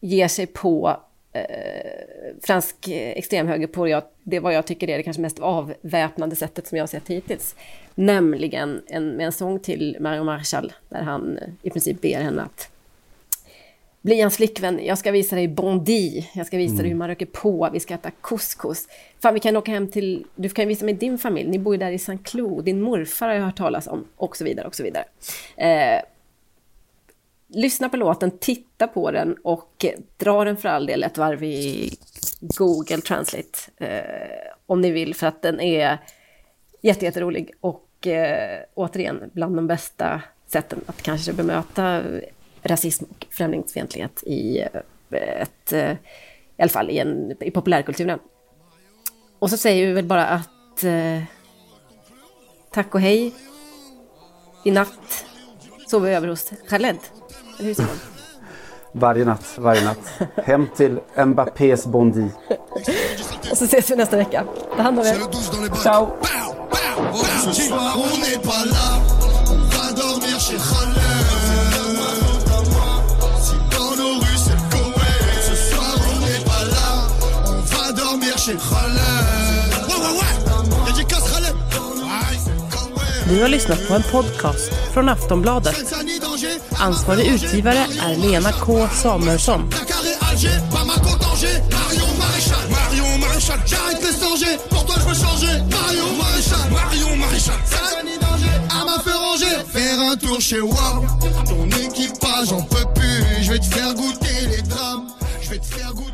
ger 0.00 0.28
sig 0.28 0.46
på 0.46 0.96
eh, 1.32 1.42
fransk 2.42 2.88
extremhöger 2.88 3.66
på 3.66 3.88
jag, 3.88 4.02
det 4.22 4.40
vad 4.40 4.54
jag 4.54 4.66
tycker 4.66 4.90
är 4.90 4.96
det 4.96 5.02
kanske 5.02 5.22
mest 5.22 5.38
avväpnande 5.38 6.36
sättet 6.36 6.66
som 6.66 6.78
jag 6.78 6.82
har 6.82 6.86
sett 6.88 7.08
hittills. 7.08 7.56
Nämligen 7.94 8.82
en, 8.86 9.08
med 9.08 9.26
en 9.26 9.32
sång 9.32 9.60
till 9.60 9.96
Marion 10.00 10.26
Marshall 10.26 10.72
där 10.88 11.02
han 11.02 11.38
i 11.62 11.70
princip 11.70 12.00
ber 12.00 12.20
henne 12.20 12.42
att 12.42 12.70
bli 14.04 14.20
hans 14.20 14.36
flickvän, 14.36 14.80
jag 14.84 14.98
ska 14.98 15.10
visa 15.10 15.36
dig 15.36 15.48
bondi, 15.48 16.30
jag 16.32 16.46
ska 16.46 16.56
visa 16.56 16.76
dig 16.76 16.88
hur 16.88 16.96
man 16.96 17.08
röker 17.08 17.26
på, 17.26 17.70
vi 17.72 17.80
ska 17.80 17.94
äta 17.94 18.10
couscous. 18.10 18.88
Fan, 19.22 19.34
vi 19.34 19.40
kan 19.40 19.56
åka 19.56 19.70
hem 19.70 19.90
till, 19.90 20.26
du 20.34 20.48
kan 20.48 20.68
visa 20.68 20.84
mig 20.84 20.94
din 20.94 21.18
familj, 21.18 21.50
ni 21.50 21.58
bor 21.58 21.74
ju 21.74 21.78
där 21.78 21.90
i 21.90 21.98
Saint 21.98 22.26
Cloud, 22.26 22.64
din 22.64 22.80
morfar 22.80 23.28
har 23.28 23.34
jag 23.34 23.42
hört 23.42 23.56
talas 23.56 23.86
om, 23.86 24.04
och 24.16 24.36
så 24.36 24.44
vidare, 24.44 24.66
och 24.66 24.74
så 24.74 24.82
vidare. 24.82 25.04
Eh, 25.56 26.02
lyssna 27.48 27.88
på 27.88 27.96
låten, 27.96 28.30
titta 28.30 28.86
på 28.86 29.10
den 29.10 29.36
och 29.42 29.84
dra 30.16 30.44
den 30.44 30.56
för 30.56 30.68
all 30.68 30.86
del 30.86 31.02
ett 31.02 31.18
varv 31.18 31.42
i 31.42 31.90
Google 32.40 33.00
Translate 33.00 33.58
eh, 33.76 34.52
om 34.66 34.80
ni 34.80 34.90
vill, 34.90 35.14
för 35.14 35.26
att 35.26 35.42
den 35.42 35.60
är 35.60 35.98
jätte, 36.80 37.04
jätterolig. 37.04 37.50
Och 37.60 38.06
eh, 38.06 38.60
återigen 38.74 39.30
bland 39.32 39.56
de 39.56 39.66
bästa 39.66 40.22
sätten 40.46 40.80
att 40.86 41.02
kanske 41.02 41.32
bemöta 41.32 42.02
rasism 42.64 43.04
och 43.04 43.26
främlingsfientlighet 43.30 44.22
i 44.22 44.58
eh, 45.10 45.42
ett, 45.42 45.72
eh, 45.72 45.90
i 46.56 46.62
alla 46.62 46.68
fall 46.68 46.90
i, 46.90 46.98
en, 46.98 47.42
i 47.42 47.50
populärkulturen. 47.50 48.18
Och 49.38 49.50
så 49.50 49.56
säger 49.56 49.86
vi 49.86 49.92
väl 49.92 50.04
bara 50.04 50.26
att 50.26 50.84
eh, 50.84 51.22
tack 52.70 52.94
och 52.94 53.00
hej. 53.00 53.34
I 54.64 54.70
natt 54.70 55.24
sover 55.86 56.08
vi 56.08 56.14
över 56.14 56.28
hos 56.28 56.52
Khaled. 56.68 56.98
Eller 57.58 57.66
hur 57.68 57.74
Simon? 57.74 57.90
Varje 58.92 59.24
natt, 59.24 59.58
varje 59.58 59.84
natt. 59.84 60.20
Hem 60.44 60.66
till 60.76 61.00
Mbappés 61.26 61.86
Bondi. 61.86 62.28
Och 63.50 63.58
så 63.58 63.64
ses 63.64 63.90
vi 63.90 63.96
nästa 63.96 64.16
vecka. 64.16 64.44
Ta 64.76 64.82
hand 64.82 64.98
om 64.98 65.06
er. 65.06 65.16
Ciao! 65.82 66.16
Du 83.34 83.42
har 83.42 83.48
lyssnat 83.48 83.88
på 83.88 83.94
en 83.94 84.02
podcast 84.02 84.72
från 84.92 85.08
Aftonbladet. 85.08 85.94
Ansvarig 86.70 87.26
utgivare 87.26 87.86
är 88.02 88.16
Lena 88.16 88.52
K 88.52 88.88
Samuelsson. 89.02 89.70
Ton 101.48 101.68
équipage 101.68 102.52
en 102.52 102.62
peut 102.62 102.86
plus, 102.94 103.42
je 103.42 103.52
vais 103.52 103.58
te 103.58 103.64
faire 103.64 103.94
goûter 103.94 104.46
les 104.50 104.62
drames, 104.62 105.08
je 105.42 105.50
vais 105.50 105.58
te 105.58 105.66
faire 105.66 105.92
goûter 105.94 106.13